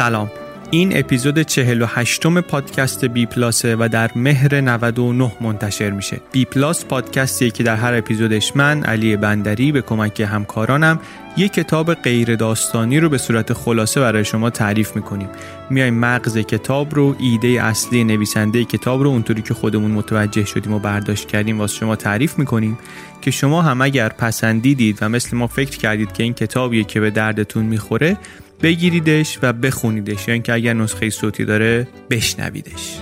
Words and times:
سلام. 0.00 0.30
این 0.70 0.98
اپیزود 0.98 1.42
48 1.42 2.26
م 2.26 2.40
پادکست 2.40 3.04
بی 3.04 3.26
پلاسه 3.26 3.76
و 3.76 3.88
در 3.92 4.10
مهر 4.16 4.60
99 4.60 5.32
منتشر 5.40 5.90
میشه. 5.90 6.20
بی 6.32 6.44
پلاس 6.44 6.84
پادکستیه 6.84 7.50
که 7.50 7.62
در 7.62 7.76
هر 7.76 7.94
اپیزودش 7.94 8.56
من 8.56 8.82
علی 8.84 9.16
بندری 9.16 9.72
به 9.72 9.82
کمک 9.82 10.20
همکارانم 10.20 11.00
یک 11.36 11.52
کتاب 11.52 11.94
غیر 11.94 12.36
داستانی 12.36 13.00
رو 13.00 13.08
به 13.08 13.18
صورت 13.18 13.52
خلاصه 13.52 14.00
برای 14.00 14.24
شما 14.24 14.50
تعریف 14.50 14.96
می‌کنیم. 14.96 15.28
میایم 15.70 15.94
مغز 15.94 16.38
کتاب 16.38 16.94
رو 16.94 17.16
ایده 17.18 17.48
اصلی 17.48 18.04
نویسنده 18.04 18.64
کتاب 18.64 19.02
رو 19.02 19.08
اونطوری 19.08 19.42
که 19.42 19.54
خودمون 19.54 19.90
متوجه 19.90 20.44
شدیم 20.44 20.72
و 20.72 20.78
برداشت 20.78 21.28
کردیم 21.28 21.58
واسه 21.58 21.76
شما 21.76 21.96
تعریف 21.96 22.38
می‌کنیم. 22.38 22.78
که 23.20 23.30
شما 23.30 23.62
هم 23.62 23.80
اگر 23.80 24.08
پسندیدید 24.08 24.98
و 25.00 25.08
مثل 25.08 25.36
ما 25.36 25.46
فکر 25.46 25.78
کردید 25.78 26.12
که 26.12 26.22
این 26.22 26.34
کتابیه 26.34 26.84
که 26.84 27.00
به 27.00 27.10
دردتون 27.10 27.64
می‌خوره 27.64 28.16
بگیریدش 28.62 29.38
و 29.42 29.52
بخونیدش. 29.52 30.28
یا 30.28 30.34
اینکه 30.34 30.52
اگر 30.52 30.74
نسخه 30.74 31.10
صوتی 31.10 31.44
داره 31.44 31.88
بشنویدش. 32.10 33.00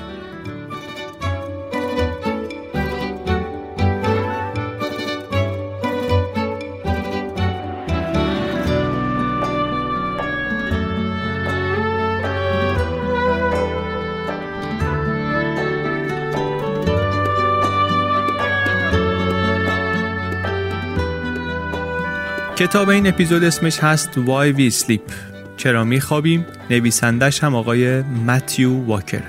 کتاب 22.57 22.89
این 22.89 23.07
اپیزود 23.07 23.45
اسمش 23.45 23.79
هست 23.79 24.11
Why 24.15 24.59
We 24.59 24.85
Sleep 24.85 25.13
چرا 25.59 25.85
میخوابیم؟ 25.85 26.47
نویسندش 26.71 27.45
هم 27.45 27.55
آقای 27.55 28.03
متیو 28.03 28.85
واکر. 28.85 29.23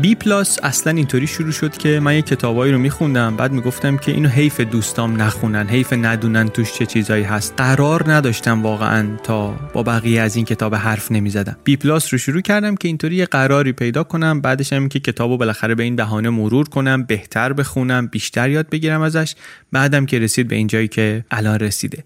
بی 0.00 0.14
پلاس 0.14 0.58
اصلا 0.62 0.92
اینطوری 0.92 1.26
شروع 1.26 1.52
شد 1.52 1.76
که 1.76 2.00
من 2.00 2.14
یه 2.14 2.22
کتابایی 2.22 2.72
رو 2.72 2.78
میخوندم 2.78 3.36
بعد 3.36 3.52
می‌گفتم 3.52 3.96
که 3.96 4.12
اینو 4.12 4.28
حیف 4.28 4.60
دوستام 4.60 5.22
نخونن 5.22 5.68
حیف 5.68 5.92
ندونن 5.92 6.48
توش 6.48 6.72
چه 6.72 6.86
چیزایی 6.86 7.24
هست. 7.24 7.54
قرار 7.56 8.12
نداشتم 8.12 8.62
واقعا 8.62 9.16
تا 9.16 9.48
با 9.72 9.82
بقیه 9.82 10.20
از 10.20 10.36
این 10.36 10.44
کتاب 10.44 10.74
حرف 10.74 11.12
نمی‌زدم. 11.12 11.56
بی 11.64 11.76
پلاس 11.76 12.14
رو 12.14 12.18
شروع 12.18 12.40
کردم 12.40 12.74
که 12.74 12.88
اینطوری 12.88 13.16
یه 13.16 13.26
قراری 13.26 13.72
پیدا 13.72 14.04
کنم 14.04 14.40
بعدش 14.40 14.72
هم 14.72 14.88
که 14.88 15.00
کتابو 15.00 15.36
بالاخره 15.36 15.74
به 15.74 15.82
این 15.82 15.96
بهانه 15.96 16.30
مرور 16.30 16.68
کنم 16.68 17.02
بهتر 17.02 17.52
بخونم 17.52 18.06
بیشتر 18.06 18.50
یاد 18.50 18.68
بگیرم 18.68 19.00
ازش 19.00 19.34
بعدم 19.72 20.06
که 20.06 20.18
رسید 20.18 20.48
به 20.48 20.56
اینجایی 20.56 20.88
که 20.88 21.24
الان 21.30 21.58
رسیده. 21.58 22.04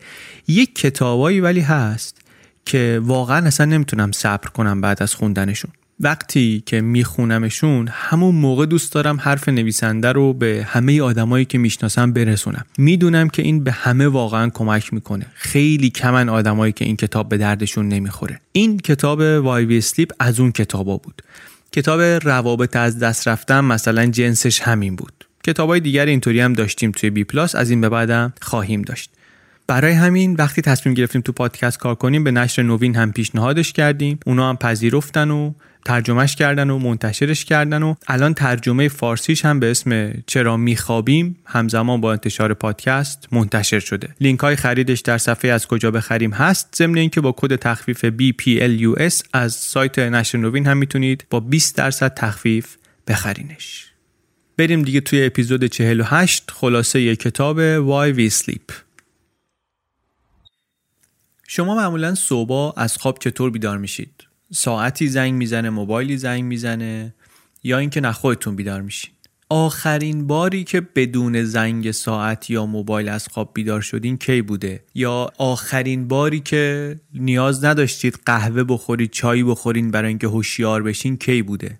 یک 0.48 0.74
کتابایی 0.74 1.40
ولی 1.40 1.60
هست 1.60 2.23
که 2.64 3.00
واقعا 3.02 3.46
اصلا 3.46 3.66
نمی‌تونم 3.66 4.12
صبر 4.12 4.48
کنم 4.48 4.80
بعد 4.80 5.02
از 5.02 5.14
خوندنشون. 5.14 5.70
وقتی 6.00 6.62
که 6.66 6.80
میخونمشون 6.80 7.88
همون 7.92 8.34
موقع 8.34 8.66
دوست 8.66 8.92
دارم 8.92 9.20
حرف 9.20 9.48
نویسنده 9.48 10.12
رو 10.12 10.32
به 10.32 10.66
همه 10.68 11.02
آدمایی 11.02 11.44
که 11.44 11.58
می‌شناسم 11.58 12.12
برسونم. 12.12 12.64
می‌دونم 12.78 13.28
که 13.28 13.42
این 13.42 13.64
به 13.64 13.72
همه 13.72 14.08
واقعا 14.08 14.50
کمک 14.50 14.94
می‌کنه. 14.94 15.26
خیلی 15.34 15.90
کمن 15.90 16.28
آدمایی 16.28 16.72
که 16.72 16.84
این 16.84 16.96
کتاب 16.96 17.28
به 17.28 17.36
دردشون 17.36 17.88
نمی‌خوره. 17.88 18.40
این 18.52 18.78
کتاب 18.78 19.20
Why 19.20 19.64
We 19.64 19.80
Sleep 19.80 20.12
از 20.20 20.40
اون 20.40 20.52
کتابا 20.52 20.96
بود. 20.96 21.22
کتاب 21.72 22.00
روابط 22.00 22.76
از 22.76 22.98
دست 22.98 23.28
رفتن 23.28 23.60
مثلا 23.60 24.06
جنسش 24.06 24.60
همین 24.60 24.96
بود. 24.96 25.24
کتابای 25.44 25.80
دیگر 25.80 26.06
اینطوری 26.06 26.40
هم 26.40 26.52
داشتیم 26.52 26.90
توی 26.90 27.10
بی 27.10 27.24
پلاس 27.24 27.54
از 27.54 27.70
این 27.70 27.80
به 27.80 27.88
بعدم 27.88 28.32
خواهیم 28.42 28.82
داشت. 28.82 29.10
برای 29.66 29.92
همین 29.92 30.34
وقتی 30.34 30.62
تصمیم 30.62 30.94
گرفتیم 30.94 31.20
تو 31.20 31.32
پادکست 31.32 31.78
کار 31.78 31.94
کنیم 31.94 32.24
به 32.24 32.30
نشر 32.30 32.62
نوین 32.62 32.96
هم 32.96 33.12
پیشنهادش 33.12 33.72
کردیم. 33.72 34.20
اونا 34.26 34.48
هم 34.48 34.56
پذیرفتن 34.56 35.30
و 35.30 35.52
ترجمهش 35.84 36.36
کردن 36.36 36.70
و 36.70 36.78
منتشرش 36.78 37.44
کردن 37.44 37.82
و 37.82 37.94
الان 38.08 38.34
ترجمه 38.34 38.88
فارسیش 38.88 39.44
هم 39.44 39.60
به 39.60 39.70
اسم 39.70 40.12
چرا 40.26 40.56
میخوابیم 40.56 41.36
همزمان 41.44 42.00
با 42.00 42.12
انتشار 42.12 42.54
پادکست 42.54 43.28
منتشر 43.32 43.78
شده. 43.78 44.08
لینک 44.20 44.40
های 44.40 44.56
خریدش 44.56 45.00
در 45.00 45.18
صفحه 45.18 45.50
از 45.50 45.66
کجا 45.66 45.90
بخریم 45.90 46.30
هست. 46.30 46.74
ضمن 46.76 46.98
اینکه 46.98 47.20
با 47.20 47.34
کد 47.36 47.56
تخفیف 47.56 48.04
BPLUS 48.04 49.22
از 49.32 49.54
سایت 49.54 49.98
نشر 49.98 50.38
نوین 50.38 50.66
هم 50.66 50.76
می‌تونید 50.76 51.24
با 51.30 51.40
20 51.40 51.76
درصد 51.76 52.14
تخفیف 52.14 52.76
بخرینش. 53.08 53.86
بریم 54.56 54.82
دیگه 54.82 55.00
توی 55.00 55.26
اپیزود 55.26 55.64
48 55.64 56.50
خلاصه 56.50 57.00
ی 57.00 57.16
کتاب 57.16 57.58
Why 57.78 58.16
We 58.16 58.32
Sleep. 58.32 58.83
شما 61.56 61.74
معمولا 61.74 62.14
صبح 62.14 62.72
از 62.76 62.96
خواب 62.96 63.18
چطور 63.18 63.50
بیدار 63.50 63.78
میشید؟ 63.78 64.24
ساعتی 64.52 65.08
زنگ 65.08 65.34
می‌زنه 65.34 65.70
موبایلی 65.70 66.16
زنگ 66.16 66.44
می‌زنه 66.44 67.14
یا 67.62 67.78
اینکه 67.78 68.00
نه 68.00 68.12
خودتون 68.12 68.56
بیدار 68.56 68.80
میشین؟ 68.80 69.10
آخرین 69.48 70.26
باری 70.26 70.64
که 70.64 70.80
بدون 70.80 71.44
زنگ 71.44 71.90
ساعت 71.90 72.50
یا 72.50 72.66
موبایل 72.66 73.08
از 73.08 73.28
خواب 73.28 73.50
بیدار 73.54 73.80
شدین 73.80 74.16
کی 74.16 74.42
بوده؟ 74.42 74.84
یا 74.94 75.30
آخرین 75.38 76.08
باری 76.08 76.40
که 76.40 76.96
نیاز 77.14 77.64
نداشتید 77.64 78.18
قهوه 78.26 78.64
بخورید 78.64 79.10
چای 79.10 79.42
بخورین 79.42 79.90
برای 79.90 80.08
اینکه 80.08 80.26
هوشیار 80.26 80.82
بشین 80.82 81.16
کی 81.16 81.42
بوده؟ 81.42 81.78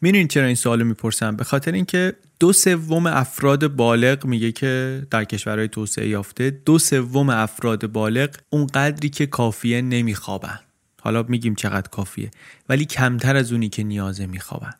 می‌دونید 0.00 0.30
چرا 0.30 0.46
این 0.46 0.54
سوالو 0.54 0.84
می‌پرسم؟ 0.84 1.36
به 1.36 1.44
خاطر 1.44 1.72
اینکه 1.72 2.12
دو 2.40 2.52
سوم 2.52 3.06
افراد 3.06 3.66
بالغ 3.66 4.26
میگه 4.26 4.52
که 4.52 5.02
در 5.10 5.24
کشورهای 5.24 5.68
توسعه 5.68 6.08
یافته 6.08 6.50
دو 6.50 6.78
سوم 6.78 7.30
افراد 7.30 7.86
بالغ 7.86 8.30
اون 8.50 8.66
قدری 8.66 9.08
که 9.08 9.26
کافیه 9.26 9.82
نمیخوابن. 9.82 10.60
حالا 11.02 11.22
میگیم 11.28 11.54
چقدر 11.54 11.88
کافیه 11.88 12.30
ولی 12.68 12.84
کمتر 12.84 13.36
از 13.36 13.52
اونی 13.52 13.68
که 13.68 13.82
نیازه 13.82 14.26
میخوابن. 14.26 14.72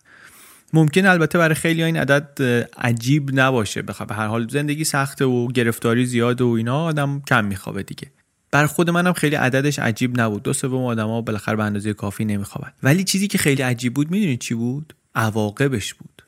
ممکن 0.72 1.06
البته 1.06 1.38
برای 1.38 1.54
خیلی 1.54 1.82
این 1.82 1.96
عدد 1.96 2.42
عجیب 2.78 3.30
نباشه. 3.40 3.82
به 3.82 3.94
هر 4.10 4.26
حال 4.26 4.48
زندگی 4.48 4.84
سخته 4.84 5.24
و 5.24 5.48
گرفتاری 5.48 6.06
زیاده 6.06 6.44
و 6.44 6.48
اینا 6.48 6.84
آدم 6.84 7.22
کم 7.28 7.44
میخوابه 7.44 7.82
دیگه. 7.82 8.10
بر 8.50 8.66
خود 8.66 8.90
منم 8.90 9.12
خیلی 9.12 9.36
عددش 9.36 9.78
عجیب 9.78 10.20
نبود. 10.20 10.42
دو 10.42 10.52
سوم 10.52 10.84
آدما 10.84 11.20
بالاخره 11.20 11.56
به 11.56 11.64
اندازه 11.64 11.92
کافی 11.92 12.24
نمیخوابن. 12.24 12.72
ولی 12.82 13.04
چیزی 13.04 13.28
که 13.28 13.38
خیلی 13.38 13.62
عجیب 13.62 13.94
بود 13.94 14.10
می‌دونید 14.10 14.40
چی 14.40 14.54
بود؟ 14.54 14.94
عواقبش 15.16 15.94
بود. 15.94 16.22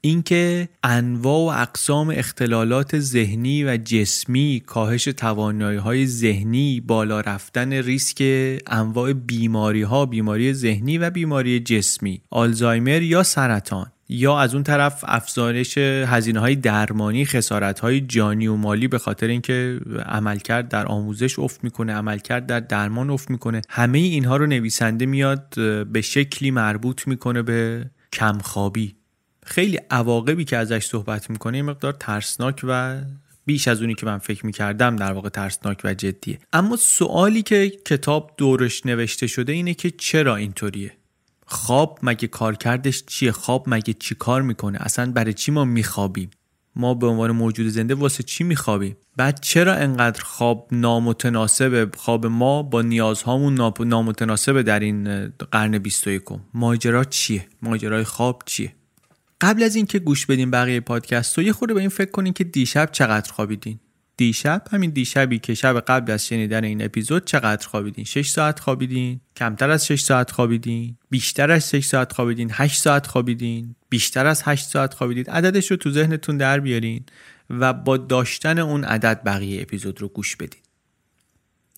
اینکه 0.00 0.68
انواع 0.84 1.54
و 1.56 1.60
اقسام 1.62 2.10
اختلالات 2.16 2.98
ذهنی 2.98 3.64
و 3.64 3.76
جسمی 3.76 4.62
کاهش 4.66 5.04
توانایی 5.04 5.78
های 5.78 6.06
ذهنی 6.06 6.80
بالا 6.80 7.20
رفتن 7.20 7.72
ریسک 7.72 8.22
انواع 8.66 9.12
بیماری 9.12 9.82
ها 9.82 10.06
بیماری 10.06 10.52
ذهنی 10.52 10.98
و 10.98 11.10
بیماری 11.10 11.60
جسمی 11.60 12.22
آلزایمر 12.30 13.02
یا 13.02 13.22
سرطان 13.22 13.86
یا 14.08 14.38
از 14.38 14.54
اون 14.54 14.62
طرف 14.62 15.04
افزایش 15.06 15.78
هزینه 15.78 16.40
های 16.40 16.56
درمانی 16.56 17.24
خسارت 17.24 17.80
های 17.80 18.00
جانی 18.00 18.46
و 18.46 18.56
مالی 18.56 18.88
به 18.88 18.98
خاطر 18.98 19.26
اینکه 19.26 19.80
عملکرد 20.06 20.68
در 20.68 20.86
آموزش 20.86 21.38
افت 21.38 21.64
می‌کنه 21.64 21.92
عملکرد 21.92 22.46
در 22.46 22.60
درمان 22.60 23.10
افت 23.10 23.30
می‌کنه. 23.30 23.60
همه 23.68 23.98
اینها 23.98 24.36
رو 24.36 24.46
نویسنده 24.46 25.06
میاد 25.06 25.54
به 25.92 26.00
شکلی 26.00 26.50
مربوط 26.50 27.06
می‌کنه 27.08 27.42
به 27.42 27.90
کمخوابی. 28.12 28.96
خیلی 29.46 29.78
عواقبی 29.90 30.44
که 30.44 30.56
ازش 30.56 30.86
صحبت 30.86 31.30
می‌کنه 31.30 31.56
یه 31.56 31.62
مقدار 31.62 31.92
ترسناک 31.92 32.60
و 32.64 33.00
بیش 33.46 33.68
از 33.68 33.80
اونی 33.80 33.94
که 33.94 34.06
من 34.06 34.18
فکر 34.18 34.46
می‌کردم 34.46 34.96
در 34.96 35.12
واقع 35.12 35.28
ترسناک 35.28 35.80
و 35.84 35.94
جدیه. 35.94 36.38
اما 36.52 36.76
سوالی 36.76 37.42
که 37.42 37.70
کتاب 37.70 38.34
دورش 38.36 38.86
نوشته 38.86 39.26
شده 39.26 39.52
اینه 39.52 39.74
که 39.74 39.90
چرا 39.90 40.36
اینطوریه؟ 40.36 40.92
خواب 41.46 41.98
مگه 42.02 42.28
کارکردش 42.28 43.04
چیه؟ 43.06 43.32
خواب 43.32 43.64
مگه 43.66 43.92
چی 43.92 44.14
کار 44.14 44.42
می‌کنه؟ 44.42 44.78
اصلا 44.80 45.12
برای 45.12 45.34
چی 45.34 45.52
ما 45.52 45.64
میخوابیم؟ 45.64 46.30
ما 46.76 46.94
به 46.94 47.06
عنوان 47.06 47.30
موجود 47.30 47.68
زنده 47.68 47.94
واسه 47.94 48.22
چی 48.22 48.44
میخوابیم؟ 48.44 48.96
بعد 49.16 49.40
چرا 49.40 49.74
انقدر 49.74 50.22
خواب 50.22 50.68
نامتناسب 50.72 51.94
خواب 51.96 52.26
ما 52.26 52.62
با 52.62 52.82
نیازهامون 52.82 53.54
نامتناسبه 53.80 54.62
در 54.62 54.80
این 54.80 55.28
قرن 55.28 55.78
21 55.78 56.22
ماجرا 56.54 57.04
چیه؟ 57.04 57.46
ماجرای 57.62 58.04
خواب 58.04 58.42
چیه؟ 58.46 58.72
قبل 59.40 59.62
از 59.62 59.76
اینکه 59.76 59.98
گوش 59.98 60.26
بدین 60.26 60.50
بقیه 60.50 60.80
پادکست 60.80 61.38
رو 61.38 61.44
یه 61.44 61.52
خورده 61.52 61.74
به 61.74 61.80
این 61.80 61.88
فکر 61.88 62.10
کنین 62.10 62.32
که 62.32 62.44
دیشب 62.44 62.88
چقدر 62.92 63.32
خوابیدین. 63.32 63.80
دیشب 64.20 64.62
همین 64.70 64.90
دیشبی 64.90 65.38
که 65.38 65.54
شب 65.54 65.80
قبل 65.80 66.12
از 66.12 66.26
شنیدن 66.26 66.64
این 66.64 66.84
اپیزود 66.84 67.24
چقدر 67.24 67.66
خوابیدین؟ 67.66 68.04
6 68.04 68.28
ساعت 68.28 68.60
خوابیدین؟ 68.60 69.20
کمتر 69.36 69.70
از 69.70 69.86
6 69.86 70.00
ساعت 70.00 70.30
خوابیدین؟ 70.30 70.96
بیشتر 71.10 71.50
از 71.50 71.70
6 71.70 71.84
ساعت 71.84 72.12
خوابیدین؟ 72.12 72.50
8 72.52 72.80
ساعت 72.80 73.06
خوابیدین؟ 73.06 73.74
بیشتر 73.88 74.26
از 74.26 74.42
8 74.44 74.68
ساعت 74.68 74.94
خوابیدین؟ 74.94 75.24
عددش 75.26 75.70
رو 75.70 75.76
تو 75.76 75.90
ذهنتون 75.90 76.36
در 76.36 76.60
بیارین 76.60 77.04
و 77.50 77.72
با 77.72 77.96
داشتن 77.96 78.58
اون 78.58 78.84
عدد 78.84 79.20
بقیه 79.26 79.62
اپیزود 79.62 80.00
رو 80.00 80.08
گوش 80.08 80.36
بدین. 80.36 80.60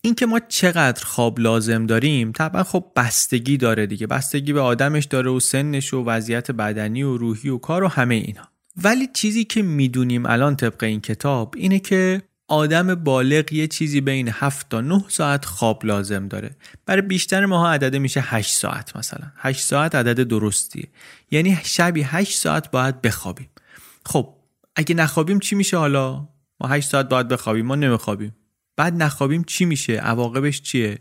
اینکه 0.01 0.27
ما 0.27 0.41
چقدر 0.49 1.05
خواب 1.05 1.41
لازم 1.41 1.87
داریم 1.87 2.33
طبعا 2.33 2.63
خب 2.63 2.85
بستگی 2.97 3.57
داره 3.57 3.87
دیگه. 3.87 4.07
بستگی 4.07 4.53
به 4.53 4.61
آدمش 4.61 5.05
داره 5.05 5.31
و 5.31 5.41
سنش 5.41 5.95
و 5.95 6.05
وضعیت 6.05 6.51
بدنی 6.51 7.03
و 7.03 7.17
روحی 7.17 7.49
و 7.49 7.59
کار 7.59 7.83
و 7.83 7.89
همه 7.89 8.15
اینا. 8.15 8.49
ولی 8.77 9.09
چیزی 9.15 9.45
که 9.45 9.63
می‌دونیم 9.63 10.27
الان 10.27 10.57
طبق 10.57 10.85
این 10.85 11.01
کتاب 11.01 11.55
اینه 11.57 11.79
که 11.79 12.23
آدم 12.53 12.95
بالغ 12.95 13.53
یه 13.53 13.67
چیزی 13.67 14.01
بین 14.01 14.29
7 14.29 14.69
تا 14.69 14.81
9 14.81 15.05
ساعت 15.09 15.45
خواب 15.45 15.87
لازم 15.87 16.29
داره. 16.29 16.57
برای 16.87 17.03
بیشتر 17.03 17.47
ماها 17.47 17.73
عدده 17.73 17.99
میشه 17.99 18.21
8 18.21 18.55
ساعت 18.55 18.97
مثلا. 18.97 19.33
8 19.37 19.61
ساعت 19.61 19.95
عدد 19.95 20.29
درستیه. 20.29 20.89
یعنی 21.31 21.59
شبی 21.63 22.03
8 22.03 22.39
ساعت 22.39 22.71
باید 22.71 23.03
بخوابیم. 23.03 23.49
خب 24.07 24.35
اگه 24.77 24.95
نخوابیم 24.95 25.39
چی 25.39 25.55
میشه 25.55 25.77
حالا؟ 25.77 26.29
ما 26.61 26.69
8 26.69 26.89
ساعت 26.89 27.09
باید 27.09 27.29
بخوابیم 27.29 27.67
ما 27.67 27.75
نمیخوابیم. 27.75 28.37
بعد 28.77 29.03
نخوابیم 29.03 29.45
چی 29.45 29.65
میشه؟ 29.65 29.93
عواقبش 29.93 30.63
چیه؟ 30.63 30.99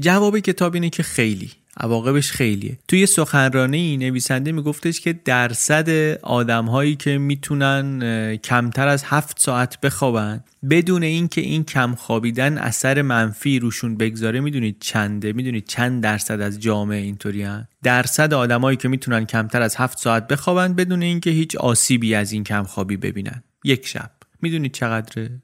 جواب 0.00 0.38
کتاب 0.38 0.74
اینه 0.74 0.90
که 0.90 1.02
خیلی. 1.02 1.50
عواقبش 1.76 2.30
خیلیه. 2.30 2.78
توی 2.88 3.06
سخنرانی 3.06 3.96
نویسنده 3.96 4.52
میگفتش 4.52 5.00
که 5.00 5.12
درصد 5.12 6.18
آدم 6.22 6.66
هایی 6.66 6.96
که 6.96 7.18
می‌تونن 7.18 8.36
کمتر 8.36 8.88
از 8.88 9.04
هفت 9.04 9.40
ساعت 9.40 9.80
بخوابن 9.80 10.44
بدون 10.70 11.02
اینکه 11.02 11.40
این 11.40 11.64
کم 11.64 11.94
خوابیدن 11.94 12.58
اثر 12.58 13.02
منفی 13.02 13.58
روشون 13.58 13.96
بگذاره 13.96 14.40
می‌دونید 14.40 14.76
چنده؟ 14.80 15.32
می‌دونید 15.32 15.66
چند 15.66 16.02
درصد 16.02 16.40
از 16.40 16.60
جامعه 16.60 16.98
اینطوری؟ 16.98 17.46
درصد 17.82 18.34
آدمایی 18.34 18.76
که 18.76 18.88
می‌تونن 18.88 19.24
کمتر 19.24 19.62
از 19.62 19.76
هفت 19.76 19.98
ساعت 19.98 20.28
بخوابن 20.28 20.74
بدون 20.74 21.02
اینکه 21.02 21.30
هیچ 21.30 21.56
آسیبی 21.56 22.14
از 22.14 22.32
این 22.32 22.44
کم 22.44 22.62
خوابی 22.62 22.96
ببینن. 22.96 23.42
یک 23.64 23.86
شب. 23.86 24.10
می‌دونید 24.42 24.72
چقدره؟ 24.72 25.42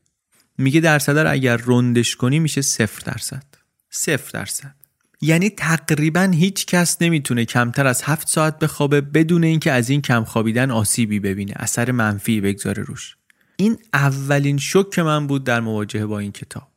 میگه 0.59 0.81
درصد 0.81 1.17
اگر 1.17 1.61
رندش 1.67 2.17
کنی 2.17 2.39
میشه 2.39 2.63
صفر 2.63 3.13
درصد. 3.13 3.45
صفر 3.91 4.31
درصد. 4.39 4.78
یعنی 5.21 5.51
تقریبا 5.51 6.31
هیچ 6.35 6.67
کس 6.67 6.97
نمی‌تونه 7.01 7.45
کمتر 7.45 7.87
از 7.87 8.03
هفت 8.03 8.29
ساعت 8.29 8.59
بخوابه 8.59 9.01
بدون 9.01 9.45
اینکه 9.45 9.73
از 9.73 9.91
این 9.91 10.03
کم 10.03 10.25
خوابیدن 10.25 10.71
آسیبی 10.71 11.21
ببینه 11.21 11.53
اثر 11.57 11.91
منفی 11.91 12.41
بگذاره 12.41 12.83
روش. 12.83 13.17
این 13.57 13.79
اولین 13.95 14.59
شک 14.59 14.99
من 14.99 15.27
بود 15.27 15.45
در 15.45 15.61
مواجهه 15.61 16.07
با 16.07 16.19
این 16.19 16.33
کتاب. 16.33 16.69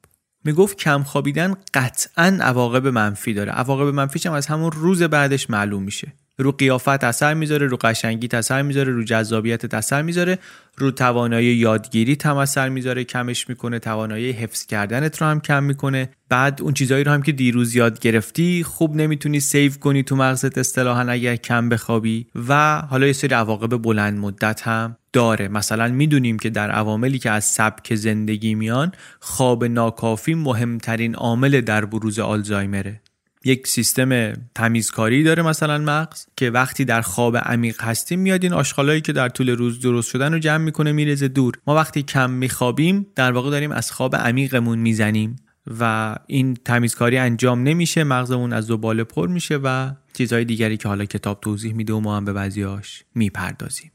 می‌گفت 0.43 0.77
کم 0.77 1.03
خوابیدن 1.03 1.55
قطعا 1.73 2.37
عواقب 2.41 2.87
منفی 2.87 3.33
داره. 3.33 3.51
عواقب 3.51 3.93
منفیش 3.93 4.25
هم 4.25 4.33
از 4.33 4.47
همون 4.47 4.71
روز 4.71 5.03
بعدش 5.03 5.49
معلوم 5.49 5.83
میشه. 5.83 6.13
رو 6.41 6.51
قیافت 6.51 7.03
اثر 7.03 7.33
می‌ذاره 7.33 7.67
رو 7.67 7.77
قشنگی 7.77 8.29
اثر 8.33 8.61
می‌ذاره 8.61 8.93
رو 8.93 9.03
جذابیت 9.03 9.73
اثر 9.73 10.01
می‌ذاره 10.01 10.37
رو 10.77 10.91
توانایی 10.91 11.55
یادگیری 11.55 12.17
هم 12.23 12.37
اثر 12.37 12.69
می‌ذاره 12.69 13.03
کمش 13.03 13.49
می‌کنه 13.49 13.79
توانایی 13.79 14.31
حفظ 14.31 14.65
کردنت 14.65 15.21
رو 15.21 15.27
هم 15.27 15.39
کم 15.39 15.63
می‌کنه. 15.63 16.09
بعد 16.29 16.61
اون 16.61 16.73
چیزایی 16.73 17.03
رو 17.03 17.11
هم 17.11 17.21
که 17.21 17.31
دیروز 17.31 17.75
یاد 17.75 17.99
گرفتی 17.99 18.63
خوب 18.63 18.95
نمی‌تونی 18.95 19.39
سیو 19.39 19.71
کنی 19.71 20.03
تو 20.03 20.15
مغزت 20.15 20.57
اصطلاحا 20.57 21.01
اگر 21.01 21.35
کم 21.35 21.69
بخوابی. 21.69 22.27
و 22.47 22.81
حالا 22.81 23.07
یه 23.07 23.13
سری 23.13 23.35
عواقب 23.35 23.77
بلند 23.77 24.19
مدت 24.19 24.61
هم 24.61 24.97
داره. 25.13 25.47
مثلا 25.47 25.87
می‌دونیم 25.87 26.39
که 26.39 26.49
در 26.49 26.71
عواملی 26.71 27.19
که 27.19 27.31
از 27.31 27.43
سبک 27.43 27.95
زندگی 27.95 28.55
میان 28.55 28.91
خواب 29.19 29.65
ناکافی 29.65 30.33
مهمترین 30.33 31.15
عامل 31.15 31.61
در 31.61 31.85
بروز 31.85 32.19
آلزایمره. 32.19 33.01
یک 33.45 33.67
سیستم 33.67 34.33
تمیزکاری 34.55 35.23
داره 35.23 35.43
مثلا 35.43 35.77
مغز 35.77 36.25
که 36.35 36.49
وقتی 36.49 36.85
در 36.85 37.01
خواب 37.01 37.37
عمیق 37.37 37.81
هستیم 37.81 38.19
میاد 38.19 38.43
این 38.43 38.53
آشغالایی 38.53 39.01
که 39.01 39.13
در 39.13 39.29
طول 39.29 39.49
روز 39.49 39.79
درست 39.79 40.09
شدن 40.09 40.33
رو 40.33 40.39
جمع 40.39 40.63
می‌کنه 40.63 40.91
میرزه 40.91 41.27
دور. 41.27 41.53
ما 41.67 41.75
وقتی 41.75 42.03
کم 42.03 42.29
میخوابیم 42.29 43.07
در 43.15 43.31
واقع 43.31 43.49
داریم 43.49 43.71
از 43.71 43.91
خواب 43.91 44.15
عمیقمون 44.15 44.79
می‌زنیم 44.79 45.35
و 45.79 46.15
این 46.27 46.57
تمیزکاری 46.65 47.17
انجام 47.17 47.63
نمیشه 47.63 48.03
مغزمون 48.03 48.53
از 48.53 48.65
زباله 48.65 49.03
پر 49.03 49.27
میشه 49.27 49.59
و 49.63 49.91
چیزهای 50.13 50.45
دیگری 50.45 50.77
که 50.77 50.87
حالا 50.87 51.05
کتاب 51.05 51.41
توضیح 51.41 51.73
میده 51.73 51.93
و 51.93 51.99
ما 51.99 52.17
هم 52.17 52.25
به 52.25 52.33
بعضیاش 52.33 53.03
می‌پردازیم. 53.15 53.91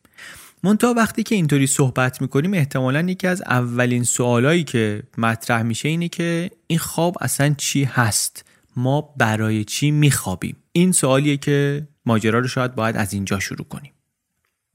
منتها 0.63 0.95
وقتی 0.95 1.23
که 1.23 1.35
اینطوری 1.35 1.67
صحبت 1.67 2.21
می‌کنیم 2.21 2.55
احتمالا 2.55 3.01
یکی 3.01 3.27
از 3.27 3.43
اولین 3.43 4.05
سوالایی 4.05 4.65
که 4.65 5.03
مطرح 5.19 5.63
میشه 5.63 5.89
اینه 5.89 6.09
که 6.09 6.51
این 6.67 6.79
خواب 6.79 7.17
اصلا 7.21 7.55
چی 7.59 7.85
هست؟ 7.85 8.46
ما 8.77 9.01
برای 9.01 9.65
چی 9.65 9.91
میخوابیم؟ 9.91 10.57
این 10.73 10.93
سوالیه 10.93 11.37
که 11.37 11.89
ماجرا 12.07 12.39
رو 12.39 12.49
شاید 12.49 12.75
باید 12.75 12.97
از 12.97 13.13
اینجا 13.13 13.39
شروع 13.39 13.67
کنیم. 13.69 13.93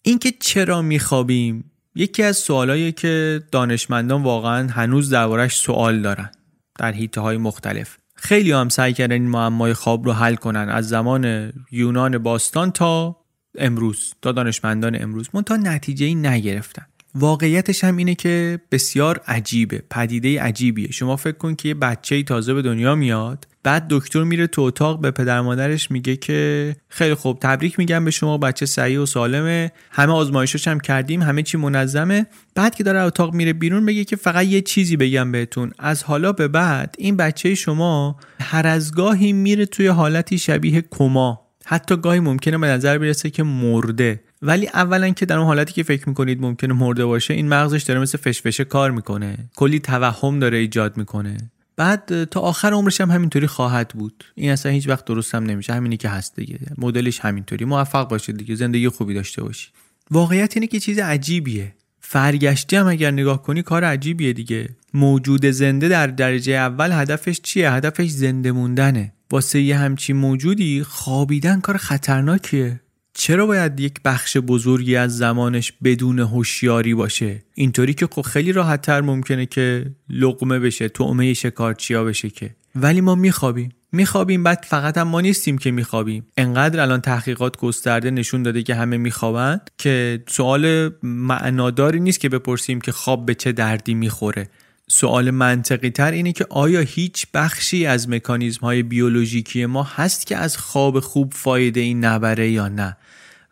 اینکه 0.01 0.31
چرا 0.39 0.81
میخوابیم؟ 0.81 1.71
یکی 1.95 2.23
از 2.23 2.37
سوالایی 2.37 2.91
که 2.91 3.43
دانشمندان 3.51 4.23
واقعا 4.23 4.67
هنوز 4.67 5.09
دربارش 5.09 5.55
سوال 5.55 6.01
دارن 6.01 6.31
در 6.79 6.91
حیطه 6.91 7.21
های 7.21 7.37
مختلف. 7.37 7.97
خیلی 8.15 8.51
هم 8.51 8.69
سعی 8.69 8.93
کردن 8.93 9.11
این 9.11 9.27
معمای 9.27 9.73
خواب 9.73 10.05
رو 10.05 10.13
حل 10.13 10.35
کنن 10.35 10.69
از 10.69 10.89
زمان 10.89 11.53
یونان 11.71 12.17
باستان 12.17 12.71
تا 12.71 13.17
امروز 13.57 14.13
تا 14.21 14.31
دانشمندان 14.31 15.01
امروز. 15.01 15.29
منتها 15.33 15.57
نتیجه 15.57 16.05
ای 16.05 16.15
نگرفتن. 16.15 16.85
واقعیتش 17.15 17.83
هم 17.83 17.97
اینه 17.97 18.15
که 18.15 18.59
بسیار 18.71 19.21
عجیبه 19.27 19.83
پدیده 19.89 20.41
عجیبیه. 20.41 20.91
شما 20.91 21.15
فکر 21.15 21.37
کن 21.37 21.55
که 21.55 21.67
یه 21.67 21.73
بچه 21.73 22.23
تازه 22.23 22.53
به 22.53 22.61
دنیا 22.61 22.95
میاد 22.95 23.47
بعد 23.63 23.85
دکتر 23.89 24.23
میره 24.23 24.47
تو 24.47 24.61
اتاق 24.61 25.01
به 25.01 25.11
پدر 25.11 25.41
مادرش 25.41 25.91
میگه 25.91 26.15
که 26.15 26.75
خیلی 26.89 27.13
خوب 27.13 27.39
تبریک 27.41 27.79
میگم 27.79 28.05
به 28.05 28.11
شما 28.11 28.37
بچه 28.37 28.65
صحیح 28.65 28.99
و 28.99 29.05
سالمه. 29.05 29.71
همه 29.91 30.13
آزمایشاش 30.13 30.67
هم 30.67 30.79
کردیم 30.79 31.21
همه 31.21 31.43
چی 31.43 31.57
منظمه. 31.57 32.25
بعد 32.55 32.75
که 32.75 32.83
داره 32.83 32.99
اتاق 32.99 33.33
میره 33.33 33.53
بیرون 33.53 33.83
میگه 33.83 34.03
که 34.03 34.15
فقط 34.15 34.45
یه 34.45 34.61
چیزی 34.61 34.97
بگم 34.97 35.31
بهتون. 35.31 35.71
از 35.79 36.03
حالا 36.03 36.31
به 36.31 36.47
بعد 36.47 36.95
این 36.97 37.17
بچه 37.17 37.55
شما 37.55 38.15
هر 38.41 38.67
از 38.67 38.91
گاهی 38.91 39.33
میره 39.33 39.65
توی 39.65 39.87
حالتی 39.87 40.37
شبیه 40.37 40.83
کما. 40.91 41.47
حتی 41.65 41.97
گاهی 41.97 42.19
ممکنه 42.19 42.57
به 42.57 42.67
نظر 42.67 42.97
برسه 42.97 43.29
که 43.29 43.43
مرده. 43.43 44.19
ولی 44.41 44.67
اولا 44.67 45.09
که 45.09 45.25
در 45.25 45.37
اون 45.37 45.47
حالتی 45.47 45.73
که 45.73 45.83
فکر 45.83 46.09
می‌کنید 46.09 46.41
ممکنه 46.41 46.73
مرده 46.73 47.05
باشه 47.05 47.33
این 47.33 47.47
مغزش 47.47 47.83
داره 47.83 47.99
مثل 47.99 48.17
فشفشه 48.17 48.63
کار 48.63 48.91
می‌کنه. 48.91 49.37
کلی 49.55 49.79
توهم 49.79 50.39
داره 50.39 50.57
ایجاد 50.57 50.97
می‌کنه. 50.97 51.37
بعد 51.75 52.23
تا 52.23 52.39
آخر 52.39 52.73
عمرش 52.73 53.01
هم 53.01 53.11
همینطوری 53.11 53.47
خواهد 53.47 53.87
بود. 53.87 54.23
این 54.35 54.51
اصلا 54.51 54.71
هیچ 54.71 54.89
وقت 54.89 55.05
درست 55.05 55.35
هم 55.35 55.43
نمیشه. 55.43 55.73
همینی 55.73 55.97
که 55.97 56.09
هست 56.09 56.35
دیگه. 56.35 56.59
مدلش 56.77 57.19
همینطوری. 57.19 57.65
موفق 57.65 58.09
باشید 58.09 58.37
دیگه. 58.37 58.55
زندگی 58.55 58.89
خوبی 58.89 59.13
داشته 59.13 59.43
باشید 59.43 59.71
واقعیت 60.11 60.57
اینه 60.57 60.67
که 60.67 60.79
چیز 60.79 60.99
عجیبیه. 60.99 61.75
فرگشتی 61.99 62.75
هم 62.75 62.87
اگر 62.87 63.11
نگاه 63.11 63.43
کنی 63.43 63.61
کار 63.61 63.83
عجیبیه 63.83 64.33
دیگه. 64.33 64.69
موجود 64.93 65.45
زنده 65.45 65.87
در 65.87 66.07
درجه 66.07 66.53
اول 66.53 66.91
هدفش 66.91 67.41
چیه؟ 67.41 67.71
هدفش 67.71 68.09
زنده 68.09 68.51
موندنه. 68.51 69.13
واسه 69.31 69.61
یه 69.61 69.77
همچین 69.77 70.15
موجودی 70.15 70.83
خوابیدن 70.83 71.59
کار 71.59 71.77
خطرناکیه. 71.77 72.80
چرا 73.13 73.45
باید 73.45 73.79
یک 73.79 73.93
بخش 74.05 74.37
بزرگی 74.37 74.95
از 74.95 75.17
زمانش 75.17 75.73
بدون 75.83 76.19
هوشیاری 76.19 76.93
باشه؟ 76.93 77.43
اینطوری 77.53 77.93
که 77.93 78.07
خب 78.11 78.21
خیلی 78.21 78.51
راحت 78.51 78.81
تر 78.81 79.01
ممکنه 79.01 79.45
که 79.45 79.85
لقمه 80.09 80.59
بشه 80.59 80.89
تعمه 80.89 81.33
شکارچیا 81.33 82.03
بشه 82.03 82.29
که. 82.29 82.55
ولی 82.75 83.01
ما 83.01 83.15
میخوابیم. 83.15 83.69
میخوابیم 83.91 84.43
بعد 84.43 84.65
فقط 84.67 84.97
هم 84.97 85.07
ما 85.07 85.21
نیستیم 85.21 85.57
که 85.57 85.71
میخوابیم. 85.71 86.25
انقدر 86.37 86.79
الان 86.79 87.01
تحقیقات 87.01 87.57
گسترده 87.57 88.11
نشون 88.11 88.43
داده 88.43 88.63
که 88.63 88.75
همه 88.75 88.97
میخوابند 88.97 89.71
که 89.77 90.23
سوال 90.27 90.89
معناداری 91.03 91.99
نیست 91.99 92.19
که 92.19 92.29
بپرسیم 92.29 92.81
که 92.81 92.91
خواب 92.91 93.25
به 93.25 93.35
چه 93.35 93.51
دردی 93.51 93.93
می‌خوره. 93.93 94.49
سوال 94.91 95.31
منطقی 95.31 95.89
تر 95.89 96.11
اینه 96.11 96.31
که 96.31 96.45
آیا 96.49 96.79
هیچ 96.79 97.27
بخشی 97.33 97.85
از 97.85 98.09
مکانیزم 98.09 98.61
های 98.61 98.83
بیولوژیکی 98.83 99.65
ما 99.65 99.83
هست 99.83 100.27
که 100.27 100.37
از 100.37 100.57
خواب 100.57 100.99
خوب 100.99 101.33
فایده 101.35 101.79
این 101.79 102.05
نبره 102.05 102.51
یا 102.51 102.67
نه؟ 102.67 102.97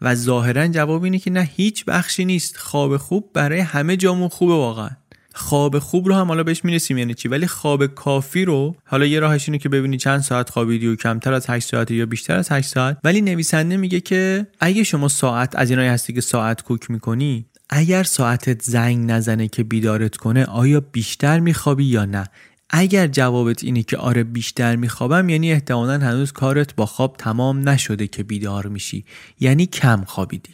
و 0.02 0.16
ظاهرا 0.16 0.68
جواب 0.68 1.04
اینه 1.04 1.20
که 1.20 1.32
نه 1.32 1.50
هیچ 1.56 1.86
بخشی 1.86 2.26
نیست. 2.26 2.58
خواب 2.58 2.98
خوب 2.98 3.30
برای 3.34 3.60
همه 3.60 3.98
جامون 3.98 4.28
خوبه 4.28 4.54
واقعا. 4.54 4.90
خواب 5.34 5.80
خوب 5.80 6.08
رو 6.08 6.16
هم 6.16 6.28
حالا 6.28 6.44
بهش 6.44 6.66
می‌رسیم 6.66 6.98
یعنی 6.98 7.14
چی؟ 7.14 7.28
ولی 7.28 7.48
خواب 7.48 7.86
کافی 7.86 8.46
رو 8.46 8.76
حالا 8.86 9.06
یه 9.06 9.20
راهش 9.20 9.50
اینه 9.50 9.58
که 9.58 9.70
ببینی 9.70 9.98
چند 9.98 10.20
ساعت 10.20 10.50
خوابیدی 10.50 10.88
و 10.88 10.96
کمتر 10.96 11.34
از 11.34 11.50
8 11.50 11.68
ساعت 11.68 11.92
یا 11.92 12.06
بیشتر 12.06 12.38
از 12.38 12.52
8 12.52 12.70
ساعت. 12.70 12.98
ولی 13.04 13.22
نویسنده 13.22 13.78
میگه 13.78 14.00
که 14.00 14.48
اگه 14.60 14.84
شما 14.84 15.08
ساعت 15.08 15.56
از 15.56 15.70
اینایی 15.70 15.90
هستی 15.90 16.14
که 16.14 16.22
ساعت 16.22 16.64
کوک 16.64 16.92
می‌کنی 16.92 17.46
اگر 17.70 18.04
ساعتت 18.04 18.62
زنگ 18.62 19.12
نزنه 19.12 19.48
که 19.48 19.64
بیدارت 19.64 20.18
کنه 20.18 20.46
آیا 20.46 20.80
بیشتر 20.80 21.40
میخوابی 21.40 21.86
یا 21.86 22.06
نه؟ 22.06 22.28
اگر 22.70 23.08
جوابت 23.08 23.64
اینه 23.64 23.84
که 23.84 23.98
آره 23.98 24.24
بیشتر 24.24 24.76
میخوابم 24.76 25.30
یعنی 25.30 25.52
احتمالا 25.52 25.94
هنوز 26.00 26.32
کارت 26.32 26.76
با 26.76 26.86
خواب 26.86 27.16
تمام 27.18 27.70
نشده 27.70 28.08
که 28.08 28.24
بیدار 28.24 28.68
میشی. 28.68 29.06
یعنی 29.40 29.66
کم 29.66 30.04
خوابیدی. 30.08 30.50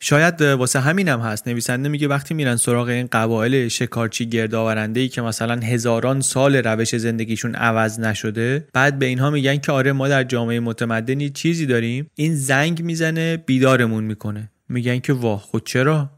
شاید 0.00 0.42
واسه 0.42 0.80
همینم 0.80 1.20
هم 1.20 1.26
هست. 1.26 1.48
نویسنده 1.48 1.88
میگه 1.88 2.08
وقتی 2.08 2.34
میرن 2.34 2.56
سراغ 2.56 2.88
این 2.88 3.08
قبایل 3.12 3.68
شکارچی 3.68 4.26
گردآورنده 4.26 5.00
ای 5.00 5.08
که 5.08 5.22
مثلا 5.22 5.60
هزاران 5.60 6.20
سال 6.20 6.56
روش 6.56 6.96
زندگیشون 6.96 7.54
عوض 7.54 8.00
نشده 8.00 8.68
بعد 8.72 8.98
به 8.98 9.06
اینها 9.06 9.30
میگن 9.30 9.56
که 9.56 9.72
آره 9.72 9.92
ما 9.92 10.08
در 10.08 10.24
جامعه 10.24 10.60
متمدنی 10.60 11.30
چیزی 11.30 11.66
داریم. 11.66 12.10
این 12.14 12.34
زنگ 12.34 12.82
می‌زنه 12.82 13.36
بیدارمون 13.36 14.04
می‌کنه. 14.04 14.50
میگن 14.68 14.98
که 14.98 15.12
واه 15.12 15.40
خود 15.40 15.66
چرا؟ 15.66 16.15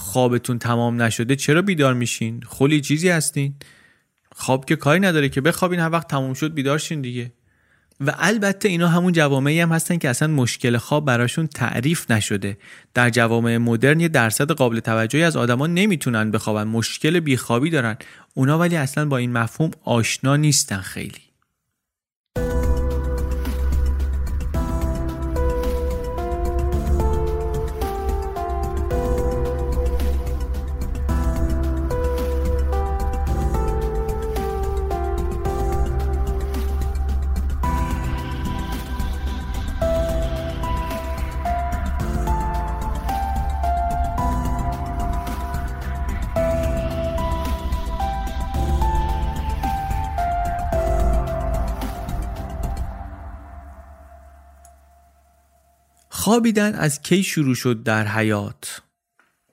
خوابتون 0.00 0.58
تمام 0.58 1.02
نشده 1.02 1.36
چرا 1.36 1.62
بیدار 1.62 1.94
میشین؟ 1.94 2.42
خلی 2.46 2.80
چیزی 2.80 3.08
هستین؟ 3.08 3.54
خواب 4.34 4.64
که 4.64 4.76
کاری 4.76 5.00
نداره 5.00 5.28
که 5.28 5.40
بخوابین 5.40 5.80
هر 5.80 5.90
وقت 5.90 6.08
تموم 6.08 6.34
شد 6.34 6.54
بیدار 6.54 6.78
شین 6.78 7.00
دیگه. 7.00 7.32
و 8.00 8.14
البته 8.18 8.68
اینا 8.68 8.88
همون 8.88 9.12
جوامعی 9.12 9.60
هم 9.60 9.72
هستن 9.72 9.96
که 9.96 10.08
اصلا 10.08 10.28
مشکل 10.28 10.76
خواب 10.76 11.04
براشون 11.04 11.46
تعریف 11.46 12.10
نشده. 12.10 12.58
در 12.94 13.10
جوامع 13.10 13.56
مدرن 13.56 14.00
یه 14.00 14.08
درصد 14.08 14.50
قابل 14.50 14.80
توجهی 14.80 15.22
از 15.22 15.36
آدما 15.36 15.66
نمی‌تونن 15.66 16.30
بخوابن 16.30 16.64
مشکل 16.64 17.20
بیخوابی 17.20 17.70
دارن. 17.70 17.96
اونا 18.34 18.58
ولی 18.58 18.76
اصلا 18.76 19.04
با 19.04 19.16
این 19.16 19.32
مفهوم 19.32 19.70
آشنا 19.84 20.36
نیستن 20.36 20.80
خیلی. 20.80 21.29
خوابیدن 56.30 56.74
از 56.74 57.02
کی 57.02 57.22
شروع 57.22 57.54
شد 57.54 57.82
در 57.82 58.06
حیات؟ 58.06 58.82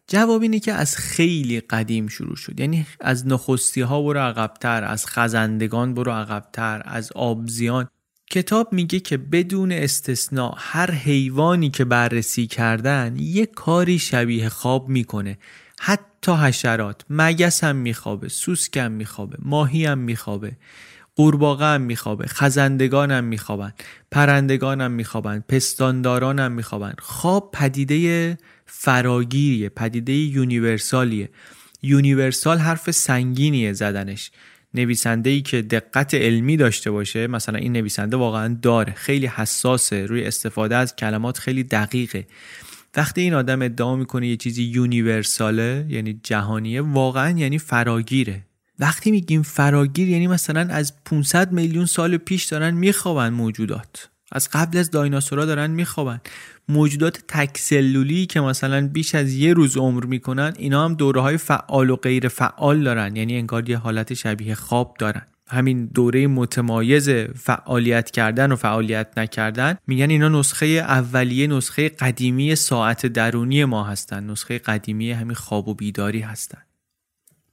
جواب 0.07 0.41
اینه 0.41 0.59
که 0.59 0.73
از 0.73 0.95
خیلی 0.97 1.59
قدیم 1.59 2.07
شروع 2.07 2.35
شد. 2.35 2.59
یعنی 2.59 2.87
از 2.99 3.27
نخستی 3.27 3.81
ها 3.81 4.01
برو 4.01 4.19
عقبتر 4.19 4.83
از 4.83 5.05
خزندگان 5.05 5.93
برو 5.93 6.11
عقبتر 6.11 6.81
از 6.85 7.11
آبزیان. 7.11 7.87
کتاب 8.31 8.73
میگه 8.73 8.99
که 8.99 9.17
بدون 9.17 9.71
استثناء 9.71 10.53
هر 10.57 10.91
حیوانی 10.91 11.69
که 11.69 11.85
بررسی 11.85 12.47
کردن 12.47 13.15
یه 13.19 13.45
کاری 13.45 13.99
شبیه 13.99 14.49
خواب 14.49 14.89
می‌کنه. 14.89 15.37
حتی 15.79 16.31
حشرات. 16.31 17.01
مگس 17.09 17.63
هم 17.63 17.75
میخوابه 17.75 18.29
سوسک 18.29 18.77
هم 18.77 18.91
میخوابه 18.91 19.37
ماهی 19.39 19.85
هم 19.85 19.97
میخوابه. 19.97 20.51
قورباغه 21.17 21.65
هم 21.65 21.81
میخوابه 21.81 22.27
خزندگان 22.27 23.11
هم 23.11 23.23
میخوابن 23.23 23.73
پرندگان 24.11 24.81
هم 24.81 24.91
میخوابن 24.91 25.43
پستانداران 25.49 26.39
هم 26.39 26.51
میخوابن. 26.51 26.93
خواب 26.99 27.51
پدیده 27.53 28.37
فراگیریه 28.65 29.69
پدیده 29.69 30.13
یونیورسالیه. 30.13 31.29
یونیورسال 31.81 32.57
حرف 32.57 32.91
سنگینیه 32.91 33.73
زدنش. 33.73 34.31
نویسنده 34.73 35.29
ای 35.29 35.41
که 35.41 35.61
دقت 35.61 36.13
علمی 36.13 36.57
داشته 36.57 36.91
باشه 36.91 37.27
مثلا 37.27 37.59
این 37.59 37.73
نویسنده 37.73 38.17
واقعا 38.17 38.57
داره 38.61 38.93
خیلی 38.93 39.27
حساسه 39.27 40.05
روی 40.05 40.23
استفاده 40.23 40.75
از 40.75 40.95
کلمات 40.95 41.37
خیلی 41.37 41.63
دقیقه. 41.63 42.27
وقتی 42.95 43.21
این 43.21 43.33
آدم 43.33 43.61
ادعا 43.61 43.95
می‌کنه 43.95 44.27
یه 44.27 44.37
چیزی 44.37 44.63
یونیورساله 44.63 45.85
یعنی 45.89 46.19
جهانیه 46.23 46.81
واقعا 46.81 47.37
یعنی 47.37 47.57
فراگیره. 47.57 48.46
وقتی 48.79 49.11
میگیم 49.11 49.41
فراگیر 49.41 50.09
یعنی 50.09 50.27
مثلا 50.27 50.67
از 50.69 50.93
500 51.05 51.51
میلیون 51.51 51.85
سال 51.85 52.17
پیش 52.17 52.45
دارن 52.45 52.73
میخوابن 52.73 53.29
موجودات. 53.29 54.09
از 54.31 54.49
قبل 54.49 54.77
از 54.77 54.91
دایناسورا 54.91 55.45
دارن 55.45 55.71
میخوابن. 55.71 56.21
موجودات 56.69 57.19
تکسلولی 57.27 58.25
که 58.25 58.39
مثلا 58.41 58.87
بیش 58.87 59.15
از 59.15 59.33
یه 59.33 59.53
روز 59.53 59.77
عمر 59.77 60.05
می‌کنن 60.05 60.53
اینا 60.57 60.85
هم 60.85 60.93
دوره 60.93 61.21
های 61.21 61.37
فعال 61.37 61.89
و 61.89 61.95
غیر 61.95 62.27
فعال 62.27 62.83
دارن. 62.83 63.15
یعنی 63.15 63.37
انگار 63.37 63.69
یه 63.69 63.77
حالت 63.77 64.13
شبیه 64.13 64.55
خواب 64.55 64.95
دارن. 64.99 65.21
همین 65.49 65.85
دوره 65.85 66.27
متمایز 66.27 67.09
فعالیت 67.35 68.11
کردن 68.11 68.51
و 68.51 68.55
فعالیت 68.55 69.07
نکردن 69.17 69.77
میگن 69.87 70.09
اینا 70.09 70.29
نسخه 70.29 70.65
اولیه 70.65 71.47
نسخه 71.47 71.89
قدیمی 71.89 72.55
ساعت 72.55 73.05
درونی 73.05 73.65
ما 73.65 73.83
هستن. 73.83 74.23
نسخه 74.29 74.57
قدیمی 74.59 75.11
همین 75.11 75.35
خواب 75.35 75.67
و 75.67 75.73
بیداری 75.73 76.19
هستن. 76.19 76.66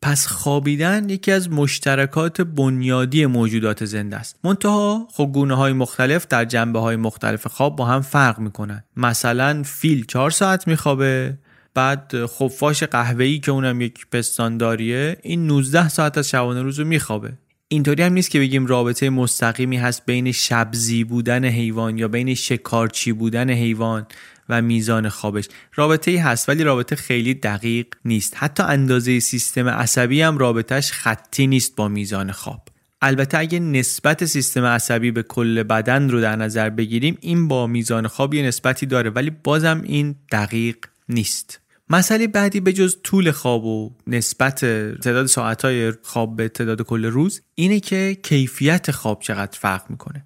پس 0.04 0.26
خوابیدن 0.26 1.08
یکی 1.08 1.32
از 1.32 1.50
مشترکات 1.50 2.40
بنیادی 2.40 3.26
موجودات 3.26 3.84
زنده 3.84 4.16
است. 4.16 4.38
منتها 4.44 5.08
خب 5.12 5.30
گونه 5.34 5.54
های 5.54 5.73
مختلف 5.73 6.26
در 6.26 6.44
جنبه 6.44 6.78
های 6.78 6.96
مختلف 6.96 7.46
خواب 7.46 7.76
با 7.76 7.84
هم 7.84 8.00
فرق 8.00 8.38
می‌کنن. 8.38 8.84
مثلا 8.96 9.62
فیل 9.62 10.04
چهار 10.06 10.30
ساعت 10.30 10.68
میخوابه 10.68 11.38
بعد 11.75 12.12
خفاش 12.26 12.82
قهوه‌ای 12.82 13.38
که 13.38 13.50
اونم 13.50 13.80
یک 13.80 14.06
پستانداریه 14.12 15.16
این 15.23 15.46
19 15.46 15.88
ساعت 15.88 16.18
از 16.18 16.28
شبانه 16.28 16.62
روز 16.62 16.78
رو 16.78 16.87
میخوابه. 16.87 17.32
اینطوری 17.68 18.02
هم 18.02 18.12
نیست 18.12 18.30
که 18.30 18.38
بگیم 18.38 18.66
رابطه 18.66 19.11
مستقیمی 19.11 19.76
هست 19.76 20.02
بین 20.06 20.32
شبزی 20.32 21.04
بودن 21.04 21.44
حیوان 21.44 21.99
یا 21.99 22.08
بین 22.08 22.34
شکارچی 22.34 23.12
بودن 23.12 23.50
حیوان. 23.50 24.06
و 24.48 24.62
میزان 24.62 25.08
خوابش. 25.08 25.48
رابطه 25.74 26.10
ای 26.10 26.16
هست 26.16 26.48
ولی 26.48 26.64
رابطه 26.64 26.96
خیلی 26.96 27.34
دقیق 27.34 27.86
نیست. 28.04 28.34
حتی 28.36 28.62
اندازه 28.62 29.20
سیستم 29.20 29.68
عصبی 29.68 30.22
هم 30.22 30.38
رابطهش 30.38 30.92
خطی 30.92 31.46
نیست 31.46 31.76
با 31.76 31.88
میزان 31.88 32.32
خواب. 32.32 32.68
البته 33.02 33.38
اگه 33.38 33.60
نسبت 33.60 34.24
سیستم 34.24 34.64
عصبی 34.64 35.10
به 35.10 35.22
کل 35.22 35.62
بدن 35.62 36.10
رو 36.10 36.20
در 36.20 36.36
نظر 36.36 36.70
بگیریم 36.70 37.18
این 37.20 37.48
با 37.48 37.66
میزان 37.66 38.06
خواب 38.06 38.34
یه 38.34 38.42
نسبتی 38.42 38.86
داره 38.86 39.10
ولی 39.10 39.30
بازم 39.30 39.80
این 39.84 40.14
دقیق 40.32 40.76
نیست. 41.08 41.60
مسئله 41.90 42.26
بعدی 42.26 42.60
به 42.60 42.72
جز 42.72 42.96
طول 43.02 43.30
خواب 43.30 43.64
و 43.64 43.96
نسبت 44.06 44.60
تعداد 45.00 45.26
ساعتهای 45.26 45.92
خواب 46.02 46.36
به 46.36 46.48
تعداد 46.48 46.82
کل 46.82 47.04
روز 47.04 47.42
اینه 47.54 47.80
که 47.80 48.18
کیفیت 48.22 48.90
خواب 48.90 49.20
چقدر 49.22 49.58
فرق 49.58 49.90
می‌کنه. 49.90 50.24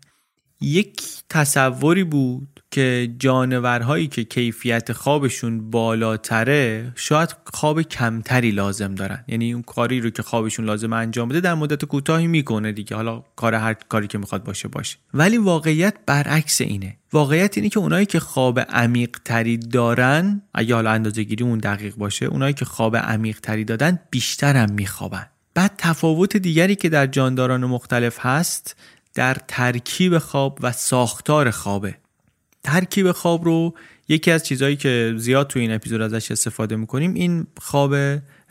یک 0.61 1.03
تصوری 1.29 2.05
بود 2.05 2.58
که 2.71 3.15
جانورهایی 3.19 4.07
که 4.07 4.25
کیفیت 4.25 4.93
خوابشون 4.93 5.71
بالاتره 5.71 6.93
شاید 6.95 7.37
خواب 7.45 7.83
کمتری 7.83 8.51
لازم 8.51 8.95
دارن. 8.95 9.25
یعنی 9.29 9.53
اون 9.53 9.63
کاری 9.63 10.01
رو 10.01 10.11
که 10.11 10.23
خوابشون 10.23 10.65
لازم 10.65 10.93
انجام 10.93 11.29
بده 11.29 11.41
در 11.41 11.55
مدت 11.55 11.85
کوتاهی 11.85 12.27
می‌کنه 12.27 12.73
دیگه. 12.73 12.97
حالا 12.97 13.23
کار 13.37 13.55
هر 13.55 13.75
کاری 13.75 14.07
که 14.07 14.19
می‌خواد 14.19 14.45
باشه 14.45 14.69
باشه. 14.69 14.97
ولی 15.15 15.39
واقعیت 15.39 15.95
برعکس 16.07 16.61
اینه. 16.61 16.97
واقعیت 17.13 17.57
اینه 17.57 17.69
که 17.69 17.79
اونایی 17.79 18.07
که 18.07 18.21
خواب 18.21 18.61
عمیق 18.61 19.19
تری 19.25 19.57
دارن 19.57 20.43
اگه 20.55 20.75
حالا 20.75 20.91
اندازه 20.91 21.27
اون 21.41 21.59
دقیق 21.59 21.95
باشه 21.95 22.27
اونایی 22.27 22.55
که 22.55 22.65
خواب 22.65 22.97
عمیق 22.97 23.41
تری 23.41 23.65
دادن 23.65 23.99
بیشتر 24.11 24.57
هم 24.57 24.73
میخوابن. 24.73 25.27
بعد 25.55 25.73
تفاوت 25.79 26.37
دیگری 26.37 26.77
که 26.77 26.89
در 26.89 27.07
جانداران 27.07 27.65
مختلف 27.65 28.19
هست 28.21 28.77
در 29.15 29.37
ترکیب 29.49 30.19
خواب 30.19 30.59
و 30.63 30.73
ساختار 30.73 31.51
خوابه. 31.51 31.95
ترکیب 32.65 33.13
خواب 33.13 33.45
رو 33.45 33.75
یکی 34.09 34.31
از 34.31 34.45
چیزهایی 34.45 34.77
که 34.77 35.15
زیاد 35.17 35.47
تو 35.47 35.59
این 35.59 35.73
اپیزود 35.73 36.01
ازش 36.01 36.31
استفاده 36.31 36.77
می‌کنیم 36.77 37.15
این 37.15 37.47
خواب 37.61 37.95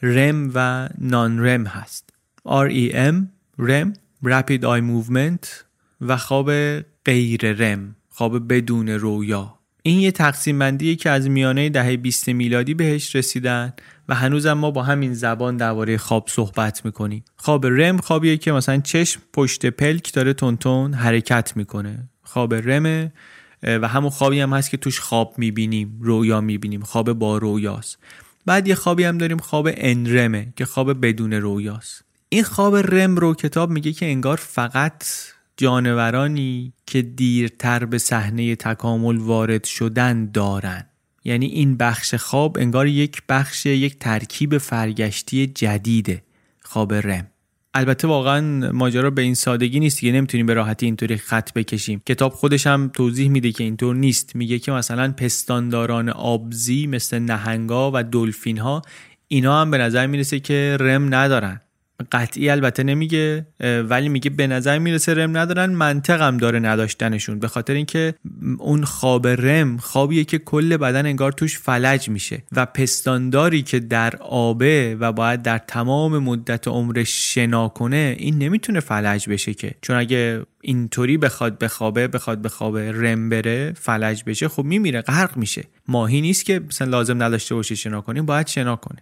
رم 0.02 0.52
و 0.56 0.90
نان 0.98 1.46
رم 1.46 1.66
هست 1.66 2.10
REM 2.46 3.16
رم 3.60 3.94
Rapid 4.26 4.62
Eye 4.62 4.82
Movement 4.82 5.48
و 6.02 6.18
خواب 6.18 6.52
غیر 7.06 7.52
رم 7.52 7.96
خواب 8.10 8.54
بدون 8.54 8.90
رویا. 8.90 9.58
این 9.84 10.00
یه 10.00 10.12
تقسیم 10.12 10.60
بندیه 10.60 10.96
که 10.96 11.10
از 11.10 11.30
میانه 11.30 11.70
دهه 11.70 11.98
20 11.98 12.30
میلادی 12.30 12.74
بهش 12.74 13.16
رسیدن 13.16 13.74
و 14.10 14.16
هنوزم 14.16 14.54
ما 14.54 14.72
با 14.72 14.84
همین 14.84 15.14
زبان 15.14 15.58
درباره 15.58 15.98
خواب 15.98 16.28
صحبت 16.28 16.86
می‌کنیم. 16.86 17.24
خواب 17.36 17.66
رم 17.66 17.98
خوابیه 17.98 18.38
که 18.38 18.52
مثلا 18.52 18.78
چشم 18.78 19.22
پشت 19.34 19.66
پلک 19.66 20.14
داره 20.14 20.34
تونتون 20.34 20.94
حرکت 20.94 21.58
می‌کنه. 21.58 22.10
خواب 22.24 22.54
رم 22.54 23.12
و 23.64 23.88
همون 23.88 24.10
خوابی 24.10 24.40
هم 24.40 24.54
هست 24.54 24.70
که 24.70 24.78
توش 24.78 25.00
خواب 25.00 25.34
می‌بینیم 25.38 25.98
رویا 26.02 26.42
می‌بینیم. 26.42 26.82
خواب 26.82 27.14
با 27.14 27.38
رویاست 27.38 27.98
بعد 28.46 28.68
یه 28.68 28.76
خوابی 28.76 29.04
هم 29.04 29.18
داریم 29.18 29.38
خواب 29.38 29.70
انرمه 29.72 30.54
که 30.56 30.66
خواب 30.66 31.06
بدون 31.06 31.34
رویاست 31.34 32.04
این 32.30 32.44
خواب 32.44 32.76
رم 32.76 33.16
رو 33.16 33.34
کتاب 33.34 33.70
میگه 33.70 33.94
که 33.94 34.06
انگار 34.06 34.38
فقط 34.38 35.04
جانورانی 35.58 36.74
که 36.86 37.02
دیرتر 37.02 37.86
به 37.86 37.98
صحنه 37.98 38.56
تکامل 38.56 39.18
وارد 39.18 39.64
شدن 39.64 40.32
دارن. 40.32 40.86
یعنی 41.24 41.46
این 41.46 41.78
بخش 41.78 42.16
خواب 42.16 42.58
انگار 42.60 42.88
یک 42.88 43.22
بخش 43.30 43.66
یک 43.66 44.00
ترکیب 44.00 44.58
فرگشتی 44.58 45.48
جدیده 45.48 46.24
خواب 46.62 46.94
رم. 46.94 47.28
البته 47.78 48.08
واقعا 48.08 48.72
ماجرا 48.72 49.10
به 49.10 49.22
این 49.22 49.34
سادگی 49.34 49.80
نیست 49.80 50.00
که 50.00 50.12
نمی‌تونیم 50.12 50.46
به 50.46 50.54
راحتی 50.54 50.86
اینطوری 50.86 51.18
خط 51.18 51.54
بکشیم. 51.54 52.02
کتاب 52.06 52.34
خودش 52.34 52.68
هم 52.68 52.92
توضیح 52.94 53.30
میده 53.30 53.52
که 53.52 53.64
اینطور 53.64 53.96
نیست. 53.96 54.36
میگه 54.36 54.60
که 54.60 54.72
مثلا 54.72 55.12
پستانداران 55.12 56.10
آبزی 56.10 56.88
مثل 56.88 57.20
نهنگا 57.20 57.92
و 57.94 58.04
دلفین 58.04 58.58
ها 58.58 58.82
اینا 59.28 59.62
هم 59.62 59.72
به 59.72 59.78
نظر 59.78 60.08
می‌رسه 60.08 60.40
که 60.40 60.78
رم 60.80 61.16
ندارن. 61.16 61.62
قطعی 62.12 62.50
البته 62.50 62.84
نمیگه 62.84 63.46
ولی 63.60 64.10
میگه 64.10 64.30
به 64.30 64.48
نظر 64.48 64.80
می‌رسه 64.80 65.14
رم 65.14 65.38
ندارن 65.38 65.70
منطق 65.70 66.22
هم 66.22 66.38
داره 66.38 66.60
نداشتنشون 66.60 67.40
به 67.40 67.48
خاطر 67.48 67.74
اینکه 67.74 68.14
اون 68.58 68.84
خواب 68.84 69.28
رم 69.28 69.78
خوابیه 69.78 70.24
که 70.24 70.38
کل 70.38 70.78
بدن 70.78 71.06
انگار 71.06 71.32
توش 71.32 71.60
فلج 71.60 72.10
میشه 72.10 72.44
و 72.52 72.66
پستانداری 72.66 73.62
که 73.62 73.80
در 73.80 74.16
آبه 74.16 74.98
و 75.00 75.12
باید 75.12 75.42
در 75.42 75.58
تمام 75.58 76.18
مدت 76.18 76.68
عمرش 76.68 77.34
شنا 77.34 77.68
کنه 77.68 78.16
این 78.20 78.38
نمی‌تونه 78.38 78.80
فلج 78.80 79.30
بشه 79.30 79.54
که. 79.54 79.72
چون 79.82 79.96
اگه 79.96 80.42
اینطوری 80.62 81.18
بخواد 81.18 81.60
بخوابه 81.60 82.08
بخواد 82.08 82.42
بخوابه 82.42 82.92
رم 82.92 83.30
بره 83.30 83.74
فلج 83.78 84.24
بشه 84.24 84.48
خب 84.48 84.64
میمیره 84.64 85.02
غرق 85.02 85.38
میشه. 85.38 85.64
ماهی 85.88 86.22
نیست 86.22 86.46
که 86.46 86.60
مثلا 86.60 86.90
لازم 86.90 87.24
نداشته 87.24 87.56
باشه 87.56 87.76
شنا 87.76 88.02
کنیم 88.02 88.26
باید 88.26 88.48
شنا 88.48 88.76
کنه. 88.76 89.02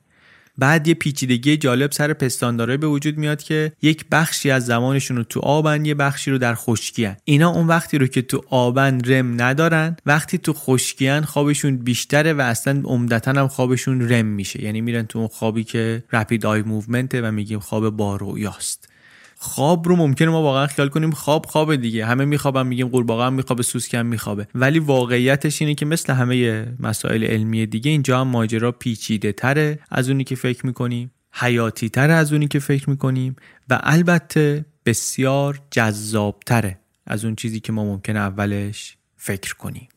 بعد 0.58 0.88
یه 0.88 0.94
پیچیدگی 0.94 1.58
جالب 1.58 1.92
سر 1.92 2.14
پستاندارای 2.14 2.78
به 2.78 2.88
وجود 2.88 3.18
میاد 3.18 3.44
که 3.44 3.72
یک 3.82 4.06
بخشی 4.12 4.52
از 4.52 4.66
زمانشون 4.66 5.18
رو 5.18 5.24
تو 5.24 5.40
آبن 5.40 5.86
یه 5.86 5.94
بخشی 5.96 6.32
رو 6.32 6.38
در 6.38 6.56
خشکی 6.56 7.10
اینا 7.26 7.50
اون 7.50 7.68
وقتی 7.68 7.98
رو 7.98 8.08
که 8.08 8.22
تو 8.22 8.42
آبن 8.50 9.02
رم 9.06 9.42
ندارن 9.42 9.96
وقتی 10.06 10.38
تو 10.38 10.54
خشکی 10.54 11.22
خوابشون 11.22 11.78
بیشتره 11.78 12.34
و 12.34 12.42
اصلا 12.42 12.82
عمدتا 12.86 13.32
هم 13.32 13.48
خوابشون 13.48 14.10
رم 14.10 14.26
میشه. 14.26 14.64
یعنی 14.64 14.82
میرن 14.82 15.06
تو 15.06 15.20
اون 15.20 15.28
خوابی 15.28 15.64
که 15.64 16.04
رپید 16.14 16.46
آی 16.46 16.62
موومنته 16.62 17.22
و 17.22 17.32
میگیم 17.32 17.60
خواب 17.60 17.90
با 17.90 18.16
رویاست. 18.16 18.90
خواب 19.36 19.88
رو 19.88 19.96
ممکنه 19.96 20.30
ما 20.30 20.42
واقعا 20.42 20.68
خیال 20.68 20.90
کنیم 20.90 21.12
خواب 21.12 21.46
خواب 21.46 21.76
دیگه. 21.76 22.06
همه 22.06 22.26
میخوابن 22.26 22.68
میگیم 22.68 22.88
قورباغه 22.88 23.24
هم 23.24 23.34
میخوابه 23.34 23.64
سوسکم 23.64 24.06
میخوابه. 24.06 24.48
ولی 24.56 24.80
واقعیتش 24.80 25.62
اینه 25.62 25.76
که 25.76 25.86
مثل 25.86 26.14
همه 26.14 26.68
مسائل 26.80 27.24
علمی 27.24 27.66
دیگه 27.66 27.92
اینجا 27.92 28.22
هم 28.22 28.28
ماجرا 28.28 28.72
پیچیده 28.72 29.32
تره 29.32 29.80
از 29.92 30.10
اونی 30.10 30.24
که 30.24 30.36
فکر 30.36 30.66
می‌کنیم 30.66 31.12
حیاتی 31.32 31.90
تره 31.90 32.14
از 32.14 32.34
اونی 32.34 32.48
که 32.48 32.60
فکر 32.60 32.90
می‌کنیم 32.90 33.36
و 33.70 33.80
البته 33.84 34.66
بسیار 34.86 35.60
جذاب 35.72 36.40
تره 36.46 36.80
از 37.08 37.26
اون 37.26 37.36
چیزی 37.36 37.60
که 37.60 37.72
ما 37.72 37.84
ممکنه 37.84 38.20
اولش 38.20 38.98
فکر 39.18 39.56
کنیم. 39.56 39.88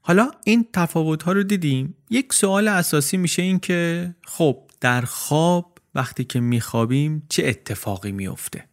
حالا 0.00 0.30
این 0.44 0.66
تفاوت 0.72 1.22
ها 1.22 1.32
رو 1.32 1.42
دیدیم. 1.42 1.94
یک 2.10 2.32
سوال 2.32 2.68
اساسی 2.68 3.16
میشه 3.16 3.42
این 3.42 3.58
که 3.58 4.10
خب 4.24 4.58
در 4.80 5.00
خواب 5.00 5.69
وقتی 5.94 6.24
که 6.24 6.40
میخوابیم 6.40 7.22
چه 7.28 7.46
اتفاقی 7.46 8.12
میفته؟ 8.12 8.64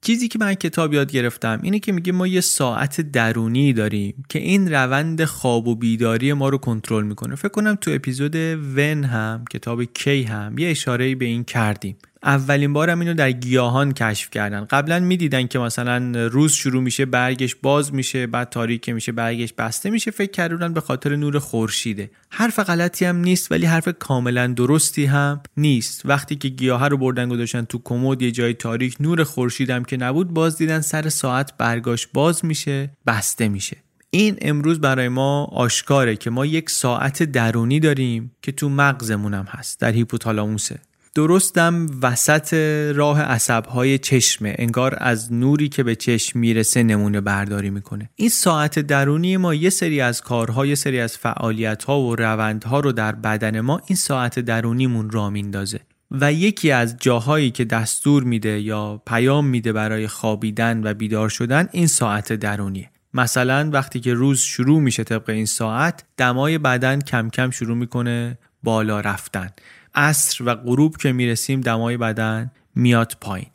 چیزی 0.00 0.28
که 0.28 0.38
من 0.38 0.54
کتاب 0.54 0.94
یاد 0.94 1.12
گرفتم 1.12 1.60
اینه 1.62 1.78
که 1.78 1.92
میگه 1.92 2.12
ما 2.12 2.26
یه 2.26 2.40
ساعت 2.40 3.00
درونی 3.00 3.72
داریم 3.72 4.22
که 4.28 4.38
این 4.38 4.72
روند 4.72 5.24
خواب 5.24 5.68
و 5.68 5.76
بیداری 5.76 6.32
ما 6.32 6.48
رو 6.48 6.58
کنترل 6.58 7.04
می‌کنه. 7.04 7.34
فکر 7.34 7.48
کنم 7.48 7.74
تو 7.74 7.90
اپیزود 7.90 8.36
ون 8.76 9.04
هم 9.04 9.44
کتاب 9.50 9.84
کی 9.84 10.22
هم 10.22 10.58
یه 10.58 10.70
اشاره 10.70 11.14
به 11.14 11.24
این 11.24 11.44
کردیم. 11.44 11.96
اولین 12.24 12.72
بارم 12.72 13.00
اینو 13.00 13.14
در 13.14 13.32
گیاهان 13.32 13.92
کشف 13.92 14.30
کردن. 14.30 14.64
قبلا 14.64 15.00
می‌دیدن 15.00 15.46
که 15.46 15.58
مثلا 15.58 16.26
روز 16.26 16.52
شروع 16.52 16.82
میشه 16.82 17.04
برگش 17.04 17.54
باز 17.54 17.94
میشه 17.94 18.26
بعد 18.26 18.48
تاریک 18.48 18.88
میشه 18.88 19.12
برگش 19.12 19.52
بسته 19.52 19.90
میشه 19.90 20.10
فکر 20.10 20.30
کردن 20.30 20.72
به 20.72 20.80
خاطر 20.80 21.16
نور 21.16 21.38
خورشیده. 21.38 22.10
حرف 22.30 22.58
غلطی 22.58 23.04
هم 23.04 23.16
نیست 23.16 23.52
ولی 23.52 23.66
حرف 23.66 23.88
کاملا 23.98 24.46
درستی 24.46 25.04
هم 25.04 25.40
نیست. 25.56 26.02
وقتی 26.04 26.36
که 26.36 26.48
گیاه 26.48 26.88
رو 26.88 26.96
بردن 26.96 27.28
گذاشتن 27.28 27.64
تو 27.64 27.80
کمد 27.84 28.22
یه 28.22 28.30
جای 28.30 28.54
تاریک 28.54 28.96
نور 29.00 29.24
خورشیدم 29.24 29.84
که 29.84 29.96
نبود 29.96 30.28
باز 30.28 30.58
دیدن 30.58 30.80
سر 30.80 31.08
ساعت 31.08 31.56
برگاش 31.58 32.06
باز 32.06 32.44
میشه 32.44 32.90
بسته 33.06 33.48
میشه. 33.48 33.76
این 34.10 34.38
امروز 34.40 34.80
برای 34.80 35.08
ما 35.08 35.44
آشکاره 35.44 36.16
که 36.16 36.30
ما 36.30 36.46
یک 36.46 36.70
ساعت 36.70 37.22
درونی 37.22 37.80
داریم 37.80 38.32
که 38.42 38.52
تو 38.52 38.68
مغزمون 38.68 39.34
هم 39.34 39.44
هست 39.48 39.80
در 39.80 39.92
هیپوتالاموسه. 39.92 40.78
درستم 41.14 41.86
وسط 42.02 42.54
راه 42.94 43.22
عصبهای 43.22 43.98
چشمه 43.98 44.54
انگار 44.58 44.96
از 44.98 45.32
نوری 45.32 45.68
که 45.68 45.82
به 45.82 45.94
چشم 45.94 46.38
می‌رسه 46.38 46.82
نمونه 46.82 47.20
برداری 47.20 47.70
می‌کنه. 47.70 48.10
این 48.14 48.28
ساعت 48.28 48.78
درونی 48.78 49.36
ما 49.36 49.54
یه 49.54 49.70
سری 49.70 50.00
از 50.00 50.20
کارها 50.20 50.66
یه 50.66 50.74
سری 50.74 51.00
از 51.00 51.16
فعالیتها 51.16 52.00
و 52.00 52.16
روندها 52.16 52.80
رو 52.80 52.92
در 52.92 53.12
بدن 53.12 53.60
ما 53.60 53.82
این 53.86 53.96
ساعت 53.96 54.38
درونیمون 54.38 55.10
را 55.10 55.30
میندازه. 55.30 55.80
و 56.10 56.32
یکی 56.32 56.70
از 56.70 56.96
جاهایی 57.00 57.50
که 57.50 57.64
دستور 57.64 58.22
میده 58.24 58.60
یا 58.60 59.02
پیام 59.06 59.46
میده 59.46 59.72
برای 59.72 60.06
خوابیدن 60.06 60.80
و 60.84 60.94
بیدار 60.94 61.28
شدن 61.28 61.68
این 61.72 61.86
ساعت 61.86 62.32
درونیه. 62.32 62.90
مثلا 63.14 63.70
وقتی 63.72 64.00
که 64.00 64.14
روز 64.14 64.40
شروع 64.40 64.80
میشه 64.80 65.04
طبق 65.04 65.30
این 65.30 65.46
ساعت 65.46 66.04
دمای 66.16 66.58
بدن 66.58 67.00
کم 67.00 67.30
کم 67.30 67.50
شروع 67.50 67.76
می‌کنه 67.76 68.38
بالا 68.62 69.00
رفتن. 69.00 69.50
عصر 69.94 70.44
و 70.44 70.54
غروب 70.54 70.96
که 70.96 71.12
می‌رسیم 71.12 71.60
دمای 71.60 71.96
بدن 71.96 72.50
میاد 72.74 73.16
پایین. 73.20 73.48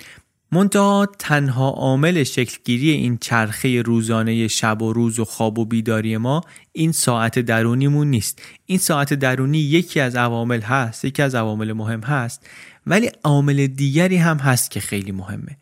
منتها 0.51 1.07
تنها 1.19 1.69
عامل 1.69 2.23
شکلگیری 2.23 2.89
این 2.89 3.17
چرخه 3.17 3.81
روزانه 3.81 4.47
شب 4.47 4.81
و 4.81 4.93
روز 4.93 5.19
و 5.19 5.25
خواب 5.25 5.59
و 5.59 5.65
بیداری 5.65 6.17
ما 6.17 6.41
این 6.71 6.91
ساعت 6.91 7.39
درونیمون 7.39 8.07
نیست. 8.07 8.41
این 8.65 8.77
ساعت 8.77 9.13
درونی 9.13 9.59
یکی 9.59 9.99
از 9.99 10.15
عوامل 10.15 10.61
هست 10.61 11.05
یکی 11.05 11.21
از 11.21 11.35
عوامل 11.35 11.73
مهم 11.73 12.01
هست 12.01 12.49
ولی 12.87 13.09
عامل 13.23 13.67
دیگری 13.67 14.17
هم 14.17 14.37
هست 14.37 14.71
که 14.71 14.79
خیلی 14.79 15.11
مهمه. 15.11 15.57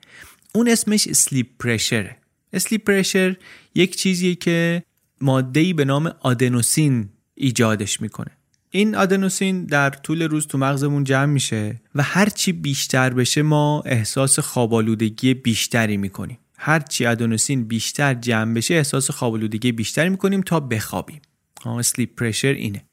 اون 0.55 0.69
اسمش 0.69 1.07
اسلیپ 1.07 1.47
پرشره 1.59 2.17
اسلیپ 2.53 2.83
پرشر 2.83 3.35
یک 3.75 3.95
چیزیه 3.95 4.35
که 4.35 4.83
مادهی 5.21 5.73
به 5.73 5.85
نام 5.85 6.11
آدنوسین 6.19 7.09
ایجادش 7.35 8.01
می‌کنه. 8.01 8.31
این 8.69 8.95
آدنوسین 8.95 9.65
در 9.65 9.89
طول 9.89 10.21
روز 10.21 10.47
تو 10.47 10.57
مغزمون 10.57 11.03
جمع 11.03 11.25
میشه 11.25 11.81
و 11.95 12.03
هرچی 12.03 12.51
بیشتر 12.51 13.09
بشه 13.09 13.41
ما 13.41 13.83
احساس 13.85 14.39
خوابالودگی 14.39 15.33
بیشتری 15.33 15.97
می‌کنیم. 15.97 16.37
هرچی 16.57 17.05
آدنوسین 17.05 17.63
بیشتر 17.63 18.13
جمع 18.13 18.53
بشه 18.53 18.73
احساس 18.73 19.11
خوابالودگی 19.11 19.71
بیشتری 19.71 20.09
می‌کنیم 20.09 20.41
تا 20.41 20.59
بخوابیم. 20.59 21.21
sleep 21.65 22.15
pressure 22.15 22.53
اینه. 22.53 22.85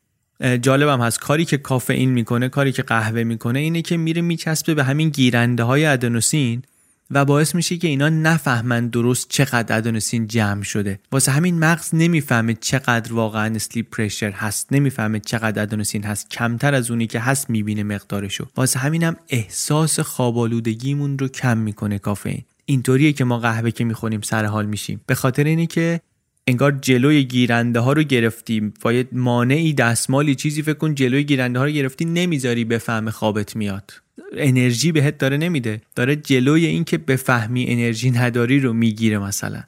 جالبم 0.60 1.00
هست. 1.00 1.20
کاری 1.20 1.44
که 1.44 1.58
کافئین 1.58 2.10
می‌کنه 2.10 2.48
کاری 2.48 2.72
که 2.72 2.82
قهوه 2.82 3.24
می‌کنه 3.24 3.58
اینه 3.58 3.82
که 3.82 3.96
میره 3.96 4.22
میچسبه 4.22 4.74
به 4.74 4.84
همین 4.84 5.08
گیرنده 5.08 5.62
های 5.62 5.84
آدنوسین 5.84 6.62
و 7.14 7.24
باعث 7.24 7.54
میشه 7.54 7.76
که 7.76 7.88
اینا 7.88 8.08
نفهمن 8.08 8.88
درست 8.88 9.26
چقدر 9.28 9.76
آدنوسین 9.76 10.26
جمع 10.26 10.62
شده. 10.62 11.00
واسه 11.12 11.32
همین 11.32 11.58
مغز 11.58 11.90
نمی‌فهمه 11.92 12.54
چقدر 12.54 13.12
واقعا 13.12 13.54
sleep 13.54 13.90
pressure 13.90 14.30
هست. 14.30 14.72
نمی‌فهمه 14.72 15.20
چقدر 15.20 15.62
آدنوسین 15.62 16.04
هست. 16.04 16.30
کمتر 16.30 16.74
از 16.74 16.90
اونی 16.90 17.06
که 17.06 17.20
هست 17.20 17.50
می‌بینه 17.50 17.82
مقدارشو. 17.82 18.46
واسه 18.56 18.78
همینم 18.78 19.16
احساس 19.28 20.00
خوابالودگیمون 20.00 21.18
رو 21.18 21.28
کم 21.28 21.58
می‌کنه 21.58 21.98
کافئین. 21.98 22.42
اینطوریه 22.64 23.12
که 23.12 23.24
ما 23.24 23.38
قهوه 23.38 23.70
که 23.70 23.84
می‌خوریم 23.84 24.20
سر 24.20 24.44
حال 24.44 24.66
میشیم. 24.66 25.00
به 25.06 25.14
خاطر 25.14 25.44
اینی 25.44 25.66
که 25.66 26.00
انگار 26.46 26.72
جلوی 26.72 27.24
گیرنده 27.24 27.80
ها 27.80 27.92
رو 27.92 28.02
گرفتیم. 28.02 28.74
با 28.82 28.92
یه 28.92 29.08
مانعی 29.12 29.72
دستمالی 29.72 30.34
چیزی 30.34 30.62
فکر 30.62 30.74
کن 30.74 30.94
جلوی 30.94 31.24
گیرنده 31.24 31.58
ها 31.58 31.64
رو 31.64 31.70
گرفتی 31.70 32.04
نمی‌ذاری 32.04 32.64
بفهم 32.64 33.10
خوابت 33.10 33.56
میاد. 33.56 33.92
انرژی 34.36 34.92
بهت 34.92 35.18
داره 35.18 35.36
نمیده. 35.36 35.80
داره 35.94 36.16
جلوی 36.16 36.66
این 36.66 36.84
که 36.84 36.98
بفهمی 36.98 37.66
انرژی 37.68 38.10
نداری 38.10 38.60
رو 38.60 38.72
می‌گیره 38.72 39.18
مثلا. 39.18 39.62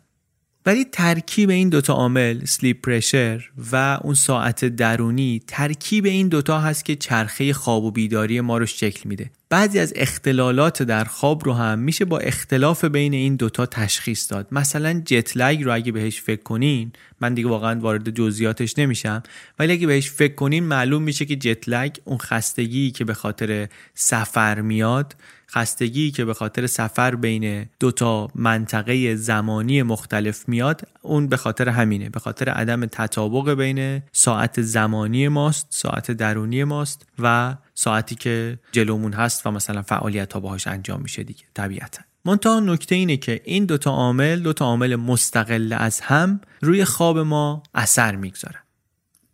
ولی 0.67 0.85
ترکیب 0.85 1.51
این 1.51 1.69
دوتا 1.69 1.93
عامل 1.93 2.45
سلیپ 2.45 2.81
پرشر 2.81 3.51
و 3.73 3.99
اون 4.03 4.15
ساعت 4.15 4.65
درونی 4.65 5.43
ترکیب 5.47 6.05
این 6.05 6.29
دوتا 6.29 6.61
هست 6.61 6.85
که 6.85 6.97
چرخه 6.97 7.53
خواب 7.53 7.85
و 7.85 7.91
بیداری 7.91 8.41
ما 8.41 8.59
رو 8.59 8.67
شکل 8.67 9.09
میده. 9.09 9.31
بعضی 9.49 9.79
از 9.79 9.93
اختلالات 9.97 10.83
در 10.83 11.05
خواب 11.05 11.45
رو 11.45 11.53
هم 11.53 11.79
میشه 11.79 12.05
با 12.05 12.19
اختلاف 12.19 12.85
بین 12.85 13.15
این 13.15 13.37
دوتا 13.37 13.67
تشخیص 13.67 14.33
داد. 14.33 14.49
مثلا 14.53 15.03
جت 15.07 15.37
لگ 15.37 15.63
رو 15.63 15.75
اگه 15.75 15.93
بهش 15.93 16.21
فکر 16.21 16.43
کنین 16.43 16.93
من 17.21 17.35
دیگه 17.35 17.49
واقعا 17.49 17.81
وارد 17.81 18.11
جزئیاتش 18.11 18.79
نمیشم 18.79 19.23
ولی 19.59 19.73
اگه 19.73 19.87
بهش 19.87 20.11
فکر 20.11 20.35
کنین 20.35 20.65
معلوم 20.65 21.03
میشه 21.03 21.25
که 21.25 21.37
جت 21.37 21.69
لگ 21.69 21.97
اون 22.05 22.19
خستگی 22.19 22.91
که 22.91 23.05
به 23.05 23.15
خاطر 23.15 23.69
سفر 23.95 24.61
میاد 24.61 25.17
خستگی 25.51 26.11
که 26.11 26.25
به 26.25 26.35
خاطر 26.35 26.67
سفر 26.67 27.15
بین 27.15 27.67
دو 27.81 27.91
تا 27.91 28.29
منطقه 28.35 29.17
زمانی 29.17 29.83
مختلف 29.83 30.49
میاد 30.49 30.89
اون 31.03 31.27
به 31.27 31.37
خاطر 31.37 31.69
همینه. 31.69 32.11
به 32.11 32.21
خاطر 32.21 32.49
عدم 32.49 32.87
تطابق 32.87 33.55
بین 33.55 34.03
ساعت 34.13 34.63
زمانی 34.63 35.29
ماست 35.29 35.67
ساعت 35.71 36.11
درونی 36.11 36.65
ماست 36.65 37.07
و 37.19 37.57
ساعتی 37.75 38.15
که 38.15 38.59
جلومون 38.73 39.13
هست 39.13 39.47
و 39.47 39.51
مثلا 39.51 39.83
فعالیت 39.83 40.33
ها 40.33 40.41
باهاش 40.41 40.67
انجام 40.67 41.03
میشه 41.03 41.23
دیگه 41.23 41.45
طبیعتا. 41.55 42.03
منتها 42.25 42.61
نکته 42.61 42.95
اینه 42.95 43.17
که 43.17 43.41
این 43.45 43.65
دوتا 43.65 43.91
عامل 43.91 44.41
دوتا 44.41 44.65
عامل 44.65 44.97
مستقل 44.97 45.73
از 45.79 46.01
هم 46.01 46.41
روی 46.61 46.85
خواب 46.85 47.19
ما 47.19 47.63
اثر 47.75 48.17
می‌گذارن. 48.17 48.64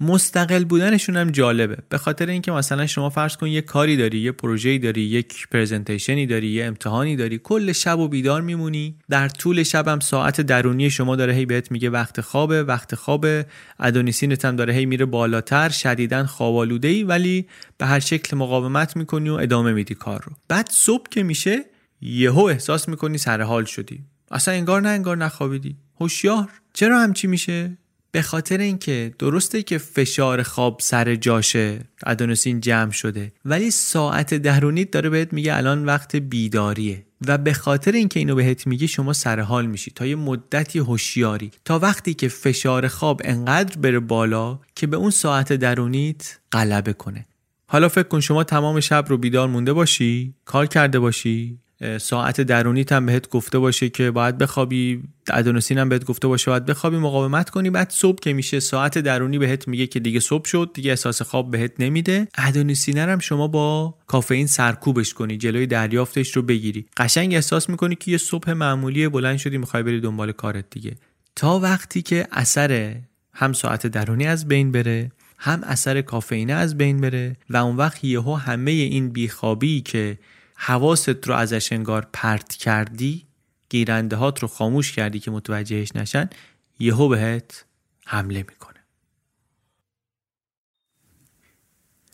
مستقل 0.01 0.65
بودنشون 0.65 1.17
هم 1.17 1.31
جالبه. 1.31 1.77
به 1.89 1.99
خاطر 1.99 2.27
اینکه 2.27 2.53
مثلا 2.53 2.87
شما 2.87 3.11
فرض 3.11 3.37
کن 3.37 3.47
یه 3.47 3.61
کاری 3.61 3.97
داری 3.97 4.19
یه 4.19 4.33
پروژه‌ای 4.33 4.79
داری 4.79 5.01
یک 5.01 5.49
presentation 5.49 6.21
ی 6.21 6.27
داری 6.27 6.49
یه 6.49 6.65
امتحانی 6.65 7.17
داری 7.17 7.39
کل 7.39 7.73
شبو 7.73 8.09
بیدار 8.09 8.43
میمونی. 8.43 8.97
در 9.09 9.29
طول 9.29 9.63
شب 9.63 9.89
هم 9.89 10.01
ساعت 10.01 10.41
درونی 10.41 10.91
شما 10.91 11.17
داره 11.17 11.35
هی 11.35 11.47
بهت 11.47 11.73
میگه 11.73 11.91
وقت 11.91 12.21
خوابه 12.21 12.63
وقت 12.63 12.95
خوابه. 12.95 13.47
آدنوسینت 13.81 14.45
هم 14.45 14.57
داره 14.57 14.75
هی 14.75 14.87
میره 14.87 15.05
بالاتر 15.05 15.69
شدیدا 15.69 16.27
خوابالوده 16.27 16.89
ای 16.89 17.05
ولی 17.05 17.47
به 17.79 17.87
هر 17.87 18.01
شکل 18.01 18.37
مقاومت 18.37 18.97
می‌کنی 18.97 19.29
و 19.29 19.35
ادامه 19.35 19.73
میدی 19.73 19.95
کار 19.95 20.23
رو. 20.27 20.33
بعد 20.49 20.69
صبح 20.71 21.07
که 21.11 21.23
میشه 21.23 21.65
یهو 22.01 22.41
احساس 22.41 22.89
می‌کنی 22.89 23.19
سر 23.19 23.43
حال 23.43 23.65
شدی. 23.65 24.01
اصلا 24.31 24.55
انگار 24.55 24.81
نه 24.81 24.89
انگار 24.89 25.17
نخوابیدی. 25.17 25.77
هوشیار. 26.01 26.49
چرا 26.73 27.01
همچی 27.01 27.27
میشه؟ 27.27 27.77
به 28.13 28.23
خاطر 28.23 28.59
اینکه 28.59 29.13
درسته 29.19 29.63
که 29.63 29.79
فشار 29.79 30.43
خواب 30.43 30.81
سر 30.81 31.15
جاشه 31.15 31.81
ادونوسین 32.07 32.61
جمع 32.61 32.91
شده 32.91 33.33
ولی 33.45 33.71
ساعت 33.71 34.35
درونیت 34.35 34.91
داره 34.91 35.11
بهت 35.11 35.33
میگه 35.33 35.57
الان 35.57 35.85
وقت 35.85 36.17
بیداریه. 36.17 37.07
و 37.27 37.39
به 37.39 37.53
خاطر 37.53 37.93
اینکه 37.93 38.21
اینو 38.21 38.35
بهت 38.35 38.67
میگه 38.67 38.87
شما 38.87 39.13
سر 39.13 39.41
حال 39.41 39.67
میشی 39.67 39.91
تا 39.91 40.07
یه 40.07 40.17
مدتی 40.17 40.79
هوشیاری. 40.79 41.51
تا 41.65 41.79
وقتی 41.79 42.15
که 42.15 42.29
فشار 42.29 42.89
خواب 42.89 43.21
انقدر 43.25 43.79
بره 43.79 43.99
بالا 43.99 44.59
که 44.75 44.87
به 44.87 44.97
اون 44.97 45.11
ساعت 45.11 45.53
درونیت 45.53 46.39
غلبه 46.53 46.93
کنه. 46.93 47.27
حالا 47.67 47.89
فکر 47.89 48.09
کن 48.09 48.21
شما 48.21 48.45
تمام 48.45 48.81
شب 48.81 49.05
رو 49.09 49.19
بیدار 49.19 49.49
مونده 49.49 49.73
باشی 49.73 50.35
کار 50.45 50.67
کرده 50.67 50.99
باشی 50.99 51.59
ساعت 52.01 52.41
درونیت 52.41 52.93
هم 52.93 53.07
بهت 53.07 53.29
گفته 53.29 53.59
باشه 53.59 53.89
که 53.89 54.11
باید 54.11 54.39
بخوابی 54.39 55.03
ادونوسین 55.31 55.79
هم 55.79 55.89
بهت 55.89 56.05
گفته 56.05 56.29
باشه 56.29 56.51
باید 56.51 56.67
بخوابی 56.67 56.97
مقاومت 56.97 57.51
کنی. 57.51 57.71
بعد 57.71 57.91
صبح 57.91 58.19
که 58.19 58.33
میشه 58.33 58.61
ساعت 58.61 58.99
درونی 58.99 59.39
بهت 59.39 59.69
میگه 59.69 59.87
که 59.87 60.01
دیگه 60.01 60.21
صبح 60.21 60.45
شد 60.45 60.71
دیگه 60.75 60.91
احساس 60.91 61.23
خواب 61.23 61.51
بهت 61.51 61.73
نمیده. 61.79 62.29
ادونوسین 62.39 62.99
هم 62.99 63.19
شما 63.19 63.49
با 63.49 63.95
کافئین 64.07 64.47
سرکوبش 64.47 65.15
کنی 65.15 65.37
جلوی 65.37 65.67
دریافتش 65.67 66.37
رو 66.37 66.43
بگیری. 66.43 66.87
قشنگ 66.97 67.35
احساس 67.35 67.69
می‌کنی 67.69 67.95
که 67.95 68.11
یه 68.11 68.19
صبح 68.19 68.53
معمولی 68.53 69.09
بلند 69.09 69.37
شدی 69.37 69.59
می‌خوای 69.59 69.83
بری 69.83 70.01
دنبال 70.01 70.33
کارت 70.33 70.65
دیگه. 70.71 70.97
تا 71.37 71.59
وقتی 71.59 72.03
که 72.03 72.27
اثر 72.33 72.97
هم 73.35 73.53
ساعت 73.53 73.87
درونی 73.87 74.27
از 74.27 74.49
بین 74.49 74.73
بره 74.73 75.13
هم 75.39 75.61
اثر 75.63 76.01
کافئین 76.01 76.51
از 76.51 76.77
بین 76.77 77.01
بره 77.01 77.37
و 77.51 77.57
اون 77.57 77.77
وقت 77.77 78.05
یهو 78.05 78.35
همه 78.35 78.71
این 78.71 79.09
بیخوابی 79.09 79.81
که 79.81 80.19
حواست 80.63 81.29
رو 81.29 81.35
ازش 81.35 81.73
انگار 81.73 82.09
پرت 82.13 82.53
کردی 82.53 83.27
گیرنده 83.69 84.17
هات 84.17 84.39
رو 84.43 84.49
خاموش 84.49 84.93
کردی 84.93 85.21
که 85.21 85.31
متوجهش 85.31 85.97
نشن 85.97 86.31
یهو 86.79 87.09
بهت 87.09 87.65
حمله 88.07 88.45
می‌کنه. 88.49 88.81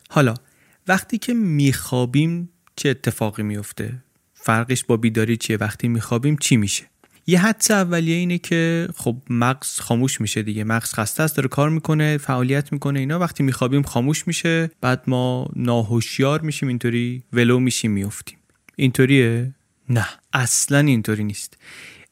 حالا 0.09 0.33
وقتی 0.87 1.17
که 1.17 1.33
میخوابیم 1.33 2.49
چه 2.75 2.89
اتفاقی 2.89 3.43
میفته 3.43 4.03
فرقش 4.33 4.83
با 4.83 4.97
بیداری 4.97 5.37
چیه؟ 5.37 5.57
وقتی 5.57 5.87
میخوابیم 5.87 6.37
چی 6.37 6.57
میشه؟ 6.57 6.89
یه 7.29 7.39
حدس 7.39 7.71
اولیه 7.71 8.15
اینه 8.15 8.37
که 8.37 8.87
خب 8.95 9.17
مغز 9.29 9.79
خاموش 9.79 10.21
میشه 10.21 10.43
دیگه. 10.43 10.63
مغز 10.63 10.93
خسته 10.93 11.23
است 11.23 11.37
داره 11.37 11.47
کار 11.49 11.69
می‌کنه 11.69 12.17
فعالیت 12.17 12.73
می‌کنه 12.73 12.99
اینا. 12.99 13.19
وقتی 13.19 13.43
میخوابیم 13.43 13.81
خاموش 13.83 14.27
میشه 14.27 14.71
بعد 14.81 15.03
ما 15.07 15.49
ناهوشیار 15.55 16.41
میشیم 16.41 16.67
اینطوری 16.69 17.23
ولو 17.33 17.59
میشیم 17.59 17.91
میفتیم. 17.91 18.37
اینطوریه؟ 18.75 19.55
نه. 19.89 20.07
اصلا 20.33 20.79
اینطوری 20.79 21.23
نیست. 21.23 21.57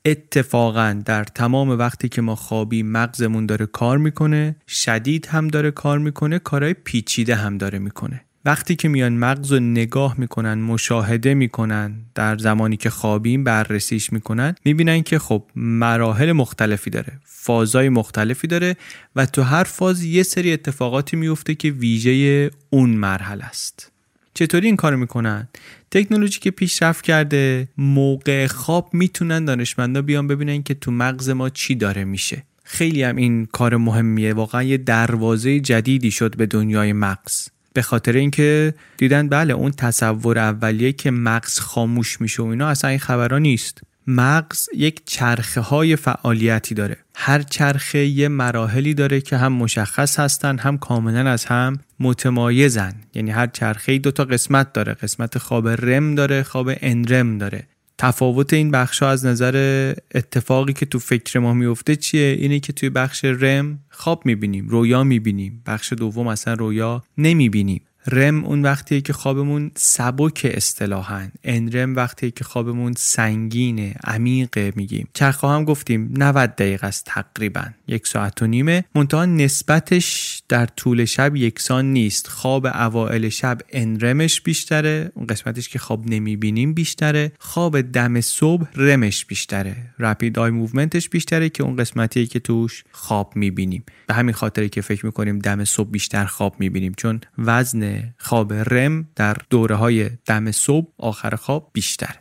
اتفاقا 0.06 1.02
در 1.06 1.24
تمام 1.24 1.70
وقتی 1.70 2.10
که 2.10 2.22
ما 2.22 2.36
خوابی 2.36 2.84
مغزمون 2.84 3.46
داره 3.46 3.66
کار 3.66 3.98
می‌کنه 3.98 4.56
شدید 4.68 5.26
هم 5.26 5.48
داره 5.48 5.72
کار 5.72 6.00
می‌کنه 6.00 6.40
کارهای 6.40 6.74
پیچیده 6.74 7.36
هم 7.36 7.58
داره 7.58 7.80
می‌کنه. 7.80 8.25
وقتی 8.46 8.76
که 8.76 8.88
میان 8.88 9.14
مغز 9.14 9.52
رو 9.52 9.60
نگاه 9.60 10.16
می‌کنن 10.18 10.54
مشاهده 10.54 11.34
می‌کنن 11.34 11.96
در 12.16 12.38
زمانی 12.38 12.78
که 12.78 12.90
خوابیم 12.90 13.44
بررسیش 13.44 14.14
می‌کنن 14.14 14.56
می‌بینن 14.66 15.04
که 15.04 15.20
خب 15.20 15.44
مراحل 15.56 16.32
مختلفی 16.32 16.90
داره 16.90 17.20
فازای 17.24 17.90
مختلفی 17.90 18.48
داره 18.48 18.76
و 19.16 19.26
تو 19.26 19.42
هر 19.42 19.64
فاز 19.64 20.04
یه 20.04 20.24
سری 20.24 20.54
اتفاقاتی 20.54 21.18
میفته 21.18 21.56
که 21.56 21.72
ویژه 21.72 22.52
اون 22.70 22.90
مرحله 22.90 23.46
است. 23.46 23.92
چطوری 24.34 24.68
این 24.68 24.76
کار 24.76 24.96
می‌کنن؟ 24.96 25.48
تکنولوژی 25.92 26.40
که 26.40 26.52
پیشرفت 26.52 27.04
کرده 27.04 27.68
موقع 27.78 28.48
خواب 28.48 28.90
می‌تونن 28.94 29.46
دانشمندا 29.46 30.02
بیان 30.02 30.28
ببینن 30.28 30.64
که 30.64 30.74
تو 30.74 30.92
مغز 30.92 31.30
ما 31.30 31.50
چی 31.50 31.76
داره 31.76 32.04
میشه. 32.04 32.44
خیلی 32.64 33.04
هم 33.04 33.16
این 33.16 33.46
کار 33.46 33.78
مهمیه 33.78 34.34
واقعا 34.34 34.64
یه 34.64 34.78
دروازه 34.78 35.60
جدیدی 35.60 36.12
شد 36.12 36.38
به 36.38 36.46
دنیای 36.46 36.94
مغز. 36.94 37.48
به 37.76 37.82
خاطر 37.82 38.14
اینکه 38.14 38.74
دیدن 38.98 39.30
بله 39.30 39.54
اون 39.54 39.72
تصور 39.72 40.40
اولیه 40.40 40.92
که 40.92 41.12
مغز 41.12 41.60
خاموش 41.60 42.22
میشه 42.22 42.44
و 42.44 42.46
اینا 42.46 42.68
اصلا 42.68 42.90
این 42.90 43.00
خبرها 43.00 43.38
نیست. 43.38 43.82
مغز 44.08 44.70
یک 44.76 45.02
چرخه 45.06 45.62
های 45.62 45.96
فعالیتی 45.96 46.76
داره. 46.76 46.98
هر 47.16 47.42
چرخه 47.42 48.06
یه 48.06 48.28
مراحلی 48.28 48.94
داره 48.94 49.22
که 49.22 49.38
هم 49.38 49.54
مشخص 49.54 50.20
هستن 50.20 50.58
هم 50.58 50.78
کاملا 50.78 51.30
از 51.30 51.46
هم 51.46 51.80
متمایزن. 52.00 52.94
یعنی 53.14 53.32
هر 53.32 53.48
چرخه 53.48 53.98
دو 53.98 54.12
تا 54.12 54.24
قسمت 54.24 54.74
داره. 54.74 54.94
قسمت 54.94 55.38
خواب 55.38 55.68
رم 55.68 56.16
داره 56.16 56.44
خواب 56.44 56.72
انرم 56.82 57.38
داره. 57.38 57.68
تفاوت 57.98 58.54
این 58.54 58.72
بخش 58.72 59.04
ها 59.04 59.10
از 59.10 59.26
نظر 59.26 59.94
اتفاقی 60.16 60.74
که 60.74 60.86
تو 60.86 61.00
فکر 61.00 61.40
ما 61.40 61.54
میفته 61.54 61.96
چیه؟ 61.96 62.38
اینه 62.40 62.60
که 62.60 62.74
توی 62.74 62.90
بخش 62.90 63.26
REM 63.26 63.80
خواب 63.90 64.26
می‌بینیم 64.26 64.70
رویا 64.70 65.04
می‌بینیم. 65.04 65.62
بخش 65.66 65.94
دوم 65.94 66.28
اصلا 66.28 66.54
رویا 66.54 67.04
نمی‌بینیم. 67.18 67.82
REM 68.08 68.46
اون 68.46 68.62
وقتیه 68.62 69.02
که 69.02 69.14
خوابمون 69.14 69.72
سبک 69.76 70.52
اصطلاحا. 70.54 71.28
NREM 71.44 71.96
وقتیه 71.96 72.32
که 72.32 72.44
خوابمون 72.44 72.94
سنگینه 72.98 73.96
عمیقه 74.04 74.74
میگیم. 74.76 75.08
چرخه 75.14 75.48
هم 75.48 75.64
گفتیم 75.64 76.14
90 76.18 76.56
دقیقه 76.56 76.88
است 76.88 77.06
تقریبا. 77.06 77.66
یک 77.88 78.08
ساعت 78.08 78.42
و 78.42 78.48
نیمه. 78.48 78.86
منتها 78.96 79.26
نسبتش 79.26 80.42
در 80.50 80.66
طول 80.66 81.06
شب 81.06 81.36
یکسان 81.36 81.86
نیست. 81.94 82.28
خواب 82.28 82.66
اوائل 82.66 83.30
شب 83.30 83.58
NREM 83.70 84.18
ش 84.18 84.42
بیشتره. 84.42 85.12
اون 85.16 85.28
قسمتش 85.28 85.70
که 85.70 85.80
خواب 85.80 86.08
نمی‌بینیم 86.08 86.74
بیشتره. 86.74 87.32
خواب 87.40 87.82
دم 87.82 88.22
صبح 88.22 88.66
REM 88.76 89.06
ش 89.06 89.26
بیشتره. 89.26 89.76
rapid 90.00 90.40
eye 90.40 90.52
movement 90.52 90.98
ش 90.98 91.10
بیشتره 91.10 91.50
که 91.50 91.64
اون 91.64 91.76
قسمتیه 91.76 92.26
که 92.26 92.40
توش 92.40 92.84
خواب 92.92 93.34
می‌بینیم. 93.36 93.84
به 94.08 94.14
همین 94.14 94.34
خاطری 94.34 94.70
که 94.70 94.82
فکر 94.82 95.06
می‌کنیم 95.06 95.40
دم 95.40 95.66
صبح 95.66 95.90
بیشتر 95.90 96.26
خواب 96.26 96.56
می‌بینیم. 96.60 96.94
چون 96.98 97.22
وزن 97.38 97.95
خواب 98.18 98.54
رم 98.54 99.08
در 99.16 99.38
دوره 99.50 99.76
های 99.76 100.10
دم 100.26 100.52
صبح 100.52 100.88
آخر 100.98 101.36
خواب 101.36 101.70
بیشتره 101.74 102.16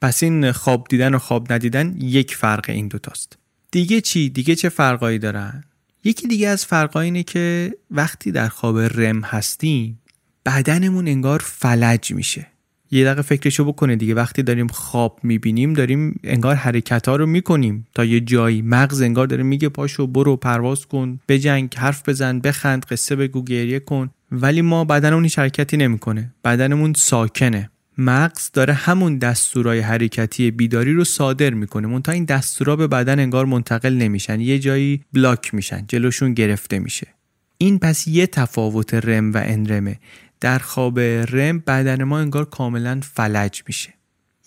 پس 0.00 0.22
این 0.22 0.52
خواب 0.52 0.86
دیدن 0.90 1.14
و 1.14 1.18
خواب 1.18 1.52
ندیدن 1.52 1.96
یک 2.00 2.36
فرق 2.36 2.64
این 2.68 2.88
دوتاست 2.88 3.38
دیگه 3.70 4.00
چی؟ 4.00 4.28
دیگه 4.28 4.54
چه 4.54 4.68
فرقایی 4.68 5.18
دارن؟ 5.18 5.64
یکی 6.04 6.28
دیگه 6.28 6.48
از 6.48 6.66
فرقا 6.66 7.00
اینه 7.00 7.22
که 7.22 7.74
وقتی 7.90 8.32
در 8.32 8.48
خواب 8.48 8.78
رم 8.78 9.20
هستیم 9.20 9.98
بدنمون 10.46 11.08
انگار 11.08 11.42
فلج 11.44 12.12
میشه. 12.12 12.46
یه 12.90 13.04
دقیقه 13.04 13.22
فکرشو 13.22 13.64
بکنه 13.64 13.96
دیگه. 13.96 14.14
وقتی 14.14 14.42
داریم 14.42 14.66
خواب 14.66 15.20
می‌بینیم 15.22 15.72
داریم 15.74 16.20
انگار 16.24 16.54
حرکت 16.54 17.08
ها 17.08 17.16
رو 17.16 17.26
می‌کنیم. 17.26 17.86
تا 17.94 18.04
یه 18.04 18.20
جایی 18.20 18.62
مغز 18.62 19.00
انگار 19.00 19.26
داره 19.26 19.42
میگه 19.42 19.68
پاشو 19.68 20.06
برو 20.06 20.36
پرواز 20.36 20.86
کن 20.86 21.20
بجنگ 21.28 21.74
حرف 21.76 22.08
بزن 22.08 22.38
بخند 22.38 22.84
قصه 22.84 23.16
بگو 23.16 23.44
گریه 23.44 23.80
کن. 23.80 24.10
ولی 24.32 24.62
ما 24.62 24.84
بدنمون 24.84 25.24
هیچ 25.24 25.38
حرکتی 25.38 25.76
نمی‌کنه. 25.76 26.34
بدنمون 26.44 26.92
ساکنه. 26.96 27.70
مغز 27.98 28.50
داره 28.52 28.74
همون 28.74 29.18
دستورای 29.18 29.80
حرکتی 29.80 30.50
بیداری 30.50 30.94
رو 30.94 31.04
صادر 31.04 31.50
می‌کنه. 31.50 32.00
تا 32.00 32.12
این 32.12 32.24
دستورا 32.24 32.76
به 32.76 32.86
بدن 32.86 33.18
انگار 33.18 33.46
منتقل 33.46 33.94
نمیشن. 33.94 34.40
یه 34.40 34.58
جایی 34.58 35.04
بلاک 35.12 35.54
میشن. 35.54 35.84
جلوشون 35.88 36.34
گرفته 36.34 36.78
میشه. 36.78 37.06
این 37.58 37.78
پس 37.78 38.08
یه 38.08 38.26
تفاوت 38.26 38.94
رم 38.94 39.32
و 39.32 39.42
انرمه. 39.46 39.98
در 40.40 40.58
خواب 40.58 41.00
رم 41.00 41.58
بدن 41.58 42.04
ما 42.04 42.18
انگار 42.18 42.44
کاملا 42.44 43.00
فلج 43.02 43.62
میشه. 43.66 43.94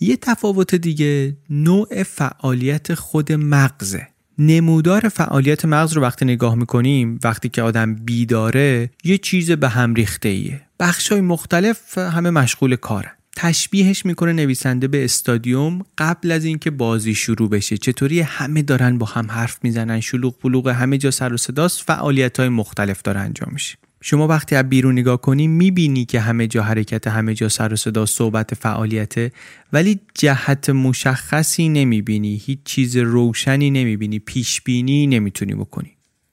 یه 0.00 0.16
تفاوت 0.16 0.74
دیگه 0.74 1.36
نوع 1.50 2.02
فعالیت 2.02 2.94
خود 2.94 3.32
مغزه. 3.32 4.08
نمودار 4.46 5.08
فعالیت 5.08 5.64
مغز 5.64 5.92
رو 5.92 6.02
وقتی 6.02 6.24
نگاه 6.24 6.54
می‌کنیم 6.54 7.18
وقتی 7.24 7.48
که 7.48 7.62
آدم 7.62 7.94
بیداره 7.94 8.90
یه 9.04 9.18
چیز 9.18 9.50
به 9.50 9.68
هم 9.68 9.94
ریخته 9.94 10.28
ایه 10.28 10.60
بخش 10.80 11.12
های 11.12 11.20
مختلف 11.20 11.98
همه 11.98 12.30
مشغول 12.30 12.76
کارن 12.76 13.12
تشبیهش 13.36 14.06
می‌کنه 14.06 14.32
نویسنده 14.32 14.88
به 14.88 15.04
استادیوم 15.04 15.82
قبل 15.98 16.30
از 16.30 16.44
اینکه 16.44 16.70
بازی 16.70 17.14
شروع 17.14 17.50
بشه. 17.50 17.78
چطوری 17.78 18.20
همه 18.20 18.62
دارن 18.62 18.98
با 18.98 19.06
هم 19.06 19.30
حرف 19.30 19.58
می‌زنن 19.62 20.00
شلوغ 20.00 20.34
بلوغ 20.42 20.68
همه 20.68 20.98
جا 20.98 21.10
سر 21.10 21.32
و 21.32 21.36
صداست 21.36 21.82
فعالیت 21.82 22.40
های 22.40 22.48
مختلف 22.48 23.02
داره 23.02 23.20
انجام 23.20 23.50
میشه. 23.52 23.76
شما 24.04 24.28
وقتی 24.28 24.54
از 24.54 24.68
بیرون 24.68 24.98
نگاه 24.98 25.20
کنی 25.20 25.46
می‌بینی 25.46 26.04
که 26.04 26.20
همه 26.20 26.46
جا 26.46 26.62
حرکت 26.62 27.06
همه 27.06 27.34
جا 27.34 27.48
سر 27.48 27.72
و 27.72 27.76
صدا 27.76 28.06
صحبت 28.06 28.54
فعالیته 28.54 29.32
ولی 29.72 30.00
جهت 30.14 30.70
مشخصی 30.70 31.68
نمی‌بینی 31.68 32.42
هیچ 32.44 32.58
چیز 32.64 32.96
روشنی 32.96 33.70
نمی‌بینی 33.70 34.18
پیش 34.18 34.60
بینی 34.60 35.06
نمی‌تونی 35.06 35.54
بکنی. 35.54 35.90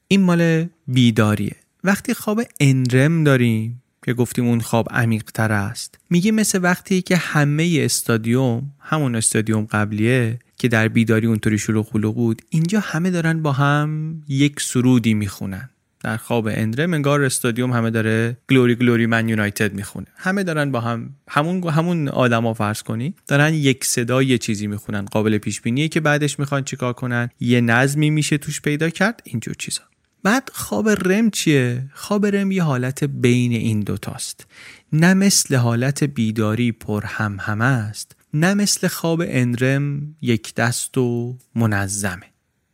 این 0.08 0.22
مال 0.22 0.66
بیداریه. 0.88 1.56
وقتی 1.84 2.14
خواب 2.14 2.42
انرم 2.60 3.24
داریم 3.24 3.82
که 4.06 4.14
گفتیم 4.14 4.48
اون 4.48 4.60
خواب 4.60 4.88
عمیق 4.92 5.24
تر 5.24 5.52
است 5.52 6.00
میگه 6.10 6.32
مثل 6.32 6.60
وقتی 6.64 7.02
که 7.02 7.16
همه 7.18 7.80
استادیوم 7.82 8.72
همون 8.80 9.16
استادیوم 9.16 9.68
قبلیه 9.72 10.40
که 10.58 10.68
در 10.68 10.88
بیداری 10.88 11.28
اونطوری 11.28 11.58
شلوغ 11.58 12.16
بود 12.16 12.42
اینجا 12.50 12.80
همه 12.80 13.10
دارن 13.10 13.42
با 13.42 13.52
هم 13.52 14.22
یک 14.28 14.62
سرودی 14.62 15.14
می‌خونن. 15.14 15.70
در 16.00 16.18
خواب 16.18 16.48
اندره 16.52 16.86
منگار 16.86 17.24
استادیوم 17.24 17.72
همه 17.72 17.90
داره 17.90 18.38
گلوری 18.50 18.76
گلوری 18.76 19.06
من 19.06 19.30
یونایتد 19.30 19.74
می‌خونه. 19.74 20.08
همه 20.16 20.44
دارن 20.44 20.72
با 20.72 20.80
هم 20.80 21.10
همون 21.28 21.70
همون 21.70 22.10
آدما 22.10 22.54
فرض 22.54 22.84
کنی 22.84 23.14
دارن 23.28 23.54
یک 23.54 23.86
صدا 23.86 24.24
یه 24.24 24.38
چیزی 24.38 24.68
می‌خونن 24.68 25.06
قابل 25.06 25.38
پیش 25.38 25.62
بینیه 25.62 25.88
که 25.88 26.00
بعدش 26.00 26.40
می‌خوان 26.40 26.64
چیکار 26.64 26.94
کنن. 26.94 27.30
یه 27.40 27.62
نظمی 27.62 28.10
میشه 28.10 28.38
توش 28.38 28.62
پیدا 28.62 28.90
کرد 28.90 29.22
اینجور 29.24 29.56
چیزا. 29.56 29.82
بعد 30.24 30.50
خواب 30.54 30.90
رم 30.90 31.30
چیه؟ 31.30 31.84
خواب 31.94 32.26
رم 32.26 32.52
یه 32.52 32.64
حالت 32.64 33.04
بین 33.04 33.52
این 33.52 33.80
دوتاست 33.80 34.48
نه 34.94 35.14
مثل 35.14 35.56
حالت 35.56 36.04
بیداری 36.04 36.72
پر 36.72 37.04
هم 37.06 37.38
همه 37.40 37.66
است 37.66 38.16
نه 38.34 38.54
مثل 38.54 38.88
خواب 38.88 39.24
انرم 39.26 40.16
یک 40.22 40.56
دست 40.56 40.98
و 40.98 41.38
منظمه. 41.56 42.24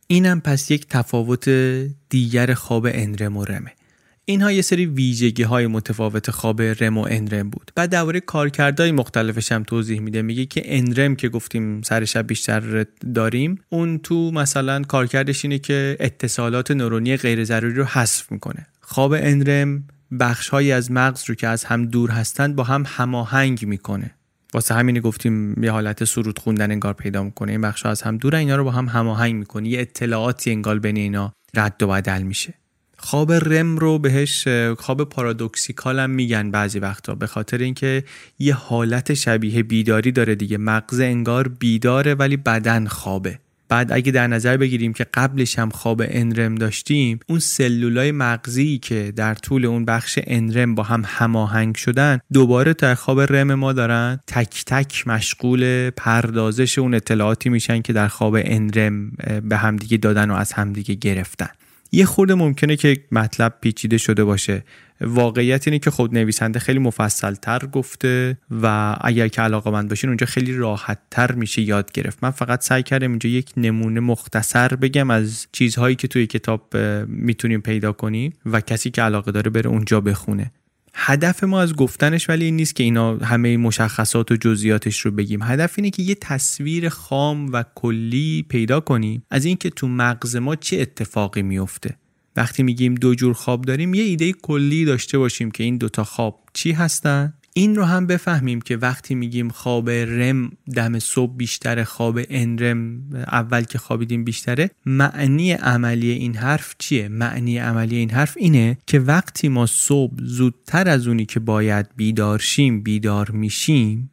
اینم 0.06 0.40
پس 0.40 0.70
یک 0.70 0.86
تفاوت 0.88 1.48
دیگر 2.08 2.54
خواب 2.54 2.86
انرم 2.90 3.36
و 3.36 3.44
رمه. 3.44 3.72
اینها 4.24 4.52
یه 4.52 4.62
سری 4.62 4.86
ویژگی 4.86 5.42
های 5.42 5.66
متفاوت 5.66 6.30
خواب 6.30 6.62
رم 6.62 6.98
و 6.98 7.06
انرم 7.10 7.50
بود. 7.50 7.70
بعد 7.74 7.90
درباره 7.90 8.20
کارکردهای 8.20 8.92
مختلفش 8.92 9.52
هم 9.52 9.62
توضیح 9.62 10.00
میده. 10.00 10.22
میگه 10.22 10.46
که 10.46 10.62
انرم 10.64 11.16
که 11.16 11.28
گفتیم 11.28 11.82
سر 11.82 12.04
شب 12.04 12.26
بیشتر 12.26 12.86
داریم 13.14 13.60
اون 13.68 13.98
تو 13.98 14.30
مثلا 14.30 14.82
کارکردش 14.82 15.44
اینه 15.44 15.58
که 15.58 15.96
اتصالات 16.00 16.70
نورونی 16.70 17.16
غیر 17.16 17.44
ضروری 17.44 17.74
رو 17.74 17.84
حذف 17.84 18.32
می‌کنه. 18.32 18.66
خواب 18.80 19.12
انرم 19.12 19.84
بخش 20.20 20.54
از 20.54 20.90
مغز 20.90 21.24
رو 21.28 21.34
که 21.34 21.48
از 21.48 21.64
هم 21.64 21.86
دور 21.86 22.10
هستند 22.10 22.56
با 22.56 22.64
هم 22.64 22.84
هماهنگ 22.86 23.66
می‌کنه. 23.66 24.10
واسه 24.56 24.74
همین 24.74 25.00
گفتیم 25.00 25.64
یه 25.64 25.70
حالت 25.70 26.04
سرود 26.04 26.38
خوندن 26.38 26.70
انگار 26.70 26.92
پیدا 26.94 27.22
می‌کنه. 27.22 27.52
این 27.52 27.60
بخش 27.60 27.86
از 27.86 28.02
هم 28.02 28.16
دور 28.16 28.34
اینا 28.34 28.56
رو 28.56 28.64
با 28.64 28.70
هم 28.70 28.88
هماهنگ 28.88 29.34
می‌کنه 29.34 29.68
یه 29.68 29.80
اطلاعاتی 29.80 30.50
انگار 30.50 30.78
بین 30.78 30.96
اینا 30.96 31.32
رد 31.54 31.82
و 31.82 31.86
بدل 31.86 32.22
میشه. 32.22 32.54
خواب 32.98 33.32
رم 33.32 33.78
رو 33.78 33.98
بهش 33.98 34.48
خواب 34.78 35.04
پارادوکسیکال 35.04 35.98
هم 35.98 36.10
میگن 36.10 36.50
بعضی 36.50 36.78
وقتا 36.78 37.14
به 37.14 37.26
خاطر 37.26 37.58
اینکه 37.58 38.04
یه 38.38 38.54
حالت 38.54 39.14
شبیه 39.14 39.62
بیداری 39.62 40.12
داره 40.12 40.34
دیگه. 40.34 40.58
مغز 40.58 41.00
انگار 41.00 41.48
بیداره 41.48 42.14
ولی 42.14 42.36
بدن 42.36 42.86
خوابه. 42.86 43.38
بعد 43.68 43.92
اگه 43.92 44.12
در 44.12 44.26
نظر 44.26 44.56
بگیریم 44.56 44.92
که 44.92 45.06
قبلش 45.14 45.58
هم 45.58 45.70
خواب 45.70 46.02
انرم 46.04 46.54
داشتیم 46.54 47.20
اون 47.28 47.38
سلولای 47.38 48.12
مغزی 48.12 48.78
که 48.78 49.12
در 49.16 49.34
طول 49.34 49.66
اون 49.66 49.84
بخش 49.84 50.18
انرم 50.26 50.74
با 50.74 50.82
هم 50.82 51.02
هماهنگ 51.06 51.76
شدن 51.76 52.20
دوباره 52.32 52.74
در 52.74 52.94
خواب 52.94 53.20
رم 53.20 53.54
ما 53.54 53.72
دارن. 53.72 54.20
تک 54.26 54.64
تک 54.66 55.08
مشغول 55.08 55.90
پردازش 55.90 56.78
اون 56.78 56.94
اطلاعاتی 56.94 57.48
میشن 57.48 57.82
که 57.82 57.92
در 57.92 58.08
خواب 58.08 58.36
انرم 58.38 59.10
به 59.44 59.56
همدیگه 59.56 59.96
دادن 59.96 60.30
و 60.30 60.34
از 60.34 60.52
همدیگه 60.52 60.94
گرفتن. 60.94 61.48
یه 61.92 62.04
خورده 62.04 62.34
ممکنه 62.34 62.76
که 62.76 62.96
مطلب 63.12 63.54
پیچیده 63.60 63.98
شده 63.98 64.24
باشه. 64.24 64.64
واقعیت 65.00 65.68
اینه 65.68 65.78
که 65.78 65.90
خود 65.90 66.14
نویسنده 66.14 66.58
خیلی 66.58 66.78
مفصل 66.78 67.34
تر 67.34 67.58
گفته 67.58 68.38
و 68.62 68.96
اگر 69.00 69.28
که 69.28 69.42
علاقه 69.42 69.70
من 69.70 69.88
باشین 69.88 70.10
اونجا 70.10 70.26
خیلی 70.26 70.56
راحت 70.56 70.98
تر 71.10 71.32
میشه 71.32 71.62
یاد 71.62 71.92
گرفت. 71.92 72.18
من 72.24 72.30
فقط 72.30 72.62
سعی 72.64 72.82
کردم 72.82 73.10
اینجا 73.10 73.30
یک 73.30 73.52
نمونه 73.56 74.00
مختصر 74.00 74.68
بگم 74.68 75.10
از 75.10 75.46
چیزهایی 75.52 75.96
که 75.96 76.08
توی 76.08 76.26
کتاب 76.26 76.76
می‌تونیم 77.06 77.60
پیدا 77.60 77.92
کنیم 77.92 78.32
و 78.46 78.60
کسی 78.60 78.90
که 78.90 79.02
علاقه 79.02 79.32
داره 79.32 79.50
بره 79.50 79.70
اونجا 79.70 80.00
بخونه. 80.00 80.52
هدف 80.98 81.44
ما 81.44 81.60
از 81.60 81.74
گفتنش 81.74 82.28
ولی 82.28 82.44
این 82.44 82.56
نیست 82.56 82.76
که 82.76 82.84
اینا 82.84 83.16
همه 83.16 83.56
مشخصات 83.56 84.32
و 84.32 84.36
جزئیاتش 84.36 85.00
رو 85.00 85.10
بگیم. 85.10 85.42
هدف 85.42 85.72
اینه 85.76 85.90
که 85.90 86.02
یه 86.02 86.14
تصویر 86.14 86.88
خام 86.88 87.52
و 87.52 87.64
کلی 87.74 88.46
پیدا 88.48 88.80
کنیم. 88.80 89.22
از 89.30 89.44
اینکه 89.44 89.70
تو 89.70 89.88
مغز 89.88 90.36
ما 90.36 90.56
چه 90.56 90.80
اتفاقی 90.80 91.42
میفته. 91.42 91.96
وقتی 92.36 92.62
میگیم 92.62 92.94
دو 92.94 93.14
جور 93.14 93.34
خواب 93.34 93.62
داریم 93.62 93.94
یه 93.94 94.02
ایده 94.02 94.32
کلی 94.32 94.84
داشته 94.84 95.18
باشیم 95.18 95.50
که 95.50 95.64
این 95.64 95.76
دوتا 95.76 96.04
خواب 96.04 96.40
چی 96.52 96.72
هستن؟ 96.72 97.34
این 97.58 97.76
رو 97.76 97.84
هم 97.84 98.06
بفهمیم 98.06 98.60
که 98.60 98.76
وقتی 98.76 99.14
میگیم 99.14 99.48
خواب 99.48 99.90
رم 99.90 100.50
دم 100.74 100.98
صبح 100.98 101.36
بیشتره 101.36 101.84
خواب 101.84 102.20
انرم 102.28 103.10
اول 103.12 103.62
که 103.62 103.78
خوابیدیم 103.78 104.24
بیشتره 104.24 104.70
معنی 104.86 105.52
عملی 105.52 106.10
این 106.10 106.36
حرف 106.36 106.74
چیه؟ 106.78 107.08
معنی 107.08 107.58
عملی 107.58 107.96
این 107.96 108.10
حرف 108.10 108.36
اینه 108.36 108.78
که 108.86 109.00
وقتی 109.00 109.48
ما 109.48 109.66
صبح 109.66 110.14
زودتر 110.22 110.88
از 110.88 111.08
اونی 111.08 111.26
که 111.26 111.40
باید 111.40 111.86
بیدار 111.96 112.38
شیم 112.38 112.82
بیدار 112.82 113.30
میشیم 113.30 114.10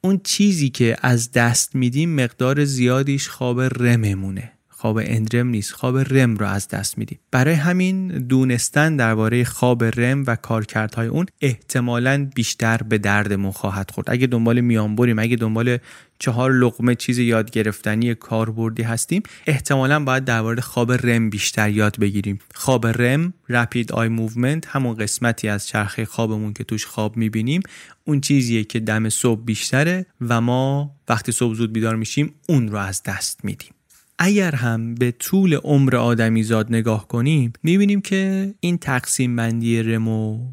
اون 0.00 0.20
چیزی 0.24 0.70
که 0.70 0.96
از 1.02 1.32
دست 1.32 1.74
میدیم 1.74 2.14
مقدار 2.14 2.64
زیادیش 2.64 3.28
خواب 3.28 3.60
رممونه. 3.60 4.57
خواب 4.80 5.00
اندرم 5.04 5.48
نیست 5.48 5.72
خواب 5.72 5.98
رم 5.98 6.36
رو 6.36 6.46
از 6.46 6.68
دست 6.68 6.98
میدیم. 6.98 7.18
برای 7.30 7.54
همین 7.54 8.08
دونستن 8.08 8.96
درباره 8.96 9.44
خواب 9.44 9.84
رم 9.84 10.24
و 10.26 10.36
کارکردهای 10.36 11.06
اون 11.06 11.26
احتمالا 11.40 12.30
بیشتر 12.34 12.76
به 12.76 12.98
دردمون 12.98 13.52
خواهد 13.52 13.90
خورد. 13.90 14.10
اگه 14.10 14.26
دنبال 14.26 14.60
میان 14.60 14.96
بریم 14.96 15.18
اگه 15.18 15.36
دنبال 15.36 15.78
چهار 16.18 16.52
لقمه 16.52 16.94
چیز 16.94 17.18
یاد 17.18 17.50
گرفتنی 17.50 18.14
کاربردی 18.14 18.82
هستیم 18.82 19.22
احتمالا 19.46 20.04
باید 20.04 20.24
درباره 20.24 20.60
خواب 20.60 20.92
REM 20.92 21.30
بیشتر 21.30 21.70
یاد 21.70 21.98
بگیریم. 21.98 22.38
خواب 22.54 22.86
REM 22.86 23.32
rapid 23.48 23.92
eye 23.92 24.08
movement 24.08 24.66
همون 24.66 24.94
قسمتی 24.94 25.48
از 25.48 25.66
چرخه 25.66 26.04
خوابمون 26.04 26.52
که 26.52 26.64
توش 26.64 26.86
خواب 26.86 27.16
می‌بینیم 27.16 27.62
اون 28.04 28.20
چیزیه 28.20 28.64
که 28.64 28.80
دم 28.80 29.08
صبح 29.08 29.44
بیشتره 29.44 30.06
و 30.20 30.40
ما 30.40 30.96
وقتی 31.08 31.32
صبح 31.32 31.54
زود 31.54 31.72
بیدار 31.72 31.96
میشیم 31.96 32.34
اون 32.48 32.68
رو 32.68 32.78
از 32.78 33.02
دست 33.02 33.44
میدیم. 33.44 33.70
اگر 34.18 34.54
هم 34.54 34.94
به 34.94 35.10
طول 35.10 35.54
عمر 35.54 35.96
آدمی 35.96 36.42
زاد 36.42 36.66
نگاه 36.70 37.08
کنیم 37.08 37.52
می‌بینیم 37.62 38.00
که 38.00 38.54
این 38.60 38.78
تقسیم 38.78 39.36
بندی 39.36 39.82
REM 39.82 40.08
و 40.08 40.52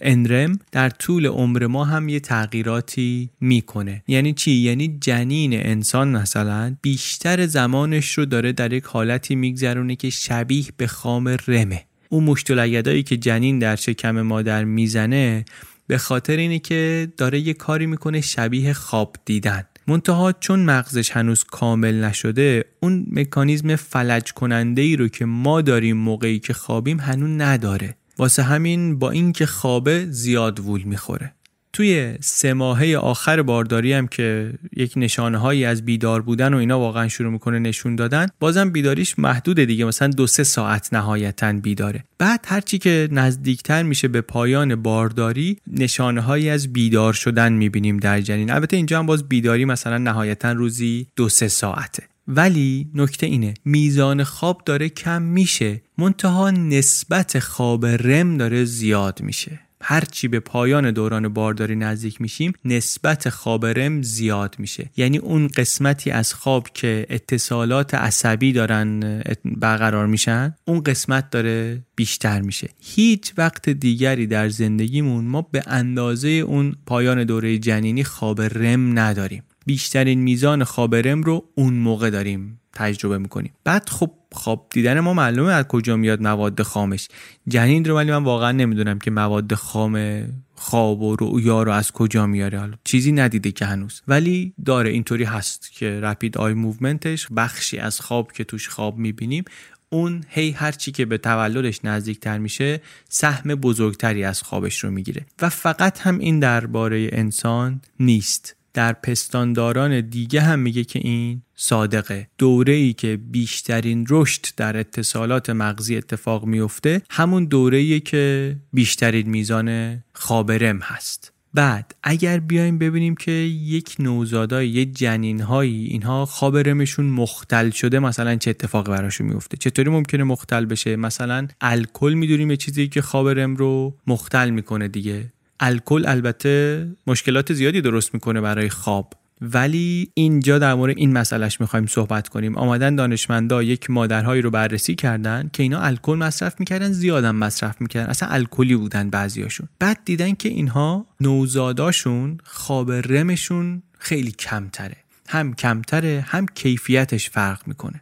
NREM 0.00 0.58
در 0.72 0.90
طول 0.90 1.26
عمر 1.26 1.66
ما 1.66 1.84
هم 1.84 2.08
یه 2.08 2.20
تغییراتی 2.20 3.30
می‌کنه. 3.40 4.02
یعنی 4.08 4.32
چی؟ 4.32 4.52
یعنی 4.52 4.98
جنین 5.00 5.54
انسان 5.54 6.08
مثلا 6.08 6.76
بیشتر 6.82 7.46
زمانش 7.46 8.18
رو 8.18 8.24
داره 8.24 8.52
در 8.52 8.72
یک 8.72 8.84
حالتی 8.84 9.34
میگذرونه 9.34 9.96
که 9.96 10.10
شبیه 10.10 10.64
به 10.76 10.86
خواب 10.86 11.36
REM 11.48 11.70
ه. 11.70 11.84
اون 12.08 12.24
مشت 12.24 12.59
لگدایی 12.59 13.02
که 13.02 13.16
جنین 13.16 13.58
در 13.58 13.76
شکم 13.76 14.20
مادر 14.22 14.64
می‌زنه 14.64 15.44
به 15.86 15.98
خاطر 15.98 16.36
اینه 16.36 16.58
که 16.58 17.12
داره 17.16 17.40
یه 17.40 17.54
کاری 17.54 17.86
می‌کنه 17.86 18.20
شبیه 18.20 18.72
خواب 18.72 19.16
دیدن. 19.24 19.64
منتها 19.86 20.32
چون 20.32 20.64
مغزش 20.64 21.10
هنوز 21.10 21.44
کامل 21.44 22.04
نشده 22.04 22.64
اون 22.80 23.06
مکانیزم 23.10 23.76
فلج 23.76 24.32
کننده 24.32 24.82
ای 24.82 24.96
رو 24.96 25.08
که 25.08 25.24
ما 25.24 25.60
داریم 25.60 25.96
موقعی 25.96 26.38
که 26.38 26.52
خوابیم 26.52 27.00
هنوز 27.00 27.30
نداره. 27.40 27.96
واسه 28.18 28.42
همین 28.42 28.98
با 28.98 29.10
اینکه 29.10 29.46
خوابه 29.46 30.06
زیاد 30.10 30.60
وول 30.60 30.82
می‌خوره. 30.82 31.34
توی 31.72 32.14
سه 32.20 32.52
ماهه 32.52 32.96
آخر 32.96 33.42
بارداری 33.42 33.92
هم 33.92 34.06
که 34.06 34.52
یک 34.76 34.92
نشانه 34.96 35.38
هایی 35.38 35.64
از 35.64 35.84
بیدار 35.84 36.22
بودن 36.22 36.54
و 36.54 36.56
اینا 36.56 36.78
واقعا 36.78 37.08
شروع 37.08 37.32
می‌کنه 37.32 37.58
نشون 37.58 37.96
دادن 37.96 38.26
بازم 38.40 38.70
بیداریش 38.70 39.18
محدوده 39.18 39.64
دیگه. 39.64 39.84
مثلا 39.84 40.08
دو 40.08 40.26
سه 40.26 40.44
ساعت 40.44 40.94
نهایتا 40.94 41.52
بیداره. 41.52 42.04
بعد 42.18 42.44
هرچی 42.48 42.78
که 42.78 43.08
نزدیکتر 43.12 43.82
میشه 43.82 44.08
به 44.08 44.20
پایان 44.20 44.74
بارداری 44.74 45.56
نشانه 45.66 46.20
هایی 46.20 46.48
از 46.48 46.72
بیدار 46.72 47.12
شدن 47.12 47.52
می‌بینیم 47.52 47.96
در 47.96 48.20
جنین 48.20 48.50
البته 48.50 48.76
اینجا 48.76 48.98
هم 48.98 49.06
باز 49.06 49.28
بیداری 49.28 49.64
مثلا 49.64 49.98
نهایتا 49.98 50.52
روزی 50.52 51.06
دو 51.16 51.28
سه 51.28 51.48
ساعته. 51.48 52.02
ولی 52.28 52.88
نکته 52.94 53.26
اینه 53.26 53.54
میزان 53.64 54.24
خواب 54.24 54.62
داره 54.66 54.88
کم 54.88 55.22
میشه. 55.22 55.82
منتها 55.98 56.50
نسبت 56.50 57.38
خواب 57.38 57.86
رم 57.86 58.36
داره 58.36 58.64
زیاد 58.64 59.22
میشه. 59.22 59.60
هرچی 59.82 60.28
به 60.28 60.40
پایان 60.40 60.90
دوران 60.90 61.28
بارداری 61.28 61.76
نزدیک 61.76 62.20
میشیم 62.20 62.52
نسبت 62.64 63.28
خواب 63.28 63.66
رم 63.66 64.02
زیاد 64.02 64.56
میشه. 64.58 64.90
یعنی 64.96 65.18
اون 65.18 65.48
قسمتی 65.48 66.10
از 66.10 66.34
خواب 66.34 66.68
که 66.74 67.06
اتصالات 67.10 67.94
عصبی 67.94 68.52
دارن 68.52 69.22
برقرار 69.44 70.06
میشن 70.06 70.54
اون 70.64 70.80
قسمت 70.80 71.30
داره 71.30 71.82
بیشتر 71.96 72.40
میشه. 72.40 72.68
هیچ 72.80 73.32
وقت 73.36 73.68
دیگری 73.68 74.26
در 74.26 74.48
زندگیمون 74.48 75.24
ما 75.24 75.42
به 75.42 75.62
اندازه 75.66 76.28
اون 76.28 76.76
پایان 76.86 77.24
دوره 77.24 77.58
جنینی 77.58 78.04
خواب 78.04 78.40
رم 78.42 78.98
نداریم. 78.98 79.42
بیشترین 79.66 80.20
میزان 80.20 80.64
خواب 80.64 80.94
رم 80.94 81.22
رو 81.22 81.44
اون 81.54 81.74
موقع 81.74 82.10
داریم. 82.10 82.61
تجربه 82.72 83.18
می‌کنیم. 83.18 83.52
بعد 83.64 83.88
خب 83.88 84.10
خواب 84.32 84.66
دیدن 84.70 85.00
ما 85.00 85.14
معلومه 85.14 85.52
از 85.52 85.64
کجا 85.64 85.96
میاد 85.96 86.22
مواد 86.22 86.62
خامش. 86.62 87.08
جنین 87.48 87.84
رو 87.84 87.96
ولی 87.96 88.10
من 88.10 88.24
واقعا 88.24 88.52
نمی‌دونم 88.52 88.98
که 88.98 89.10
مواد 89.10 89.54
خام 89.54 90.24
خواب 90.54 91.02
و 91.02 91.16
رؤیا 91.16 91.62
رو 91.62 91.72
از 91.72 91.92
کجا 91.92 92.26
میاره. 92.26 92.58
حالا 92.58 92.74
چیزی 92.84 93.12
ندیده 93.12 93.52
که 93.52 93.64
هنوز. 93.64 94.02
ولی 94.08 94.54
داره 94.64 94.90
اینطوری 94.90 95.24
هست 95.24 95.72
که 95.72 96.00
رپید 96.00 96.38
آی 96.38 96.54
موومنتش 96.54 97.28
بخشی 97.36 97.78
از 97.78 98.00
خواب 98.00 98.32
که 98.32 98.44
توش 98.44 98.68
خواب 98.68 98.98
می‌بینیم 98.98 99.44
اون 99.88 100.24
هی 100.28 100.50
هرچی 100.50 100.92
که 100.92 101.04
به 101.04 101.18
تولدش 101.18 101.84
نزدیکتر 101.84 102.38
میشه 102.38 102.80
سهم 103.08 103.54
بزرگتری 103.54 104.24
از 104.24 104.42
خوابش 104.42 104.84
رو 104.84 104.90
می‌گیره. 104.90 105.26
و 105.42 105.48
فقط 105.48 106.00
هم 106.00 106.18
این 106.18 106.40
درباره 106.40 107.08
انسان 107.12 107.80
نیست. 108.00 108.56
در 108.74 108.92
پستانداران 108.92 110.00
دیگه 110.00 110.40
هم 110.40 110.58
میگه 110.58 110.84
که 110.84 110.98
این 110.98 111.42
صادقه. 111.54 112.28
دوره 112.38 112.72
ای 112.72 112.92
که 112.92 113.16
بیشترین 113.30 114.06
رشد 114.10 114.46
در 114.56 114.76
اتصالات 114.76 115.50
مغزی 115.50 115.96
اتفاق 115.96 116.44
میفته 116.44 117.02
همون 117.10 117.44
دوره 117.44 117.78
ای 117.78 118.00
که 118.00 118.56
بیشترین 118.72 119.30
میزان 119.30 119.98
خابرم 120.12 120.78
هست. 120.78 121.32
بعد 121.54 121.94
اگر 122.02 122.38
بیایم 122.38 122.78
ببینیم 122.78 123.14
که 123.14 123.30
یک 123.30 123.96
نوزادای 123.98 124.68
یه 124.68 124.84
جنین 124.84 125.40
هایی 125.40 125.86
اینها 125.86 126.26
خابرمشون 126.26 127.06
مختل 127.06 127.70
شده 127.70 127.98
مثلا 127.98 128.36
چه 128.36 128.50
اتفاقی 128.50 128.92
براشون 128.92 129.26
میفته 129.26 129.56
چطوری 129.56 129.90
ممکنه 129.90 130.24
مختل 130.24 130.64
بشه؟ 130.64 130.96
مثلا 130.96 131.48
الکل 131.60 132.12
می‌دونیم 132.12 132.50
یه 132.50 132.56
چیزی 132.56 132.88
که 132.88 133.02
خابرم 133.02 133.56
رو 133.56 133.94
مختل 134.06 134.50
می‌کنه 134.50 134.88
دیگه. 134.88 135.24
الکل 135.64 136.04
البته 136.06 136.88
مشکلات 137.06 137.52
زیادی 137.52 137.80
درست 137.80 138.14
می‌کنه 138.14 138.40
برای 138.40 138.68
خواب. 138.68 139.12
ولی 139.40 140.10
اینجا 140.14 140.58
در 140.58 140.74
مورد 140.74 140.98
این 140.98 141.12
مسئلهش 141.12 141.60
می‌خوایم 141.60 141.86
صحبت 141.86 142.28
کنیم. 142.28 142.56
آمدن 142.56 142.96
دانشمندا 142.96 143.62
یک 143.62 143.90
مادرهایی 143.90 144.42
رو 144.42 144.50
بررسی 144.50 144.94
کردن 144.94 145.50
که 145.52 145.62
اینا 145.62 145.80
الکل 145.80 146.14
مصرف 146.14 146.60
می‌کردن 146.60 146.92
زیادم 146.92 147.36
مصرف 147.36 147.80
می‌کردن. 147.80 148.10
اصلا 148.10 148.28
الکلی 148.28 148.76
بودن 148.76 149.10
بعضیاشون. 149.10 149.68
بعد 149.78 149.98
دیدن 150.04 150.34
که 150.34 150.48
اینها 150.48 151.06
نوزاداشون 151.20 152.38
خواب 152.44 152.92
رمشون 152.92 153.82
خیلی 153.98 154.30
کمتره. 154.30 154.96
هم 155.28 155.54
کمتره 155.54 156.24
هم 156.28 156.46
کیفیتش 156.54 157.30
فرق 157.30 157.60
می‌کنه. 157.66 158.00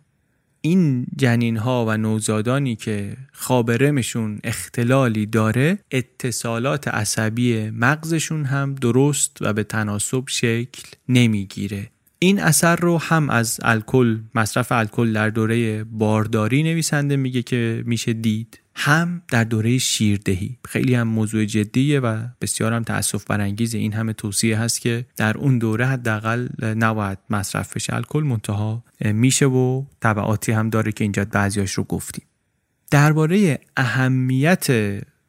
این 0.61 1.07
جنین 1.17 1.57
ها 1.57 1.85
و 1.89 1.97
نوزادانی 1.97 2.77
که 2.77 3.17
خابرمشون 3.33 4.41
اختلالی 4.45 5.27
داره 5.27 5.79
اتصالات 5.91 6.89
عصبی 6.89 7.71
مغزشون 7.71 8.45
هم 8.45 8.75
درست 8.75 9.37
و 9.41 9.53
به 9.53 9.65
تناسب 9.65 10.25
شکل 10.27 10.83
نمی‌گیره. 11.09 11.91
این 12.19 12.41
اثر 12.41 12.77
رو 12.77 12.99
هم 12.99 13.31
از 13.31 13.61
الکل 13.63 14.19
مصرف 14.35 14.73
الکل 14.73 15.13
در 15.13 15.31
دوره 15.31 15.85
بارداری 15.85 16.63
نویسنده 16.63 17.17
میگه 17.17 17.43
که 17.43 17.83
میشه 17.87 18.13
دید. 18.13 18.61
هم 18.81 19.23
در 19.29 19.45
دوره 19.45 19.79
شیردهی. 19.79 20.59
خیلی 20.69 20.95
هم 20.95 21.09
موضوع 21.09 21.45
جدیه 21.45 22.01
و 22.01 22.27
بسیار 22.41 22.73
هم 22.73 22.83
تاسف 22.83 23.25
برانگیز 23.25 23.75
این 23.75 23.93
همه 23.93 24.13
توصیه 24.13 24.59
هست 24.59 24.81
که 24.81 25.07
در 25.17 25.39
اون 25.39 25.59
دوره 25.59 25.87
حداقل 25.87 26.49
نباید 26.63 27.19
مصرف 27.31 27.77
بشه. 27.77 27.95
الکل 27.95 28.23
منتها 28.23 28.85
میشه 29.01 29.47
و 29.47 29.85
تبعاتی 30.01 30.53
هم 30.53 30.71
داره 30.71 30.93
که 30.93 31.05
اینجا 31.05 31.25
بعضیاش 31.25 31.73
رو 31.73 31.85
گفتیم. 31.85 32.25
درباره 32.91 33.59
اهمیت 33.77 34.67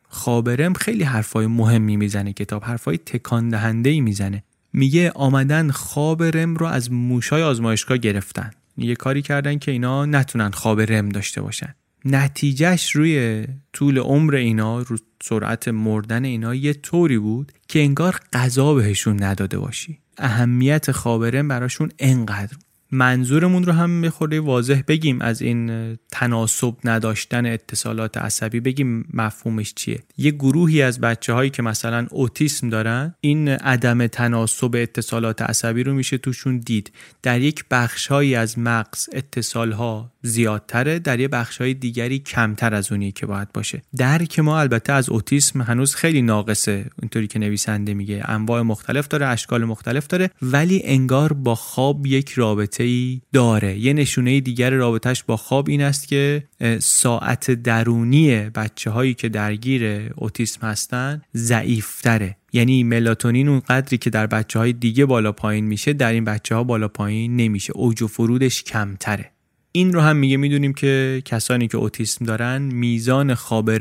خابرم 0.09 0.73
خیلی 0.73 1.03
حرفای 1.03 1.47
مهمی 1.47 1.97
می‌زنه 1.97 2.33
کتاب. 2.33 2.63
حرفای 2.63 2.97
تکان 2.97 3.49
دهنده 3.49 3.89
ای 3.89 4.01
می‌زنه. 4.01 4.43
میگه 4.73 5.11
آمدن 5.11 5.71
خابرم 5.71 6.55
رو 6.55 6.65
از 6.65 6.91
موشای 6.91 7.43
آزمایشگاه 7.43 7.97
گرفتن. 7.97 8.51
یه 8.77 8.95
کاری 8.95 9.21
کردن 9.21 9.57
که 9.57 9.71
اینا 9.71 10.05
نتونن 10.05 10.51
خواب 10.51 10.81
رم 10.81 11.09
داشته 11.09 11.41
باشن. 11.41 11.75
نتیجهش 12.05 12.91
روی 12.91 13.45
طول 13.73 13.99
عمر 13.99 14.35
اینا 14.35 14.81
رو 14.81 14.97
سرعت 15.23 15.67
مردن 15.67 16.25
اینا 16.25 16.55
یه 16.55 16.73
طوری 16.73 17.17
بود 17.17 17.51
که 17.67 17.79
انگار 17.79 18.19
غذا 18.33 18.73
بهشون 18.73 19.23
نداده 19.23 19.57
باشی. 19.59 19.99
اهمیت 20.17 20.91
خابرم 20.91 21.47
براشون 21.47 21.91
انقدر. 21.99 22.57
منظورمون 22.91 23.63
رو 23.63 23.73
هم 23.73 24.09
خورده 24.09 24.39
واضح 24.39 24.81
بگیم 24.87 25.21
از 25.21 25.41
این 25.41 25.95
تناسب 26.11 26.73
نداشتن 26.83 27.45
اتصالات 27.45 28.17
عصبی 28.17 28.59
بگیم 28.59 29.05
مفهومش 29.13 29.73
چیه. 29.73 29.99
یه 30.17 30.31
گروهی 30.31 30.81
از 30.81 30.99
بچه 30.99 31.33
هایی 31.33 31.49
که 31.49 31.61
مثلا 31.61 32.07
اوتیسم 32.09 32.69
دارن 32.69 33.15
این 33.21 33.47
عدم 33.49 34.07
تناسب 34.07 34.75
اتصالات 34.75 35.41
عصبی 35.41 35.83
رو 35.83 35.93
میشه 35.93 36.17
توشون 36.17 36.57
دید. 36.57 36.91
در 37.23 37.41
یک 37.41 37.65
بخشهایی 37.71 38.35
از 38.35 38.59
مغز 38.59 39.09
اتصال 39.13 39.71
ها 39.71 40.11
زیادتره 40.21 40.99
در 40.99 41.19
یه 41.19 41.27
بخش 41.27 41.57
های 41.57 41.73
دیگری 41.73 42.19
کمتر 42.19 42.73
از 42.73 42.91
اونی 42.91 43.11
که 43.11 43.25
باید 43.25 43.51
باشه. 43.51 43.81
درک 43.97 44.39
ما 44.39 44.59
البته 44.59 44.93
از 44.93 45.09
اوتیسم 45.09 45.61
هنوز 45.61 45.95
خیلی 45.95 46.21
ناقصه. 46.21 46.85
اینطوری 47.01 47.27
که 47.27 47.39
نویسنده 47.39 47.93
میگه. 47.93 48.23
انواع 48.25 48.61
مختلف 48.61 49.07
داره 49.07 49.27
اشکال 49.27 49.65
مختلف 49.65 50.07
داره 50.07 50.29
ولی 50.41 50.81
انگار 50.83 51.33
با 51.33 51.55
خواب 51.55 52.05
یک 52.05 52.29
رابطه 52.29 52.83
ای 52.83 53.21
داره. 53.33 53.79
یه 53.79 53.93
نشونه 53.93 54.39
دیگر 54.39 54.69
رابطهش 54.69 55.23
با 55.23 55.37
خواب 55.37 55.69
این 55.69 55.81
است 55.81 56.07
که 56.07 56.43
ساعت 56.79 57.51
درونی 57.51 58.49
بچه 58.49 58.89
هایی 58.89 59.13
که 59.13 59.29
درگیر 59.29 60.11
اوتیسم 60.15 60.67
هستن 60.67 61.21
ضعیفتره. 61.35 62.37
یعنی 62.53 62.83
ملاتونین 62.83 63.47
اون 63.47 63.59
قدری 63.59 63.97
که 63.97 64.09
در 64.09 64.27
بچه 64.27 64.59
های 64.59 64.73
دیگه 64.73 65.05
بالا 65.05 65.31
پایین 65.31 65.65
میشه 65.65 65.93
در 65.93 66.11
این 66.11 66.25
بچه 66.25 66.55
ها 66.55 66.63
بالا 66.63 66.87
پایین 66.87 67.35
نمیشه. 67.35 67.73
اوج 67.75 68.01
و 68.01 68.07
فرودش 68.07 68.63
کمتره. 68.63 69.31
این 69.71 69.93
رو 69.93 70.01
هم 70.01 70.15
میگه 70.15 70.37
می‌دونیم 70.37 70.73
که 70.73 71.21
کسانی 71.25 71.67
که 71.67 71.77
اوتیسم 71.77 72.25
دارن 72.25 72.61
میزان 72.61 73.35
خواب 73.35 73.77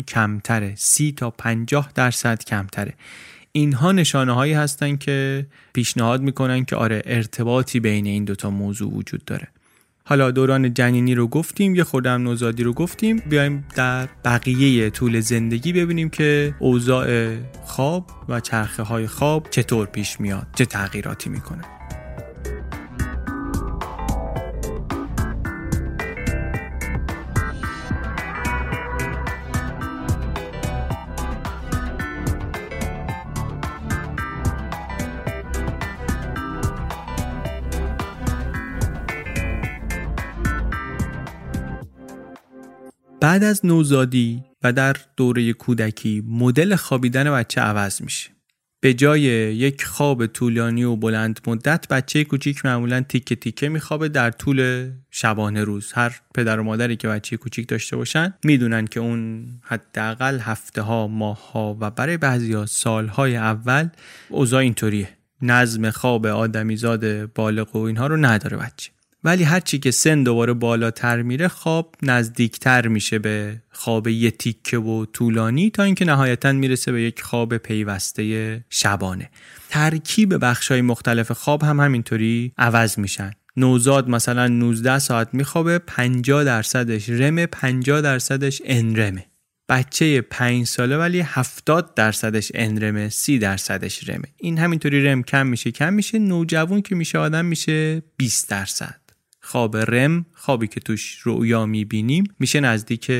کمتره. 0.00 0.74
سی 0.76 1.12
تا 1.12 1.30
پنجاه 1.30 1.90
درصد 1.94 2.44
کمتره. 2.44 2.94
اینها 3.52 3.92
نشانه 3.92 4.32
هایی 4.32 4.52
هستن 4.52 4.96
که 4.96 5.46
پیشنهاد 5.72 6.22
می‌کنن 6.22 6.64
که 6.64 6.76
آره 6.76 7.02
ارتباطی 7.06 7.80
بین 7.80 8.06
این 8.06 8.24
دوتا 8.24 8.50
موضوع 8.50 8.92
وجود 8.92 9.24
داره. 9.24 9.48
حالا 10.04 10.30
دوران 10.30 10.74
جنینی 10.74 11.14
رو 11.14 11.26
گفتیم 11.26 11.74
یه 11.74 11.84
خودم 11.84 12.22
نوزادی 12.22 12.62
رو 12.62 12.72
گفتیم. 12.72 13.22
بیایم 13.30 13.64
در 13.76 14.08
بقیه 14.24 14.90
طول 14.90 15.20
زندگی 15.20 15.72
ببینیم 15.72 16.08
که 16.08 16.54
اوضاع 16.58 17.36
خواب 17.64 18.10
و 18.28 18.40
چرخه 18.40 18.82
های 18.82 19.06
خواب 19.06 19.46
چطور 19.50 19.86
پیش 19.86 20.20
میاد 20.20 20.46
چه 20.54 20.64
تغییراتی 20.64 21.30
می‌کنه. 21.30 21.64
بعد 43.24 43.44
از 43.44 43.66
نوزادی 43.66 44.44
و 44.62 44.72
در 44.72 44.96
دوره 45.16 45.52
کودکی 45.52 46.24
مدل 46.28 46.76
خوابیدن 46.76 47.30
بچه 47.30 47.60
عوض 47.60 48.02
میشه. 48.02 48.30
به 48.80 48.94
جای 48.94 49.20
یک 49.20 49.84
خواب 49.84 50.26
طولانی 50.26 50.84
و 50.84 50.96
بلند 50.96 51.40
مدت 51.46 51.88
بچه 51.88 52.24
کوچیک 52.24 52.66
معمولا 52.66 53.00
تیکه 53.00 53.36
تیکه 53.36 53.68
میخوابه 53.68 54.08
در 54.08 54.30
طول 54.30 54.90
شبانه 55.10 55.64
روز. 55.64 55.92
هر 55.92 56.20
پدر 56.34 56.60
و 56.60 56.62
مادری 56.62 56.96
که 56.96 57.08
بچه 57.08 57.36
کوچیک 57.36 57.68
داشته 57.68 57.96
باشن 57.96 58.34
می‌دونن 58.44 58.86
که 58.86 59.00
اون 59.00 59.46
حداقل 59.62 60.38
هفته 60.38 60.82
ها 60.82 61.06
ماه 61.06 61.52
ها 61.52 61.76
و 61.80 61.90
برای 61.90 62.16
بعضی 62.16 62.52
ها 62.52 62.66
سال 62.66 63.08
های 63.08 63.36
اول 63.36 63.88
اوضاع 64.28 64.60
اینطوریه. 64.60 65.08
نظم 65.42 65.90
خواب 65.90 66.26
آدمیزاد 66.26 67.32
بالغ 67.32 67.76
و 67.76 67.78
اینها 67.78 68.06
رو 68.06 68.16
نداره 68.16 68.56
بچه. 68.56 68.90
ولی 69.24 69.44
هرچی 69.44 69.78
که 69.78 69.90
سن 69.90 70.22
دوباره 70.22 70.52
بالاتر 70.52 71.22
میره 71.22 71.48
خواب 71.48 71.94
نزدیکتر 72.02 72.88
میشه 72.88 73.18
به 73.18 73.62
خواب 73.70 74.08
یه 74.08 74.30
تیکه 74.30 74.78
و 74.78 75.04
طولانی 75.04 75.70
تا 75.70 75.82
اینکه 75.82 76.04
نهایتا 76.04 76.52
می‌رسه 76.52 76.92
به 76.92 77.02
یک 77.02 77.22
خواب 77.22 77.56
پیوسته 77.56 78.64
شبانه. 78.70 79.30
ترکیب 79.70 80.44
بخشای 80.44 80.80
مختلف 80.80 81.32
خواب 81.32 81.62
هم 81.62 81.80
همینطوری 81.80 82.52
عوض 82.58 82.98
میشن. 82.98 83.30
نوزاد 83.56 84.08
مثلا 84.08 84.48
19 84.48 84.98
ساعت 84.98 85.28
میخوابه 85.32 85.78
50 85.78 86.44
درصدش 86.44 87.08
رم 87.08 87.46
50 87.46 88.00
درصدش 88.00 88.62
انرمه. 88.64 89.26
بچه 89.68 90.20
5 90.20 90.66
ساله 90.66 90.96
ولی 90.96 91.20
70 91.20 91.94
درصدش 91.94 92.52
انرمه 92.54 93.08
30 93.08 93.38
درصدش 93.38 94.08
رمه. 94.08 94.28
این 94.36 94.58
همینطوری 94.58 95.04
رم 95.04 95.22
کم 95.22 95.46
میشه 95.46 95.70
کم 95.70 95.92
میشه. 95.92 96.18
نوجوان 96.18 96.82
که 96.82 96.94
میشه 96.94 97.18
آدم 97.18 97.44
میشه 97.44 98.02
20 98.16 98.50
درصد. 98.50 99.03
خواب 99.44 99.76
رم 99.76 100.26
خوابی 100.34 100.66
که 100.66 100.80
توش 100.80 101.18
رؤیا 101.24 101.66
می‌بینیم 101.66 102.24
میشه 102.38 102.60
نزدیک 102.60 103.12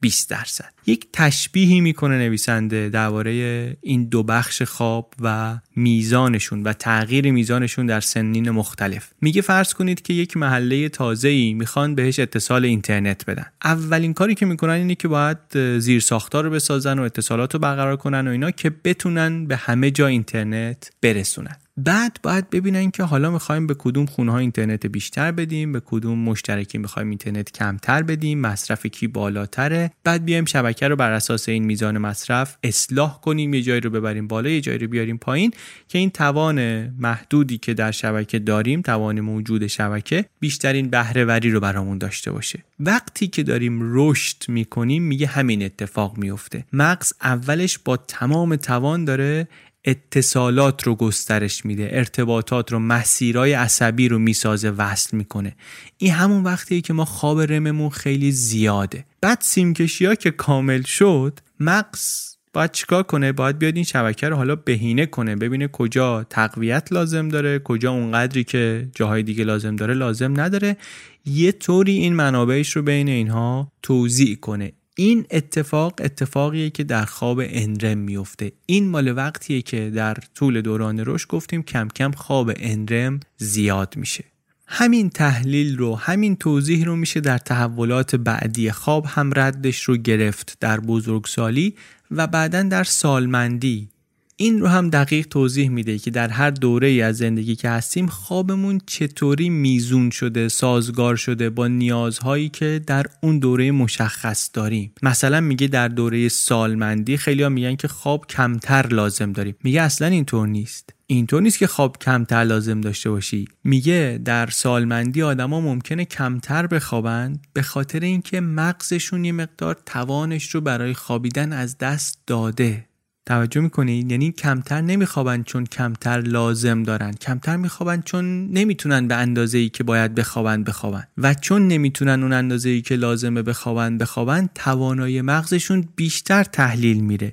20 0.00 0.30
درصد. 0.30 0.72
یک 0.86 1.06
تشبیهی 1.12 1.80
می‌کنه 1.80 2.18
نویسنده 2.18 2.88
درباره 2.88 3.32
این 3.80 4.04
دو 4.04 4.22
بخش 4.22 4.62
خواب 4.62 5.14
و 5.20 5.58
میزانشون 5.76 6.62
و 6.62 6.72
تغییر 6.72 7.30
میزانشون 7.30 7.86
در 7.86 8.00
سنین 8.00 8.50
مختلف. 8.50 9.10
میگه 9.20 9.42
فرض 9.42 9.74
کنید 9.74 10.02
که 10.02 10.12
یک 10.12 10.36
محله 10.36 10.88
تازه 10.88 11.28
ای 11.28 11.54
می‌خوان 11.54 11.94
بهش 11.94 12.18
اتصال 12.18 12.64
اینترنت 12.64 13.26
بدن. 13.26 13.46
اولین 13.64 14.14
کاری 14.14 14.34
که 14.34 14.46
می‌کنن 14.46 14.72
اینه 14.72 14.94
که 14.94 15.08
باید 15.08 15.78
زیر 15.78 16.00
ساختار 16.00 16.44
رو 16.44 16.50
بسازن 16.50 16.98
و 16.98 17.02
اتصالات 17.02 17.54
رو 17.54 17.60
برقرار 17.60 17.96
کنن 17.96 18.28
و 18.28 18.30
اینا 18.30 18.50
که 18.50 18.70
بتونن 18.84 19.46
به 19.46 19.56
همه 19.56 19.90
جا 19.90 20.06
اینترنت 20.06 20.90
برسونن. 21.02 21.56
بعد 21.76 22.18
باید 22.22 22.50
ببینن 22.50 22.90
که 22.90 23.02
حالا 23.02 23.30
می‌خوایم 23.30 23.66
به 23.66 23.74
کدوم 23.78 24.06
خونه 24.06 24.32
ها 24.32 24.38
اینترنت 24.38 24.86
بیشتر 24.86 25.32
بدیم 25.32 25.72
به 25.72 25.82
کدوم 25.86 26.18
مشترکی 26.18 26.78
می‌خوایم 26.78 27.08
اینترنت 27.08 27.52
کمتر 27.52 28.02
بدیم 28.02 28.40
مصرف 28.40 28.86
کی 28.86 29.06
بالاتره. 29.06 29.90
بعد 30.04 30.24
بیایم 30.24 30.44
شبکه 30.44 30.88
رو 30.88 30.96
بر 30.96 31.10
اساس 31.12 31.48
این 31.48 31.64
میزان 31.64 31.98
مصرف 31.98 32.56
اصلاح 32.62 33.20
کنیم 33.20 33.54
یه 33.54 33.62
جایی 33.62 33.80
رو 33.80 33.90
ببریم 33.90 34.28
بالا 34.28 34.50
یه 34.50 34.60
جایی 34.60 34.78
رو 34.78 34.88
بیاریم 34.88 35.18
پایین 35.18 35.52
که 35.88 35.98
این 35.98 36.10
توان 36.10 36.88
محدودی 36.98 37.58
که 37.58 37.74
در 37.74 37.90
شبکه 37.90 38.38
داریم 38.38 38.82
توان 38.82 39.20
موجود 39.20 39.66
شبکه 39.66 40.24
بیشترین 40.40 40.90
بهرهوری 40.90 41.50
رو 41.50 41.60
برامون 41.60 41.98
داشته 41.98 42.32
باشه. 42.32 42.64
وقتی 42.80 43.26
که 43.26 43.42
داریم 43.42 43.80
رشد 43.82 44.36
می‌کنیم 44.48 45.02
میگه 45.02 45.26
همین 45.26 45.62
اتفاق 45.62 46.18
میفته 46.18 46.64
مغز 46.72 47.12
اولش 47.22 47.78
با 47.78 47.96
تمام 47.96 48.56
توان 48.56 49.04
داره 49.04 49.48
اتصالات 49.84 50.86
رو 50.86 50.94
گسترش 50.94 51.64
میده 51.64 51.88
ارتباطات 51.92 52.72
رو 52.72 52.78
مسیرای 52.78 53.52
عصبی 53.52 54.08
رو 54.08 54.18
می‌سازه 54.18 54.70
وصل 54.70 55.16
می‌کنه. 55.16 55.56
این 55.98 56.12
همون 56.12 56.42
وقتیه 56.42 56.80
که 56.80 56.92
ما 56.92 57.04
خواب 57.04 57.40
رممون 57.40 57.90
خیلی 57.90 58.32
زیاده. 58.32 59.04
بعد 59.20 59.38
سیمکشی 59.40 60.06
ها 60.06 60.14
که 60.14 60.30
کامل 60.30 60.82
شد 60.82 61.38
مغز 61.60 62.32
باید 62.52 62.72
چیکار 62.72 63.02
کنه؟ 63.02 63.32
باید 63.32 63.58
بیاد 63.58 63.74
این 63.74 63.84
شبکه 63.84 64.28
رو 64.28 64.36
حالا 64.36 64.56
بهینه 64.56 65.06
کنه 65.06 65.36
ببینه 65.36 65.68
کجا 65.68 66.24
تقویت 66.24 66.92
لازم 66.92 67.28
داره 67.28 67.58
کجا 67.58 67.92
اونقدری 67.92 68.44
که 68.44 68.88
جاهای 68.94 69.22
دیگه 69.22 69.44
لازم 69.44 69.76
داره 69.76 69.94
لازم 69.94 70.40
نداره. 70.40 70.76
یه 71.24 71.52
طوری 71.52 71.92
این 71.92 72.14
منابعش 72.14 72.76
رو 72.76 72.82
بین 72.82 73.08
اینها 73.08 73.72
توضیح 73.82 74.36
کنه. 74.36 74.72
این 74.96 75.26
اتفاق 75.30 75.94
اتفاقیه 75.98 76.70
که 76.70 76.84
در 76.84 77.04
خواب 77.04 77.40
انرم 77.44 77.98
میفته 77.98 78.52
این 78.66 78.88
مال 78.88 79.16
وقتیه 79.16 79.62
که 79.62 79.90
در 79.90 80.16
طول 80.34 80.60
دوران 80.60 81.02
رشد 81.06 81.28
گفتیم 81.28 81.62
کم 81.62 81.88
کم 81.88 82.10
خواب 82.10 82.50
انرم 82.56 83.20
زیاد 83.36 83.96
میشه. 83.96 84.24
همین 84.66 85.10
تحلیل 85.10 85.78
رو 85.78 85.96
همین 85.96 86.36
توضیح 86.36 86.84
رو 86.84 86.96
میشه 86.96 87.20
در 87.20 87.38
تحولات 87.38 88.16
بعدی 88.16 88.70
خواب 88.70 89.06
هم 89.08 89.30
ردش 89.36 89.82
رو 89.82 89.96
گرفت 89.96 90.56
در 90.60 90.80
بزرگسالی 90.80 91.74
و 92.10 92.26
بعدا 92.26 92.62
در 92.62 92.84
سالمندی. 92.84 93.91
این 94.36 94.60
رو 94.60 94.66
هم 94.66 94.90
دقیق 94.90 95.26
توضیح 95.26 95.68
میده 95.68 95.98
که 95.98 96.10
در 96.10 96.28
هر 96.28 96.50
دوره 96.50 96.88
ای 96.88 97.02
از 97.02 97.16
زندگی 97.16 97.56
که 97.56 97.68
هستیم 97.68 98.06
خوابمون 98.06 98.80
چطوری 98.86 99.48
میزون 99.48 100.10
شده 100.10 100.48
سازگار 100.48 101.16
شده 101.16 101.50
با 101.50 101.68
نیازهایی 101.68 102.48
که 102.48 102.80
در 102.86 103.06
اون 103.22 103.38
دوره 103.38 103.70
مشخص 103.70 104.50
داریم. 104.52 104.92
مثلا 105.02 105.40
میگه 105.40 105.66
در 105.66 105.88
دوره 105.88 106.28
سالمندی 106.28 107.16
خیلی 107.16 107.48
میگن 107.48 107.76
که 107.76 107.88
خواب 107.88 108.26
کمتر 108.26 108.86
لازم 108.90 109.32
داریم. 109.32 109.54
میگه 109.64 109.82
اصلا 109.82 110.06
اینطور 110.06 110.48
نیست. 110.48 110.94
اینطور 111.06 111.42
نیست 111.42 111.58
که 111.58 111.66
خواب 111.66 111.98
کمتر 111.98 112.44
لازم 112.44 112.80
داشته 112.80 113.10
باشی. 113.10 113.48
میگه 113.64 114.20
در 114.24 114.46
سالمندی 114.46 115.22
آدما 115.22 115.60
ممکنه 115.60 116.04
کمتر 116.04 116.66
بخوابند 116.66 117.46
به 117.52 117.62
خاطر 117.62 118.00
اینکه 118.00 118.40
مغزشون 118.40 119.24
یه 119.24 119.32
مقدار 119.32 119.76
توانش 119.86 120.50
رو 120.50 120.60
برای 120.60 120.94
خوابیدن 120.94 121.52
از 121.52 121.78
دست 121.78 122.18
داده. 122.26 122.84
توجه 123.26 123.60
می‌کنید 123.60 124.10
یعنی 124.10 124.32
کمتر 124.32 124.80
نمیخوابن 124.80 125.42
چون 125.42 125.66
کمتر 125.66 126.20
لازم 126.20 126.82
دارن. 126.82 127.12
کمتر 127.12 127.56
میخوابن 127.56 128.00
چون 128.00 128.48
نمی‌تونن 128.50 129.08
به 129.08 129.14
اندازه 129.14 129.58
ای 129.58 129.68
که 129.68 129.84
باید 129.84 130.14
بخوابن 130.14 130.64
بخوابن. 130.64 131.04
و 131.18 131.34
چون 131.34 131.68
نمی‌تونن 131.68 132.22
اون 132.22 132.32
اندازه 132.32 132.68
ای 132.68 132.82
که 132.82 132.96
لازمه 132.96 133.42
بخوابن 133.42 133.98
بخوابن 133.98 134.48
توانایی 134.54 135.20
مغزشون 135.20 135.88
بیشتر 135.96 136.44
تحلیل 136.44 137.00
میره. 137.00 137.32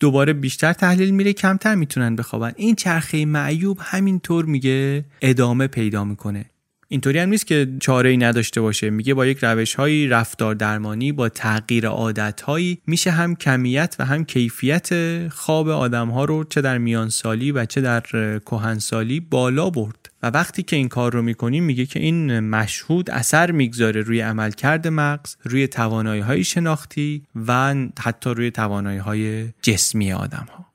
دوباره 0.00 0.32
بیشتر 0.32 0.72
تحلیل 0.72 1.10
میره 1.10 1.32
کمتر 1.32 1.74
می‌تونن 1.74 2.16
بخوابن. 2.16 2.52
این 2.56 2.74
چرخه 2.74 3.24
معیوب 3.24 3.78
همینطور 3.80 4.44
میگه 4.44 5.04
ادامه 5.22 5.66
پیدا 5.66 6.04
می‌کنه. 6.04 6.44
اینطوری 6.92 7.18
هم 7.18 7.28
نیست 7.28 7.46
که 7.46 7.68
چاره 7.80 8.10
ای 8.10 8.16
نداشته 8.16 8.60
باشه. 8.60 8.90
میگه 8.90 9.14
با 9.14 9.26
یک 9.26 9.38
روش 9.42 9.74
هایی 9.74 10.08
رفتار 10.08 10.54
درمانی 10.54 11.12
با 11.12 11.28
تغییر 11.28 11.86
عادت 11.86 12.40
هایی 12.40 12.78
میشه 12.86 13.10
هم 13.10 13.36
کمیت 13.36 13.96
و 13.98 14.04
هم 14.04 14.24
کیفیت 14.24 14.88
خواب 15.28 15.68
آدم 15.68 16.08
ها 16.08 16.24
رو 16.24 16.44
چه 16.44 16.60
در 16.60 16.78
میان 16.78 17.08
سالی 17.08 17.52
و 17.52 17.64
چه 17.64 17.80
در 17.80 18.00
کهن 18.46 18.78
سالی 18.78 19.20
بالا 19.20 19.70
برد. 19.70 20.10
و 20.22 20.26
وقتی 20.26 20.62
که 20.62 20.76
این 20.76 20.88
کار 20.88 21.12
رو 21.12 21.22
می‌کنیم 21.22 21.64
میگه 21.64 21.86
که 21.86 22.00
این 22.00 22.40
مشهود 22.40 23.10
اثر 23.10 23.50
می‌گذاره 23.50 24.00
روی 24.00 24.20
عملکرد 24.20 24.88
مغز 24.88 25.36
روی 25.44 25.68
توانایی 25.68 26.20
های 26.20 26.44
شناختی 26.44 27.22
و 27.46 27.74
حتی 28.00 28.30
روی 28.30 28.50
توانایی 28.50 28.98
های 28.98 29.48
جسمی 29.62 30.12
آدم 30.12 30.46
ها 30.56 30.66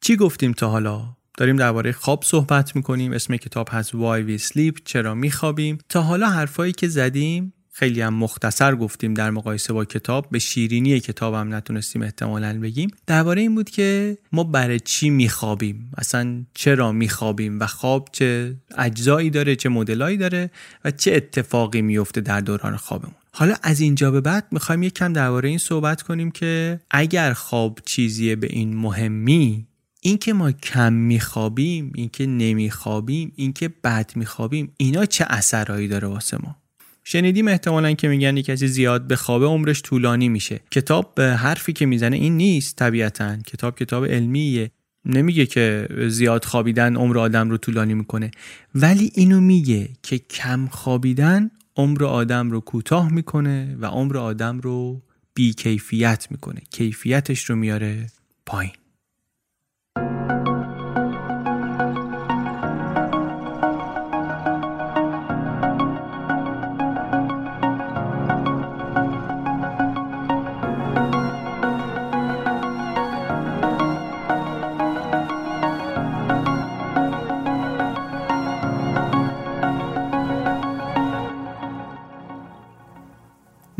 چی 0.00 0.16
گفتیم 0.16 0.52
تا 0.52 0.68
حالا؟ 0.68 1.16
داریم 1.36 1.56
درباره 1.56 1.92
خواب 1.92 2.24
صحبت 2.24 2.76
می‌کنیم. 2.76 3.12
اسم 3.12 3.36
کتاب 3.36 3.68
هست 3.72 3.90
Why 3.90 4.28
We 4.28 4.42
Sleep 4.42 4.82
چرا 4.84 5.14
میخوابیم؟ 5.14 5.78
تا 5.88 6.02
حالا 6.02 6.28
حرفایی 6.30 6.72
که 6.72 6.88
زدیم 6.88 7.52
خیلی 7.72 8.00
هم 8.00 8.14
مختصر 8.14 8.74
گفتیم 8.74 9.14
در 9.14 9.30
مقایسه 9.30 9.72
با 9.72 9.84
کتاب. 9.84 10.26
به 10.30 10.38
شیرینی 10.38 11.00
کتاب 11.00 11.34
هم 11.34 11.54
نتونستیم 11.54 12.02
احتمالا 12.02 12.60
بگیم. 12.60 12.90
درباره 13.06 13.40
این 13.40 13.54
بود 13.54 13.70
که 13.70 14.18
ما 14.32 14.44
برای 14.44 14.80
چی 14.80 15.10
میخوابیم؟ 15.10 15.90
اصلا 15.98 16.44
چرا 16.54 16.92
میخوابیم؟ 16.92 17.60
و 17.60 17.66
خواب 17.66 18.08
چه 18.12 18.56
اجزایی 18.78 19.30
داره 19.30 19.56
چه 19.56 19.68
مدلایی 19.68 20.16
داره؟ 20.16 20.50
و 20.84 20.90
چه 20.90 21.12
اتفاقی 21.14 21.82
میفته 21.82 22.20
در 22.20 22.40
دوران 22.40 22.76
خوابمون؟ 22.76 23.14
حالا 23.32 23.54
از 23.62 23.80
اینجا 23.80 24.10
به 24.10 24.20
بعد 24.20 24.46
می‌خوایم 24.50 24.82
یک 24.82 24.94
کم 24.94 25.12
درباره 25.12 25.48
این 25.48 25.58
صحبت 25.58 26.02
کنیم 26.02 26.30
که 26.30 26.80
اگر 26.90 27.32
خواب 27.32 27.78
چیزیه 27.84 28.36
به 28.36 28.46
این 28.50 28.76
مهمی 28.76 29.66
اینکه 30.06 30.32
ما 30.32 30.52
کم 30.52 30.92
میخوابیم 30.92 31.92
اینکه 31.94 32.26
نمیخوابیم 32.26 33.32
اینکه 33.36 33.68
بد 33.84 34.12
میخوابیم 34.16 34.72
اینا 34.76 35.06
چه 35.06 35.24
اثرهایی 35.28 35.88
داره 35.88 36.08
واسه 36.08 36.36
ما؟ 36.42 36.56
شنیدیم 37.04 37.48
احتمالا 37.48 37.92
که 37.92 38.08
میگن 38.08 38.40
کسی 38.40 38.68
زیاد 38.68 39.06
به 39.06 39.16
خوابه 39.16 39.46
عمرش 39.46 39.82
طولانی 39.82 40.28
میشه. 40.28 40.60
کتاب 40.70 41.14
به 41.14 41.22
حرفی 41.22 41.72
که 41.72 41.86
می‌زنه 41.86 42.16
این 42.16 42.36
نیست 42.36 42.76
طبیعتا. 42.76 43.36
کتاب 43.36 43.78
کتاب 43.78 44.06
علمیه. 44.06 44.70
نمیگه 45.04 45.46
که 45.46 45.88
زیاد 46.08 46.44
خوابیدن 46.44 46.96
عمر 46.96 47.18
آدم 47.18 47.50
رو 47.50 47.56
طولانی 47.56 47.94
می‌کنه. 47.94 48.30
ولی 48.74 49.12
اینو 49.14 49.40
میگه 49.40 49.88
که 50.02 50.18
کم 50.18 50.66
خوابیدن 50.66 51.50
عمر 51.76 52.04
آدم 52.04 52.50
رو 52.50 52.60
کوتاه 52.60 53.12
می‌کنه 53.12 53.76
و 53.80 53.86
عمر 53.86 54.16
آدم 54.16 54.60
رو 54.60 55.02
بیکیفیت 55.34 56.26
می‌کنه. 56.30 56.60
کیفیتش 56.70 57.44
رو 57.44 57.56
میاره 57.56 58.06
پایین. 58.46 58.72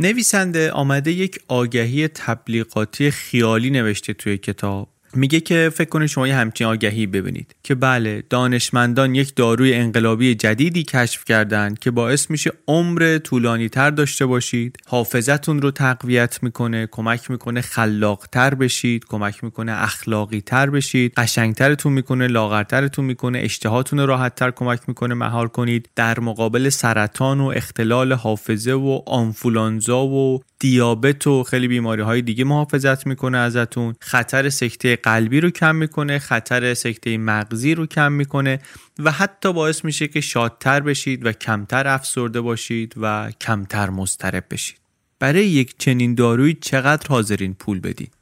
نویسنده 0.04 0.70
آمده 0.70 1.12
یک 1.12 1.38
آگهی 1.48 2.08
تبلیغاتی 2.08 3.10
خیالی 3.10 3.70
نوشته 3.70 4.12
توی 4.12 4.38
کتاب. 4.38 4.93
میگه 5.16 5.40
که 5.40 5.70
فکر 5.74 5.88
کنید 5.88 6.08
شما 6.08 6.28
یه 6.28 6.36
همچین 6.36 6.66
آگهی 6.66 7.06
ببینید 7.06 7.56
که 7.62 7.74
بله 7.74 8.22
دانشمندان 8.30 9.14
یک 9.14 9.34
داروی 9.34 9.74
انقلابی 9.74 10.34
جدیدی 10.34 10.82
کشف 10.82 11.24
کردن 11.24 11.74
که 11.74 11.90
باعث 11.90 12.30
میشه 12.30 12.50
عمر 12.68 13.18
طولانی 13.18 13.68
تر 13.68 13.90
داشته 13.90 14.26
باشید 14.26 14.76
حافظتون 14.86 15.62
رو 15.62 15.70
تقویت 15.70 16.42
می‌کنه 16.42 16.88
کمک 16.90 17.30
می‌کنه 17.30 17.60
خلاقتر 17.60 18.54
بشید 18.54 19.04
کمک 19.04 19.44
می‌کنه 19.44 19.72
اخلاقی 19.72 20.40
تر 20.40 20.70
بشید 20.70 21.12
قشنگترتون 21.16 21.92
می‌کنه 21.92 22.26
لاغرترتون 22.26 23.04
می‌کنه 23.04 23.38
اشتهاتون 23.38 23.98
رو 23.98 24.06
راحتتر 24.06 24.50
کمک 24.50 24.80
می‌کنه 24.88 25.14
مهار 25.14 25.48
کنید 25.48 25.88
در 25.96 26.20
مقابل 26.20 26.68
سرطان 26.68 27.40
و 27.40 27.46
اختلال 27.46 28.12
حافظه 28.12 28.72
و 28.72 29.00
آنفولانزا 29.06 30.06
و 30.06 30.40
دیابت 30.64 31.26
و 31.26 31.42
خیلی 31.42 31.68
بیماری 31.68 32.02
های 32.02 32.22
دیگه 32.22 32.44
محافظت 32.44 33.06
می‌کنه 33.06 33.38
ازتون. 33.38 33.94
خطر 34.00 34.48
سکته 34.48 34.96
قلبی 34.96 35.40
رو 35.40 35.50
کم 35.50 35.76
می‌کنه 35.76 36.18
خطر 36.18 36.74
سکته 36.74 37.18
مغزی 37.18 37.74
رو 37.74 37.86
کم 37.86 38.12
می‌کنه 38.12 38.58
و 38.98 39.10
حتی 39.10 39.52
باعث 39.52 39.84
میشه 39.84 40.08
که 40.08 40.20
شادتر 40.20 40.80
بشید 40.80 41.26
و 41.26 41.32
کمتر 41.32 41.88
افسرده 41.88 42.40
باشید 42.40 42.94
و 42.96 43.30
کمتر 43.40 43.90
مضطرب 43.90 44.44
بشید. 44.50 44.78
برای 45.18 45.46
یک 45.46 45.74
چنین 45.78 46.14
دارویی 46.14 46.54
چقدر 46.54 47.08
حاضرین 47.08 47.54
پول 47.54 47.80
بدید 47.80 48.12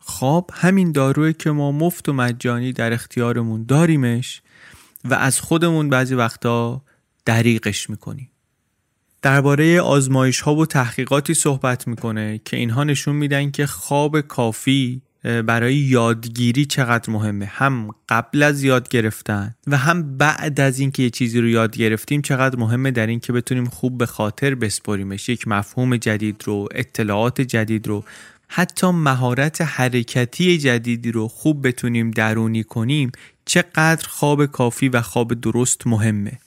خب 0.00 0.50
همین 0.54 0.92
داروی 0.92 1.32
که 1.32 1.50
ما 1.50 1.72
مفت 1.72 2.08
و 2.08 2.12
مجانی 2.12 2.72
در 2.72 2.92
اختیارمون 2.92 3.64
داریمش 3.64 4.42
و 5.04 5.14
از 5.14 5.40
خودمون 5.40 5.88
بعضی 5.88 6.14
وقتا 6.14 6.82
دریقش 7.24 7.90
می‌کنیم. 7.90 8.29
درباره 9.22 9.80
آزمایش 9.80 10.40
ها 10.40 10.54
و 10.54 10.66
تحقیقاتی 10.66 11.34
صحبت 11.34 11.88
می‌کنه 11.88 12.40
که 12.44 12.56
اینها 12.56 12.84
نشون 12.84 13.16
میدن 13.16 13.50
که 13.50 13.66
خواب 13.66 14.20
کافی 14.20 15.02
برای 15.22 15.74
یادگیری 15.74 16.64
چقدر 16.64 17.12
مهمه. 17.12 17.46
هم 17.46 17.88
قبل 18.08 18.42
از 18.42 18.62
یاد 18.62 18.88
گرفتن 18.88 19.54
و 19.66 19.76
هم 19.76 20.16
بعد 20.16 20.60
از 20.60 20.78
اینکه 20.78 21.02
یه 21.02 21.10
چیزی 21.10 21.40
رو 21.40 21.48
یاد 21.48 21.76
گرفتیم 21.76 22.22
چقدر 22.22 22.58
مهمه 22.58 22.90
در 22.90 23.06
اینکه 23.06 23.32
بتونیم 23.32 23.64
خوب 23.64 23.98
به 23.98 24.06
خاطر 24.06 24.54
بسپریمش. 24.54 25.28
یک 25.28 25.48
مفهوم 25.48 25.96
جدید 25.96 26.42
رو 26.44 26.68
اطلاعات 26.74 27.40
جدید 27.40 27.86
رو 27.86 28.04
حتی 28.48 28.90
مهارت 28.90 29.60
حرکتی 29.60 30.58
جدیدی 30.58 31.12
رو 31.12 31.28
خوب 31.28 31.68
بتونیم 31.68 32.10
درونی 32.10 32.64
کنیم 32.64 33.12
چقدر 33.44 34.08
خواب 34.08 34.46
کافی 34.46 34.88
و 34.88 35.02
خواب 35.02 35.34
درست 35.34 35.86
مهمه. 35.86 36.38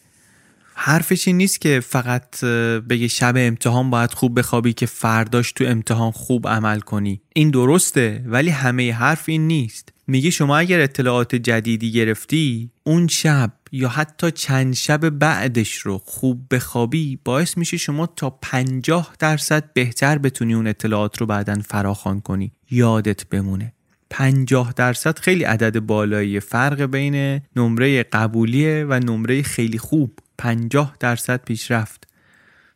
حرفش 0.75 1.27
این 1.27 1.37
نیست 1.37 1.61
که 1.61 1.79
فقط 1.79 2.43
بگه 2.89 3.07
شب 3.07 3.33
امتحان 3.37 3.89
باید 3.89 4.13
خوب 4.13 4.39
بخوابی 4.39 4.73
که 4.73 4.85
فرداش 4.85 5.51
تو 5.51 5.63
امتحان 5.67 6.11
خوب 6.11 6.47
عمل 6.47 6.79
کنی. 6.79 7.21
این 7.33 7.49
درسته 7.49 8.23
ولی 8.25 8.49
همه 8.49 8.93
حرف 8.93 9.29
این 9.29 9.47
نیست. 9.47 9.89
میگه 10.07 10.29
شما 10.29 10.57
اگر 10.57 10.79
اطلاعات 10.79 11.35
جدیدی 11.35 11.91
گرفتی 11.91 12.69
اون 12.83 13.07
شب 13.07 13.51
یا 13.71 13.89
حتی 13.89 14.31
چند 14.31 14.73
شب 14.73 15.09
بعدش 15.09 15.73
رو 15.77 15.97
خوب 15.97 16.45
بخوابی 16.51 17.19
باعث 17.25 17.57
میشه 17.57 17.77
شما 17.77 18.05
تا 18.05 18.29
پنجاه 18.29 19.15
درصد 19.19 19.73
بهتر 19.73 20.17
بتونی 20.17 20.53
اون 20.53 20.67
اطلاعات 20.67 21.17
رو 21.17 21.25
بعدا 21.25 21.55
فراخوان 21.65 22.21
کنی. 22.21 22.51
یادت 22.71 23.25
بمونه. 23.29 23.73
پنجاه 24.09 24.73
درصد 24.75 25.19
خیلی 25.19 25.43
عدد 25.43 25.79
بالایی 25.79 26.39
فرق 26.39 26.81
بین 26.81 27.41
نمره 27.55 28.03
قبولیه 28.03 28.85
و 28.89 28.99
نمره 28.99 29.41
خیلی 29.41 29.77
خوب. 29.77 30.19
50 30.37 30.95
درصد 30.99 31.43
پیشرفت 31.45 32.07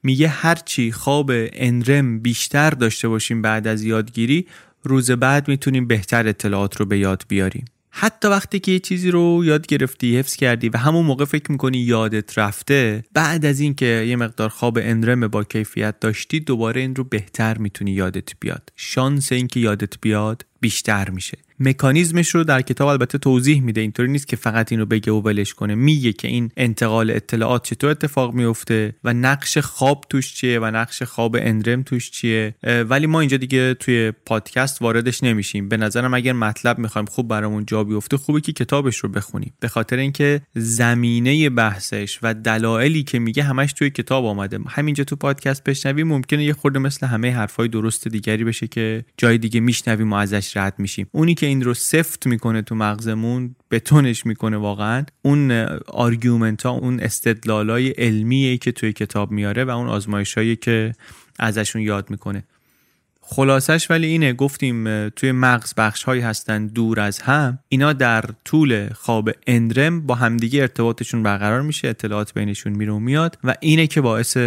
میگه 0.04 0.28
هرچی 0.28 0.92
خواب 0.92 1.32
انرم 1.34 2.20
بیشتر 2.20 2.70
داشته 2.70 3.08
باشیم 3.08 3.42
بعد 3.42 3.68
از 3.68 3.84
یادگیری 3.84 4.48
روز 4.84 5.12
بعد 5.12 5.48
می‌تونیم 5.48 5.88
بهتر 5.88 6.28
اطلاعات 6.28 6.78
رو 6.78 6.86
به 6.86 6.98
یاد 6.98 7.24
بیاریم. 7.28 7.66
حتی 8.00 8.28
وقتی 8.28 8.60
که 8.60 8.72
یه 8.72 8.80
چیزی 8.80 9.12
رو 9.12 9.42
یاد 9.46 9.68
گرفتی 9.68 10.18
حفظ 10.20 10.36
کردی 10.36 10.70
و 10.70 10.78
همون 10.78 11.06
موقع 11.06 11.26
فکر 11.26 11.52
می‌کنی 11.52 11.78
یادت 11.78 12.38
رفته 12.38 13.04
بعد 13.14 13.46
از 13.46 13.60
اینکه 13.60 13.86
یه 13.86 14.16
مقدار 14.16 14.50
خواب 14.50 14.80
انرم 14.82 15.28
با 15.28 15.44
کیفیت 15.44 16.00
داشتی 16.00 16.40
دوباره 16.40 16.82
این 16.82 16.96
رو 16.96 17.04
بهتر 17.04 17.58
می‌تونی 17.58 17.92
یادت 17.92 18.30
بیاد. 18.40 18.70
شانس 18.76 19.32
اینکه 19.32 19.60
یادت 19.60 19.94
بیاد 20.02 20.46
بیشتر 20.60 21.10
میشه. 21.10 21.38
مکانیزمش 21.60 22.36
رو 22.36 22.44
در 22.44 22.62
کتاب 22.62 22.88
البته 22.88 23.18
توضیح 23.18 23.62
میده 23.62 23.82
اینطوری 23.82 24.12
نیست 24.12 24.28
که 24.28 24.36
فقط 24.36 24.72
اینو 24.72 24.86
بگه 24.86 25.12
و 25.12 25.22
ولش 25.22 25.54
کنه. 25.54 25.76
میگه 25.76 26.14
که 26.14 26.28
این 26.28 26.52
انتقال 26.58 27.12
اطلاعات 27.12 27.64
چطور 27.64 27.90
اتفاق 27.90 28.34
میفته 28.34 28.96
و 29.04 29.14
نقش 29.14 29.58
خواب 29.58 30.06
توش 30.10 30.34
چیه 30.34 30.60
و 30.60 30.66
نقش 30.66 31.04
خواب 31.04 31.36
اندرم 31.40 31.84
توش 31.84 32.12
چیه. 32.12 32.56
ولی 32.64 33.08
ما 33.08 33.20
اینجا 33.20 33.38
دیگه 33.38 33.74
توی 33.74 34.12
پادکست 34.26 34.82
واردش 34.82 35.24
نمیشیم. 35.24 35.70
به 35.70 35.78
نظرم 35.78 36.14
اگر 36.14 36.34
مطلب 36.34 36.80
می‌خوایم 36.80 37.06
خوب 37.06 37.28
برامون 37.28 37.66
جا 37.66 37.84
بیفته 37.84 38.18
خوبه 38.18 38.42
که 38.42 38.54
کتابش 38.54 38.98
رو 38.98 39.10
بخونیم. 39.10 39.54
به 39.60 39.68
خاطر 39.68 39.98
اینکه 39.98 40.42
زمینه 40.56 41.50
بحثش 41.50 42.20
و 42.24 42.34
دلایلی 42.34 43.04
که 43.04 43.20
میگه 43.20 43.44
همش 43.44 43.74
توی 43.74 43.90
کتاب 43.90 44.26
آمده. 44.26 44.60
همینجا 44.68 45.04
تو 45.04 45.16
پادکست 45.16 45.64
بشنویم 45.64 46.08
ممکنه 46.08 46.44
یه 46.44 46.54
خورده 46.54 46.80
مثل 46.80 47.08
همه 47.08 47.32
حرفای 47.32 47.68
درست 47.68 48.08
دیگری 48.08 48.44
بشه 48.44 48.68
که 48.68 49.06
جای 49.18 49.38
دیگه 49.38 49.60
میشنویم 49.60 50.14
و 50.14 50.16
ازش 50.16 50.47
رد 50.56 50.74
میشیم. 50.78 51.08
اونی 51.12 51.34
که 51.34 51.46
این 51.46 51.64
رو 51.64 51.74
سفت 51.74 52.28
می‌کنه 52.28 52.62
تو 52.62 52.76
مغزمون 52.76 53.56
بتونش 53.72 54.26
می‌کنه 54.26 54.58
واقعا 54.58 55.06
اون 55.22 55.52
argument 55.88 56.64
ها 56.66 56.70
اون 56.70 57.00
استدلال 57.00 57.70
علمیه 57.98 58.58
که 58.58 58.72
توی 58.72 58.94
کتاب 58.94 59.32
میاره 59.32 59.64
و 59.64 59.70
اون 59.70 59.88
آزمایش 59.88 60.38
که 60.56 60.94
ازشون 61.40 61.82
یاد 61.82 62.10
می‌کنه. 62.10 62.44
خلاصش 63.30 63.92
ولی 63.92 64.08
اینه 64.08 64.34
گفتیم 64.34 65.10
توی 65.10 65.32
مغز 65.32 65.74
بخش 65.78 66.04
هایی 66.04 66.22
هستن 66.22 66.68
دور 66.68 67.00
از 67.00 67.20
هم 67.20 67.60
اینا 67.70 67.94
در 67.94 68.26
طول 68.46 68.90
خواب 68.94 69.30
اندرم 69.48 70.08
با 70.08 70.16
همدیگه 70.16 70.62
ارتباطشون 70.62 71.24
برقرار 71.24 71.62
میشه 71.62 71.88
اطلاعات 71.88 72.34
بینشون 72.34 72.74
میره 72.74 72.94
و 72.94 73.00
میاد 73.00 73.38
و 73.44 73.56
اینه 73.60 73.88
که 73.88 74.02
باعث 74.02 74.38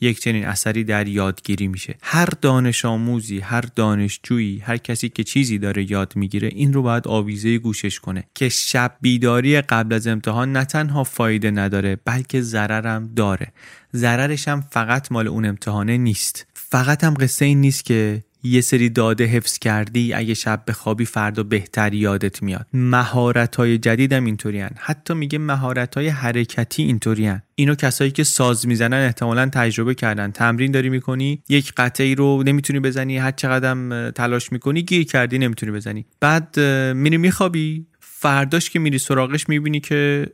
یک 0.00 0.20
چنین 0.20 0.46
اثری 0.46 0.84
در 0.84 1.08
یادگیری 1.08 1.68
میشه. 1.68 1.94
هر 2.02 2.28
دانش 2.40 2.84
آموزی 2.84 3.38
هر 3.38 3.64
دانشجویی 3.76 4.58
هر 4.58 4.76
کسی 4.76 5.08
که 5.08 5.24
چیزی 5.24 5.58
داره 5.58 5.90
یاد 5.90 6.12
می‌گیره 6.16 6.48
این 6.48 6.72
رو 6.72 6.82
باید 6.82 7.08
آویزه 7.08 7.58
گوشش 7.58 8.00
کنه 8.00 8.24
که 8.34 8.48
شب 8.48 8.96
بیداری 9.00 9.60
قبل 9.60 9.94
از 9.94 10.06
امتحان 10.06 10.52
نه 10.52 10.64
تنها 10.64 11.04
فایده 11.04 11.50
نداره 11.50 11.96
بلکه 12.04 12.40
ضررم 12.40 13.10
داره. 13.16 13.52
ضررش 13.96 14.48
هم 14.48 14.60
فقط 14.70 15.12
مال 15.12 15.28
اون 15.28 15.44
امتحانه 15.44 15.96
نیست. 15.96 16.46
فقط 16.54 17.04
هم 17.04 17.14
قصه 17.14 17.44
این 17.44 17.60
نیست 17.60 17.84
که 17.84 18.22
یه 18.42 18.60
سری 18.60 18.88
داده 18.88 19.24
حفظ 19.24 19.58
کردی 19.58 20.12
اگه 20.12 20.34
شب 20.34 20.62
بخوابی 20.68 21.04
فردا 21.04 21.42
بهتر 21.42 21.94
یادت 21.94 22.42
میاد. 22.42 22.66
مهارت 22.72 23.56
های 23.56 23.78
جدید 23.78 24.12
هم 24.12 24.24
اینطوری 24.24 24.60
حتی 24.60 25.14
میگه 25.14 25.38
مهارت 25.38 25.94
های 25.94 26.08
حرکتی 26.08 26.82
اینطوری 26.82 27.32
اینو 27.54 27.74
کسایی 27.74 28.10
که 28.10 28.24
ساز 28.24 28.66
می‌زنن 28.66 29.04
احتمالا 29.06 29.46
تجربه 29.46 29.94
کردن. 29.94 30.30
تمرین 30.30 30.72
داری 30.72 30.88
می‌کنی 30.88 31.42
یک 31.48 31.72
قطعی 31.76 32.14
رو 32.14 32.42
نمی‌تونی 32.42 32.80
بزنی 32.80 33.18
هر 33.18 33.30
چقدر 33.30 34.10
تلاش 34.10 34.52
می‌کنی 34.52 34.82
گیر 34.82 35.04
کردی 35.04 35.38
نمی‌تونی 35.38 35.72
بزنی. 35.72 36.06
بعد 36.20 36.60
میری 36.94 37.16
میخوابی 37.16 37.86
فرداش 38.00 38.70
که 38.70 38.78
میری 38.78 38.98
سراغش 38.98 39.48
می‌بینی 39.48 39.80
که 39.80 40.30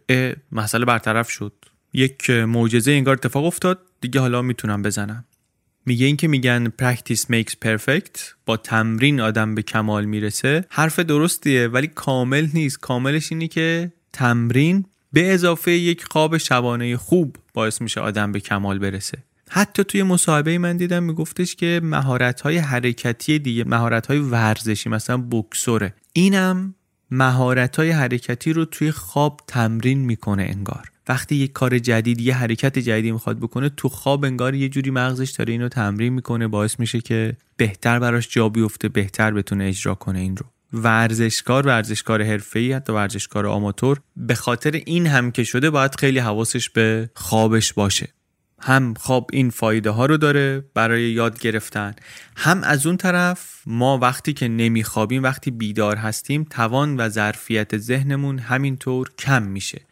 مسئله 0.52 0.84
برطرف 0.84 1.30
شد. 1.30 1.52
یک 1.92 2.30
معجزه 2.30 2.92
انگار 2.92 3.14
اتفاق 3.14 3.44
افتاد 3.44 3.78
دیگه 4.00 4.20
حالا 4.20 4.42
می‌تونم 4.42 4.82
بزنم. 4.82 5.24
میگه 5.86 6.06
این 6.06 6.16
که 6.16 6.28
میگن 6.28 6.72
practice 6.82 7.20
makes 7.20 7.52
perfect 7.64 8.20
با 8.46 8.56
تمرین 8.56 9.20
آدم 9.20 9.54
به 9.54 9.62
کمال 9.62 10.04
می‌رسه. 10.04 10.64
حرف 10.70 10.98
درستیه 10.98 11.68
ولی 11.68 11.86
کامل 11.86 12.48
نیست. 12.54 12.80
کاملش 12.80 13.32
اینه 13.32 13.48
که 13.48 13.92
تمرین 14.12 14.84
به 15.12 15.34
اضافه 15.34 15.72
یک 15.72 16.04
خواب 16.04 16.38
شبانه 16.38 16.96
خوب 16.96 17.36
باعث 17.54 17.80
میشه 17.80 18.00
آدم 18.00 18.32
به 18.32 18.40
کمال 18.40 18.78
برسه. 18.78 19.18
حتی 19.50 19.84
توی 19.84 20.02
مصاحبه 20.02 20.58
من 20.58 20.76
دیدم 20.76 21.02
میگفتش 21.02 21.56
که 21.56 21.80
مهارت 21.82 22.40
های 22.40 22.58
حرکتی 22.58 23.38
دیگه 23.38 23.64
مهارت 23.64 24.06
های 24.06 24.18
ورزشی 24.18 24.88
مثلا 24.88 25.16
بکسوره. 25.16 25.94
اینم 26.12 26.74
مهارت 27.10 27.76
های 27.76 27.90
حرکتی 27.90 28.52
رو 28.52 28.64
توی 28.64 28.90
خواب 28.90 29.40
تمرین 29.46 29.98
می‌کنه 29.98 30.42
انگار. 30.42 30.90
وقتی 31.08 31.34
یک 31.36 31.52
کار 31.52 31.78
جدید 31.78 32.20
یه 32.20 32.34
حرکت 32.34 32.78
جدیدی 32.78 33.12
می‌خواد 33.12 33.38
بکنه 33.38 33.68
تو 33.68 33.88
خواب 33.88 34.24
انگار 34.24 34.54
یه 34.54 34.68
جوری 34.68 34.90
مغزش 34.90 35.30
داره 35.30 35.52
اینو 35.52 35.68
تمرین 35.68 36.12
می‌کنه 36.12 36.48
باعث 36.48 36.80
میشه 36.80 37.00
که 37.00 37.36
بهتر 37.56 37.98
براش 37.98 38.28
جا 38.28 38.48
بیفته 38.48 38.88
بهتر 38.88 39.30
بتونه 39.30 39.64
اجرا 39.64 39.94
کنه 39.94 40.18
این 40.18 40.36
رو. 40.36 40.46
ورزشکار 40.72 41.66
ورزشکار 41.66 42.22
حرفه‌ای 42.22 42.72
حتی 42.72 42.92
ورزشکار 42.92 43.46
آماتور 43.46 44.00
به 44.16 44.34
خاطر 44.34 44.82
این 44.86 45.06
هم 45.06 45.30
که 45.30 45.44
شده 45.44 45.70
باید 45.70 45.94
خیلی 45.94 46.18
حواسش 46.18 46.70
به 46.70 47.10
خوابش 47.14 47.72
باشه. 47.72 48.08
هم 48.60 48.94
خواب 48.94 49.30
این 49.32 49.50
فایده 49.50 49.90
ها 49.90 50.06
رو 50.06 50.16
داره 50.16 50.64
برای 50.74 51.10
یاد 51.10 51.40
گرفتن 51.40 51.94
هم 52.36 52.62
از 52.64 52.86
اون 52.86 52.96
طرف 52.96 53.62
ما 53.66 53.98
وقتی 53.98 54.32
که 54.32 54.48
نمیخوابیم 54.48 55.22
وقتی 55.22 55.50
بیدار 55.50 55.96
هستیم 55.96 56.44
توان 56.50 56.96
و 56.96 57.08
ظرفیت 57.08 57.78
ذهنمون 57.78 58.38
همینطور 58.38 59.10
کم 59.18 59.42
میشه. 59.42 59.85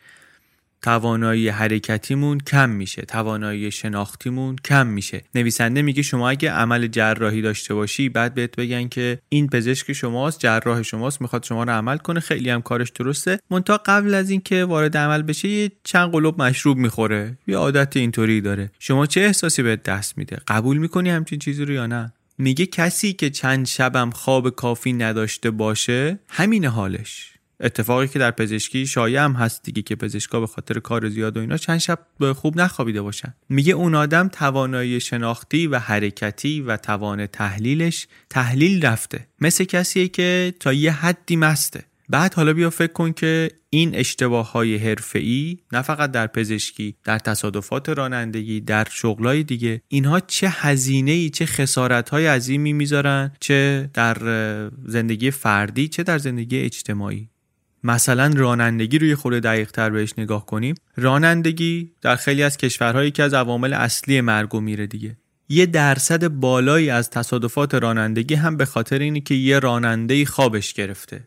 توانایی 0.85 1.49
حرکتیمون 1.49 2.39
کم 2.39 2.71
میشه 2.71 3.03
توانایی 3.03 3.71
شناختیمون 3.71 4.57
کم 4.65 4.87
میشه. 4.87 5.23
نویسنده 5.35 5.83
میگه 5.83 6.03
شما 6.03 6.31
اگه 6.31 6.51
عمل 6.51 6.87
جراحی 6.87 7.43
داشته 7.43 7.75
باشی 7.75 8.09
بعد 8.09 8.35
بهت 8.35 8.57
بگن 8.57 8.89
که 8.89 9.19
این 9.29 9.49
پزشک 9.49 9.93
شماست 9.93 10.41
جراح 10.41 10.83
شماست 10.83 11.21
می‌خواد 11.21 11.43
شما 11.43 11.65
رو 11.65 11.73
عمل 11.73 11.97
کنه 11.99 12.21
خیلی 12.21 12.51
هم 12.51 12.63
کارش 12.63 12.91
درسته. 12.91 13.39
مونتا 13.51 13.81
قبل 13.87 14.15
از 14.15 14.31
اینکه 14.31 14.65
وارد 14.65 14.97
عمل 14.97 15.23
بشه 15.23 15.49
یه 15.49 15.73
چند 15.85 16.13
قلوب 16.13 16.43
مشروب 16.43 16.79
می‌خوره. 16.79 17.39
یه 17.47 17.57
عادت 17.57 17.97
اینطوری 17.97 18.41
داره. 18.41 18.71
شما 18.79 19.07
چه 19.07 19.21
احساسی 19.21 19.63
بهت 19.63 19.83
دست 19.83 20.19
میده؟ 20.19 20.39
قبول 20.49 20.79
می‌کنی 20.79 21.11
همچین 21.11 21.39
چیزی 21.39 21.65
رو 21.65 21.75
یا 21.75 21.87
نه؟ 21.87 22.13
میگه 22.39 22.67
کسی 22.67 23.13
که 23.13 23.31
چند 23.31 23.67
شبم 23.67 24.11
خواب 24.11 24.51
کافی 24.51 24.93
نداشته 24.93 25.51
باشه 25.51 26.19
همین 26.29 26.65
حالش. 26.65 27.34
اتفاقی 27.61 28.09
که 28.09 28.19
در 28.19 28.31
پزشکی 28.31 28.87
شایع 28.87 29.25
هم 29.25 29.33
هست 29.33 29.63
دیگه 29.63 29.83
که 29.83 29.97
پزشکا 29.97 30.41
به 30.41 30.47
خاطر 30.47 30.79
کار 30.79 31.09
زیاد 31.09 31.37
و 31.37 31.41
اینا 31.41 31.57
چند 31.57 31.79
شب 31.79 31.99
خوب 32.33 32.61
نخوابیده 32.61 33.03
باشن. 33.03 33.35
میگه 33.49 33.73
اون 33.73 33.95
آدم 33.95 34.29
توانایی 34.29 35.01
شناختی 35.01 35.67
و 35.67 35.79
حرکتی 35.79 36.61
و 36.61 36.77
توان 36.77 37.27
تحلیلش 37.27 38.07
تحلیل 38.31 38.87
رفته. 38.87 39.27
مثل 39.41 39.65
کسیه 39.65 40.09
که 40.09 40.55
تا 40.61 40.73
یه 40.73 40.93
حدی 40.93 41.37
مسته. 41.37 41.85
بعد 42.09 42.35
حالا 42.35 42.53
بیا 42.53 42.71
فکر 42.71 42.93
کن 42.93 43.13
که 43.13 43.51
این 43.71 43.95
اشتباه 43.95 44.53
های 44.53 44.77
حرفه‌ای 44.77 45.59
نه 45.73 45.83
فقط 45.83 46.11
در 46.11 46.27
پزشکی 46.27 46.97
در 47.05 47.19
تصادفات 47.19 47.89
رانندگی 47.89 48.61
در 48.61 48.87
شغلای 48.91 49.43
دیگه 49.43 49.81
اینها 49.89 50.21
چه 50.21 50.49
هزینه 50.49 51.11
ای 51.11 51.31
چه 51.31 51.47
خسارت 51.47 52.09
های 52.09 52.27
عظیمی 52.27 52.73
می‌ذارن 52.73 53.33
چه 53.41 53.91
در 53.95 54.17
زندگی 54.87 55.31
فردی 55.31 55.89
چه 55.89 56.03
در 56.03 56.19
زندگی 56.19 56.59
اجتماعی. 56.59 57.29
مثلا 57.85 58.33
رانندگی 58.37 58.99
روی 58.99 59.15
خود 59.15 59.33
دقیق 59.33 59.71
تر 59.71 59.91
بهش 59.91 60.15
نگاه 60.19 60.47
کنیم 60.47 60.75
رانندگی 60.97 61.93
در 62.03 62.17
خیلی 62.17 62.43
از 62.43 62.57
کشورهایی 62.57 63.11
که 63.11 63.23
از 63.23 63.35
عوامل 63.35 63.73
اصلی 63.73 64.21
مرگ 64.21 64.57
میره 64.57 64.87
دیگه. 64.87 65.17
یه 65.49 65.67
درصد 65.67 66.29
بالایی 66.29 66.91
از 66.91 67.11
تصادفات 67.11 67.75
رانندگی 67.75 68.35
هم 68.35 68.57
به 68.57 68.65
خاطر 68.65 68.99
اینه 68.99 69.21
که 69.21 69.35
یه 69.35 69.59
راننده 69.59 70.25
خوابش 70.25 70.73
گرفته. 70.73 71.27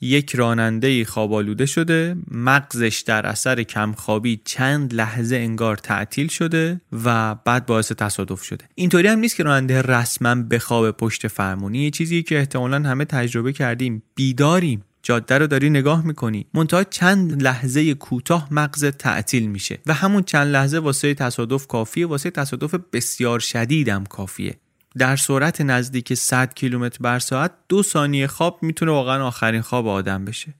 یک 0.00 0.34
راننده 0.36 1.04
خواب 1.04 1.32
آلوده 1.32 1.66
شده 1.66 2.16
مغزش 2.30 3.04
در 3.06 3.26
اثر 3.26 3.62
کمخوابی 3.62 4.40
چند 4.44 4.94
لحظه 4.94 5.36
انگار 5.36 5.76
تعطیل 5.76 6.28
شده 6.28 6.80
و 7.04 7.34
بعد 7.34 7.66
باعث 7.66 7.92
تصادف 7.92 8.42
شده. 8.42 8.64
اینطوری 8.74 9.08
هم 9.08 9.18
نیست 9.18 9.36
که 9.36 9.42
راننده 9.42 9.82
رسما 9.82 10.34
بخوابه 10.34 10.92
پشت 10.92 11.28
فرمونی. 11.28 11.78
یه 11.78 11.90
چیزی 11.90 12.22
که 12.22 12.38
احتمالا 12.38 12.88
همه 12.88 13.04
تجربه 13.04 13.52
کردیم. 13.52 14.02
بیداریم. 14.14 14.84
جاده 15.04 15.38
رو 15.38 15.46
داری 15.46 15.70
نگاه 15.70 16.06
می‌کنی 16.06 16.46
منتها 16.54 16.84
چند 16.84 17.42
لحظه 17.42 17.94
کوتاه 17.94 18.48
مغز 18.50 18.84
تعطیل 18.84 19.46
میشه 19.46 19.78
و 19.86 19.94
همون 19.94 20.22
چند 20.22 20.46
لحظه 20.46 20.78
واسه 20.78 21.14
تصادف 21.14 21.66
کافیه 21.66 22.06
واسه 22.06 22.30
تصادف 22.30 22.74
بسیار 22.92 23.40
شدیدم 23.40 24.04
کافیه. 24.04 24.54
در 24.98 25.16
سرعت 25.16 25.60
نزدیک 25.60 26.14
100 26.14 26.54
کیلومتر 26.54 26.98
بر 27.00 27.18
ساعت 27.18 27.52
دو 27.68 27.82
ثانیه 27.82 28.26
خواب 28.26 28.58
می‌تونه 28.62 28.92
واقعا 28.92 29.26
آخرین 29.26 29.60
خواب 29.60 29.88
آدم 29.88 30.24
بشه. 30.24 30.54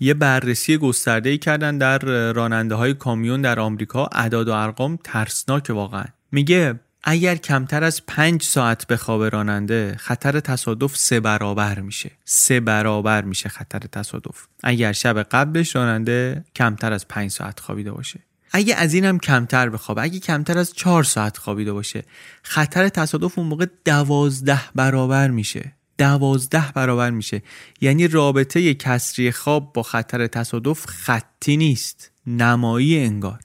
یه 0.00 0.14
بررسی 0.14 0.76
گسترده 0.76 1.30
ای 1.30 1.38
کردن 1.38 1.78
در 1.78 1.98
راننده 2.32 2.74
های 2.74 2.94
کامیون 2.94 3.42
در 3.42 3.60
آمریکا 3.60 4.08
اعداد 4.12 4.48
و 4.48 4.52
ارقام 4.52 4.98
ترسناک 5.04 5.70
واقعا. 5.70 6.04
میگه 6.32 6.80
اگر 7.02 7.36
کمتر 7.36 7.84
از 7.84 8.06
پنج 8.06 8.42
ساعت 8.42 8.86
به 8.86 8.96
خواب 8.96 9.24
راننده 9.24 9.96
خطر 9.98 10.40
تصادف 10.40 10.96
سه 10.96 11.20
برابر 11.20 11.80
میشه. 11.80 12.10
سه 12.24 12.60
برابر 12.60 13.22
میشه 13.22 13.48
خطر 13.48 13.78
تصادف. 13.78 14.46
اگر 14.62 14.92
شب 14.92 15.22
قبلش 15.22 15.76
راننده 15.76 16.44
کمتر 16.56 16.92
از 16.92 17.08
پنج 17.08 17.30
ساعت 17.30 17.60
خوابیده 17.60 17.92
باشه. 17.92 18.20
اگه 18.52 18.74
از 18.74 18.94
اینم 18.94 19.18
کمتر 19.18 19.68
بخوابه 19.68 20.02
اگه 20.02 20.18
کمتر 20.18 20.58
از 20.58 20.72
چهار 20.72 21.04
ساعت 21.04 21.38
خوابیده 21.38 21.72
باشه 21.72 22.04
خطر 22.42 22.88
تصادف 22.88 23.38
اون 23.38 23.48
موقع 23.48 23.66
دوازده 23.84 24.60
برابر 24.74 25.28
میشه. 25.28 25.72
دوازده 25.98 26.72
برابر 26.74 27.10
میشه. 27.10 27.42
یعنی 27.80 28.08
رابطه 28.08 28.74
کسری 28.74 29.32
خواب 29.32 29.72
با 29.72 29.82
خطر 29.82 30.26
تصادف 30.26 30.86
خطی 30.86 31.56
نیست. 31.56 32.10
نمایی 32.26 32.98
انگار. 32.98 33.38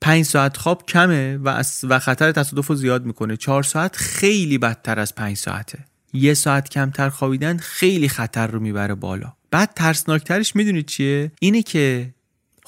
پنج 0.00 0.24
ساعت 0.24 0.56
خواب 0.56 0.86
کمه 0.86 1.36
و, 1.36 1.62
و 1.82 1.98
خطر 1.98 2.32
تصادف 2.32 2.66
رو 2.66 2.74
زیاد 2.74 3.04
می‌کنه. 3.04 3.36
چهار 3.36 3.62
ساعت 3.62 3.96
خیلی 3.96 4.58
بدتر 4.58 5.00
از 5.00 5.14
پنج 5.14 5.36
ساعته. 5.36 5.78
یه 6.12 6.34
ساعت 6.34 6.68
کمتر 6.68 7.08
خوابیدن 7.08 7.56
خیلی 7.56 8.08
خطر 8.08 8.46
رو 8.46 8.60
می‌بره 8.60 8.94
بالا. 8.94 9.32
بعد 9.50 9.72
ترسناکترش 9.76 10.56
می‌دونید 10.56 10.86
چیه؟ 10.86 11.32
اینه 11.40 11.62
که 11.62 12.14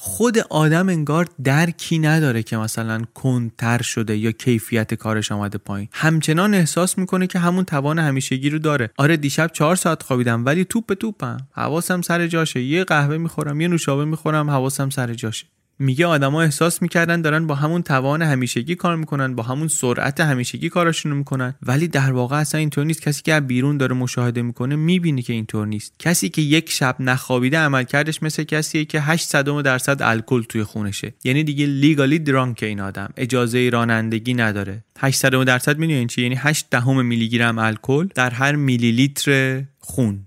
خود 0.02 0.38
آدم 0.38 0.88
انگار 0.88 1.28
درکی 1.44 1.98
نداره 1.98 2.42
که 2.42 2.56
مثلا 2.56 3.02
کنتر 3.14 3.82
شده 3.82 4.16
یا 4.16 4.32
کیفیت 4.32 4.94
کارش 4.94 5.32
آمده 5.32 5.58
پایین. 5.58 5.88
همچنان 5.92 6.54
احساس 6.54 6.98
می‌کنه 6.98 7.26
که 7.26 7.38
همون 7.38 7.64
توان 7.64 7.98
همیشگی 7.98 8.50
رو 8.50 8.58
داره. 8.58 8.90
آره 8.96 9.16
دیشب 9.16 9.50
چهار 9.52 9.76
ساعت 9.76 10.02
خوابیدم 10.02 10.44
ولی 10.44 10.64
توپ 10.64 10.86
به 10.86 10.94
توپم. 10.94 11.36
حواسم 11.52 12.02
سر 12.02 12.26
جاشه. 12.26 12.62
یه 12.62 12.84
قهوه 12.84 13.16
می‌خورم 13.16 13.60
یه 13.60 13.68
نوشابه 13.68 14.04
می‌خورم 14.04 14.50
حواسم 14.50 14.90
سر 14.90 15.14
جاشه. 15.14 15.46
میگه 15.80 16.06
آدما 16.06 16.42
احساس 16.42 16.82
می‌کردن 16.82 17.22
دارن 17.22 17.46
با 17.46 17.54
همون 17.54 17.82
توان 17.82 18.22
همیشگی 18.22 18.74
کار 18.74 18.96
می‌کنن 18.96 19.34
با 19.34 19.42
همون 19.42 19.68
سرعت 19.68 20.20
همیشگی 20.20 20.68
کارشون 20.68 21.12
می‌کنن. 21.12 21.54
ولی 21.62 21.88
در 21.88 22.12
واقع 22.12 22.36
اصلا 22.36 22.58
اینطور 22.58 22.84
نیست. 22.84 23.02
کسی 23.02 23.22
که 23.22 23.40
بیرون 23.40 23.76
داره 23.76 23.94
مشاهده 23.94 24.42
می‌کنه 24.42 24.76
می‌بینی 24.76 25.22
که 25.22 25.32
اینطور 25.32 25.66
نیست. 25.66 25.94
کسی 25.98 26.28
که 26.28 26.42
یک 26.42 26.70
شب 26.70 26.96
نخوابیده 27.00 27.58
عمل 27.58 27.84
کردش 27.84 28.22
مثل 28.22 28.44
کسیه 28.44 28.84
که 28.84 29.00
8 29.00 29.28
صدم 29.28 29.62
درصد 29.62 30.02
الکل 30.02 30.42
توی 30.42 30.64
خونشه. 30.64 31.14
یعنی 31.24 31.44
دیگه 31.44 31.66
لیگالی 31.66 32.18
درانک 32.18 32.62
این 32.62 32.80
آدم. 32.80 33.08
اجازه 33.16 33.70
رانندگی 33.72 34.34
نداره. 34.34 34.84
8 34.98 35.18
صدم 35.20 35.44
درصد 35.44 35.78
می‌دونین 35.78 36.06
چی؟ 36.06 36.22
یعنی 36.22 36.34
8 36.34 36.66
دهم 36.70 37.06
میلی 37.06 37.28
گرم 37.28 37.58
الکل 37.58 38.08
در 38.14 38.30
هر 38.30 38.52
میلی 38.56 38.92
لیتر 38.92 39.62
خون. 39.78 40.26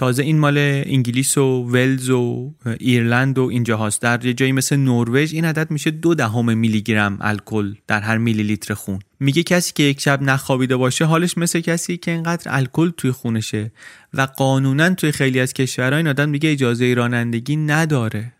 تازه 0.00 0.22
این 0.22 0.38
مال 0.38 0.58
انگلیس 0.86 1.38
و 1.38 1.62
ولز 1.62 2.10
و 2.10 2.54
ایرلند 2.78 3.38
و 3.38 3.42
اینجا 3.42 3.76
هاست. 3.76 4.02
در 4.02 4.16
جایی 4.16 4.52
مثل 4.52 4.76
نروژ 4.76 5.34
این 5.34 5.44
عدد 5.44 5.70
میشه 5.70 5.90
دو 5.90 6.14
دهم 6.14 6.58
میلی 6.58 6.82
گرم 6.82 7.18
الکل 7.20 7.74
در 7.86 8.00
هر 8.00 8.18
میلی 8.18 8.42
لیتر 8.42 8.74
خون. 8.74 8.98
میگه 9.20 9.42
کسی 9.42 9.72
که 9.74 9.82
یک 9.82 10.00
شب 10.00 10.22
نخوابیده 10.22 10.76
باشه 10.76 11.04
حالش 11.04 11.38
مثل 11.38 11.60
کسی 11.60 11.96
که 11.96 12.10
اینقدر 12.10 12.54
الکل 12.54 12.90
توی 12.96 13.10
خونشه 13.10 13.72
و 14.14 14.22
قانونا 14.22 14.94
توی 14.94 15.12
خیلی 15.12 15.40
از 15.40 15.52
کشورها 15.52 15.96
این 15.96 16.08
آدم 16.08 16.28
میگه 16.28 16.52
اجازه 16.52 16.94
رانندگی 16.94 17.56
نداره. 17.56 18.32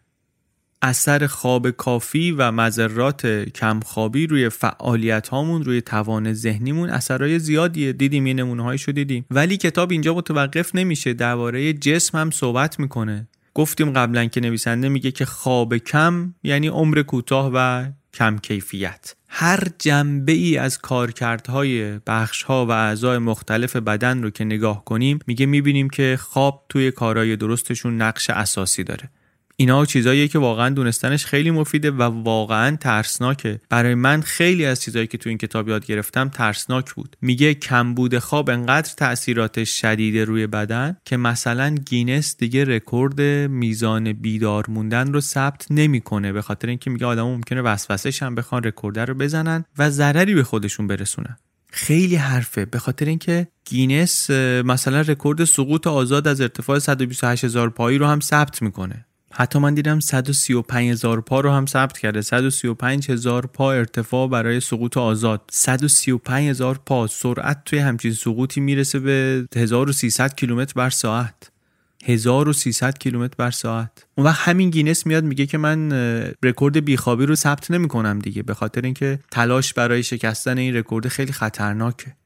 اثر 0.83 1.27
خواب 1.27 1.71
کافی 1.71 2.33
و 2.33 2.53
مذرات 2.53 3.27
کمخوابی 3.27 4.27
روی 4.27 4.49
فعالیت 4.49 5.29
هامون 5.29 5.65
روی 5.65 5.81
توان 5.81 6.33
ذهنیمون 6.33 6.91
اثرای 6.91 7.39
زیادیه. 7.39 7.93
دیدیم 7.93 8.27
یه 8.27 8.35
نمونه 8.35 8.77
شو 8.77 8.93
دیدیم. 8.93 9.27
ولی 9.31 9.57
کتاب 9.57 9.91
اینجا 9.91 10.15
متوقف 10.15 10.75
نمیشه. 10.75 11.13
درباره 11.13 11.73
جسم 11.73 12.19
هم 12.19 12.31
صحبت 12.31 12.81
می‌کنه. 12.81 13.29
گفتیم 13.55 13.93
قبلا 13.93 14.25
که 14.25 14.41
نویسنده 14.41 14.89
میگه 14.89 15.11
که 15.11 15.25
خواب 15.25 15.77
کم 15.77 16.35
یعنی 16.43 16.69
عمر 16.69 17.03
کوتاه 17.03 17.51
و 17.55 17.87
کم 18.15 18.39
کیفیت. 18.39 19.15
هر 19.29 19.63
جنبه 19.79 20.33
ای 20.33 20.57
از 20.57 20.79
کارکردهای 20.79 21.99
بخش 22.07 22.43
ها 22.43 22.67
و 22.67 22.71
اعضای 22.71 23.19
مختلف 23.19 23.77
بدن 23.77 24.23
رو 24.23 24.31
که 24.31 24.45
نگاه 24.45 24.85
کنیم 24.85 25.19
میگه 25.27 25.47
می‌بینیم 25.47 25.91
که 25.91 26.19
خواب 26.21 26.65
توی 26.69 26.91
کارهای 26.91 27.37
درستشون 27.37 28.03
نقش 28.03 28.31
اساسی 28.31 28.85
داره. 28.85 29.11
اینا 29.61 29.87
چیزاییه 29.87 30.29
که 30.29 30.39
واقعا 30.39 30.69
دونستنش 30.69 31.25
خیلی 31.25 31.51
مفیده 31.51 31.91
و 31.91 32.03
واقعا 32.03 32.77
ترسناکه. 32.77 33.61
برای 33.69 33.95
من 33.95 34.21
خیلی 34.21 34.65
از 34.67 34.83
چیزایی 34.83 35.07
که 35.07 35.19
تو 35.19 35.29
این 35.29 35.39
کتاب 35.39 35.69
یاد 35.69 35.87
گرفتم 35.87 36.29
ترسناک 36.29 36.95
بود. 36.95 37.17
میگه 37.23 37.55
کمبود 37.55 38.19
خواب 38.19 38.51
انقدر 38.51 38.93
تاثیرات 38.97 39.65
شدید 39.65 40.19
روی 40.19 40.47
بدن 40.47 40.97
که 41.05 41.17
مثلا 41.17 41.75
گینس 41.87 42.37
دیگه 42.37 42.65
رکورد 42.65 43.21
میزان 43.51 44.13
بیدار 44.13 44.65
موندن 44.69 45.13
رو 45.13 45.21
ثبت 45.21 45.67
نمی‌کنه. 45.71 46.33
به 46.33 46.43
خاطر 46.43 46.69
اینکه 46.69 46.91
میگه 46.91 47.07
آدم 47.07 47.23
ممکنه 47.23 47.63
وسوسه 47.63 48.27
شن 48.27 48.35
بخوان 48.35 48.63
رکورد 48.63 48.99
رو 48.99 49.15
بزنن 49.15 49.65
و 49.79 49.91
ضرری 49.91 50.35
به 50.35 50.43
خودشون 50.43 50.87
برسونن. 50.87 51.37
خیلی 51.73 52.17
حرفه. 52.17 52.65
به 52.65 52.79
خاطر 52.79 53.07
اینکه 53.07 53.49
گینس 53.65 54.31
مثلا 54.65 55.01
رکورد 55.01 55.45
سقوط 55.45 55.87
آزاد 55.87 56.29
از 56.29 56.41
ارتفاع 56.41 56.79
128 56.79 57.45
هزار 57.45 57.71
پایی 57.71 57.99
رو 57.99 58.07
هم 58.07 58.21
ثبت 58.21 58.63
می‌کنه. 58.63 59.07
حتی 59.33 59.59
من 59.59 59.75
دیدم 59.75 60.01
135 60.01 60.91
هزار 60.91 61.21
پا 61.21 61.41
رو 61.41 61.51
هم 61.51 61.67
ثبت 61.67 61.99
کرده. 61.99 62.23
135 62.23 63.11
هزار 63.11 63.47
پا 63.47 63.73
ارتفاع 63.73 64.29
برای 64.29 64.61
سقوط 64.61 64.97
آزاد. 64.97 65.41
135 65.51 66.49
هزار 66.49 66.81
پا 66.87 67.07
سرعت 67.07 67.65
توی 67.65 67.79
همچین 67.79 68.13
سقوطی 68.13 68.61
می‌رسه 68.61 68.99
به 68.99 69.47
1300 69.57 70.35
کیلومتر 70.35 70.73
بر 70.77 70.91
ساعت. 70.91 71.51
1300 72.05 72.99
کیلومتر 72.99 73.35
بر 73.39 73.51
ساعت. 73.51 74.07
اون 74.15 74.27
وقت 74.27 74.49
همین 74.49 74.71
گینس 74.71 75.07
میاد 75.07 75.25
میگه 75.25 75.47
که 75.47 75.59
من 75.59 75.93
رکورد 76.43 76.85
بیخوابی 76.85 77.27
رو 77.27 77.35
ثبت 77.35 77.71
نمی 77.71 77.89
کنم 77.89 78.19
دیگه 78.19 78.43
به 78.43 78.55
خاطر 78.55 78.81
اینکه 78.81 79.19
تلاش 79.31 79.75
برای 79.75 80.03
شکستن 80.03 80.59
این 80.59 80.77
رکورد 80.77 81.09
خیلی 81.09 81.33
خطرناکه. 81.33 82.17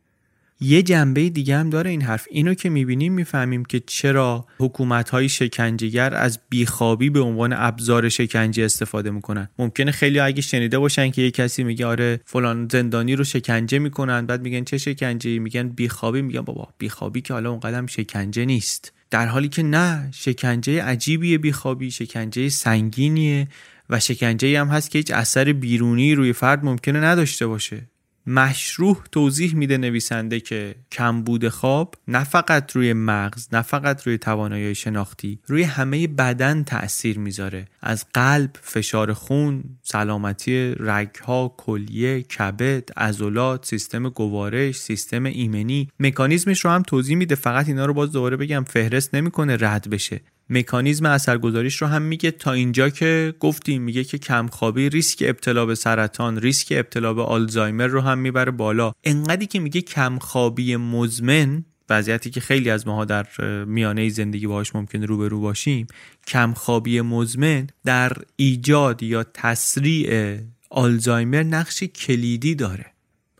یه 0.60 0.82
جنبه 0.82 1.28
دیگه 1.28 1.56
هم 1.56 1.70
داره 1.70 1.90
این 1.90 2.02
حرف. 2.02 2.26
اینو 2.30 2.54
که 2.54 2.70
می‌بینیم 2.70 3.12
می‌فهمیم 3.12 3.64
که 3.64 3.80
چرا 3.86 4.46
حکومت 4.58 5.10
های 5.10 5.28
شکنجهگر 5.28 6.14
از 6.14 6.38
بیخوابی 6.48 7.10
به 7.10 7.20
عنوان 7.20 7.52
ابزار 7.52 8.08
شکنجه 8.08 8.64
استفاده 8.64 9.10
می‌کنن. 9.10 9.48
ممکنه 9.58 9.92
خیلی 9.92 10.18
اگه 10.18 10.42
شنیده 10.42 10.78
باشن 10.78 11.10
که 11.10 11.22
یه 11.22 11.30
کسی 11.30 11.64
میگه 11.64 11.86
آره 11.86 12.20
فلان 12.24 12.68
زندانی 12.72 13.16
رو 13.16 13.24
شکنجه 13.24 13.78
می‌کنن 13.78 14.26
بعد 14.26 14.42
میگن 14.42 14.64
چه 14.64 14.78
شکنجه 14.78 15.38
میگن 15.38 15.68
بیخوابی. 15.68 16.22
میگن 16.22 16.40
بابا 16.40 16.68
بیخوابی 16.78 17.20
که 17.20 17.32
حالا 17.34 17.50
اونقدر 17.50 17.86
شکنجه 17.86 18.44
نیست. 18.44 18.92
در 19.10 19.26
حالی 19.26 19.48
که 19.48 19.62
نه 19.62 20.08
شکنجه 20.14 20.82
عجیبیه 20.82 21.38
بیخوابی 21.38 21.90
شکنجه 21.90 22.48
سنگینیه 22.48 23.48
و 23.90 24.00
شکنجه 24.00 24.60
هم 24.60 24.68
هست 24.68 24.90
که 24.90 24.98
هیچ 24.98 25.10
اثر 25.10 25.52
بیرونی 25.52 26.14
روی 26.14 26.32
فرد 26.32 26.64
ممکنه 26.64 27.00
نداشته 27.00 27.46
باشه. 27.46 27.88
مشروح 28.26 29.02
توضیح 29.12 29.54
میده 29.54 29.78
نویسنده 29.78 30.40
که 30.40 30.74
کمبود 30.92 31.48
خواب 31.48 31.94
نه 32.08 32.24
فقط 32.24 32.72
روی 32.72 32.92
مغز 32.92 33.48
نه 33.52 33.62
فقط 33.62 34.02
روی 34.06 34.18
توانایی 34.18 34.74
شناختی 34.74 35.38
روی 35.46 35.62
همه 35.62 36.06
بدن 36.06 36.64
تاثیر 36.64 37.18
می‌ذاره. 37.18 37.68
از 37.82 38.06
قلب 38.14 38.50
فشار 38.62 39.12
خون 39.12 39.64
سلامتی 39.82 40.74
رگها 40.78 41.54
کلیه 41.56 42.22
کبد 42.22 42.90
عضلات 42.96 43.66
سیستم 43.66 44.08
گوارش 44.08 44.76
سیستم 44.76 45.24
ایمنی. 45.24 45.88
مکانیزمش 46.00 46.64
رو 46.64 46.70
هم 46.70 46.82
توضیح 46.82 47.16
میده. 47.16 47.34
فقط 47.34 47.68
اینا 47.68 47.86
رو 47.86 47.94
باز 47.94 48.12
دوباره 48.12 48.36
بگم 48.36 48.64
فهرست 48.64 49.14
نمی‌کنه 49.14 49.56
رد 49.60 49.90
بشه. 49.90 50.20
مکانیزم 50.50 51.06
اثرگذاریش 51.06 51.82
رو 51.82 51.86
هم 51.86 52.02
میگه. 52.02 52.30
تا 52.30 52.52
اینجا 52.52 52.88
که 52.88 53.34
گفتیم 53.40 53.82
میگه 53.82 54.04
که 54.04 54.18
کمخوابی 54.18 54.88
ریسک 54.88 55.22
ابتلا 55.26 55.66
به 55.66 55.74
سرطان 55.74 56.40
ریسک 56.40 56.68
ابتلا 56.70 57.14
به 57.14 57.22
آلزایمر 57.22 57.86
رو 57.86 58.00
هم 58.00 58.18
می‌بره 58.18 58.50
بالا. 58.52 58.92
انقدری 59.04 59.46
که 59.46 59.60
میگه 59.60 59.80
کمخوابی 59.80 60.76
مزمن 60.76 61.64
وضعیتی 61.90 62.30
که 62.30 62.40
خیلی 62.40 62.70
از 62.70 62.86
ماها 62.86 63.04
در 63.04 63.26
میانه 63.64 64.08
زندگی 64.08 64.46
باهاش 64.46 64.74
ممکنه 64.74 65.06
روبرو 65.06 65.40
باشیم 65.40 65.86
کمخوابی 66.26 67.00
مزمن 67.00 67.66
در 67.84 68.12
ایجاد 68.36 69.02
یا 69.02 69.24
تسریع 69.34 70.38
آلزایمر 70.70 71.42
نقش 71.42 71.82
کلیدی 71.82 72.54
داره. 72.54 72.93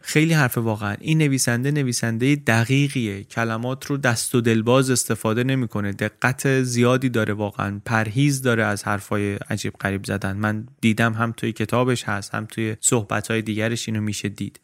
خیلی 0.07 0.33
حرف 0.33 0.59
واقعا. 0.59 0.97
این 1.01 1.19
نویسنده 1.19 1.71
نویسنده 1.71 2.37
دقیقیه. 2.37 3.25
کلمات 3.25 3.87
رو 3.87 3.97
دست 3.97 4.35
و 4.35 4.41
دلباز 4.41 4.91
استفاده 4.91 5.45
نمی‌کنه. 5.45 5.93
دقت 5.93 6.63
زیادی 6.63 7.09
داره 7.09 7.35
واقعا. 7.35 7.81
پرهیز 7.85 8.43
داره 8.43 8.65
از 8.65 8.85
حرفای 8.85 9.35
عجیب 9.35 9.73
غریب 9.73 10.05
زدن. 10.05 10.37
من 10.37 10.67
دیدم 10.81 11.13
هم 11.13 11.33
توی 11.33 11.53
کتابش 11.53 12.05
هست 12.05 12.35
هم 12.35 12.47
توی 12.47 12.77
صحبتهای 12.81 13.43
دیگرش 13.43 13.89
اینو 13.89 14.01
میشه 14.01 14.29
دید. 14.29 14.61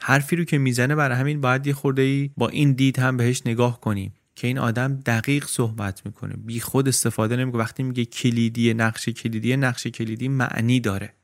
حرفی 0.00 0.36
رو 0.36 0.44
که 0.44 0.58
می‌زنه 0.58 0.94
برای 0.94 1.18
همین 1.18 1.40
باید 1.40 1.66
یه 1.66 1.72
خورده 1.72 2.02
ای 2.02 2.30
با 2.36 2.48
این 2.48 2.72
دید 2.72 2.98
هم 2.98 3.16
بهش 3.16 3.42
نگاه 3.46 3.80
کنیم 3.80 4.14
که 4.34 4.46
این 4.46 4.58
آدم 4.58 5.00
دقیق 5.06 5.44
صحبت 5.44 6.06
می‌کنه. 6.06 6.34
بی 6.36 6.60
خود 6.60 6.88
استفاده 6.88 7.36
نمی‌کنه. 7.36 7.60
وقتی 7.60 7.82
میگه 7.82 8.04
کلیدی 8.04 8.74
نقش 8.74 9.08
کلیدی 9.08 9.56
نقش 9.56 9.86
کلیدی 9.86 10.28
معنی 10.28 10.80
داره. 10.80 11.14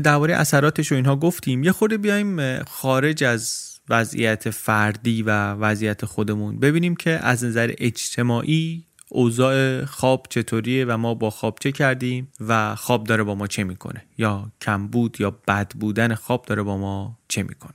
درباره 0.00 0.34
اثراتش 0.34 0.92
و 0.92 0.94
اینها 0.94 1.16
گفتیم. 1.16 1.62
یه 1.62 1.72
خورده 1.72 1.98
بیایم 1.98 2.62
خارج 2.64 3.24
از 3.24 3.68
وضعیت 3.88 4.50
فردی 4.50 5.22
و 5.22 5.52
وضعیت 5.52 6.04
خودمون. 6.04 6.58
ببینیم 6.58 6.96
که 6.96 7.10
از 7.10 7.44
نظر 7.44 7.74
اجتماعی 7.78 8.86
اوضاع 9.08 9.84
خواب 9.84 10.26
چطوریه 10.30 10.84
و 10.84 10.96
ما 10.96 11.14
با 11.14 11.30
خواب 11.30 11.58
چه 11.60 11.72
کردیم 11.72 12.28
و 12.40 12.74
خواب 12.74 13.04
داره 13.04 13.22
با 13.22 13.34
ما 13.34 13.46
چه 13.46 13.64
می‌کنه. 13.64 14.04
یا 14.18 14.52
کمبود 14.60 15.16
یا 15.20 15.30
بد 15.48 15.72
بودن 15.72 16.14
خواب 16.14 16.44
داره 16.46 16.62
با 16.62 16.78
ما 16.78 17.18
چه 17.28 17.42
می‌کنه. 17.42 17.74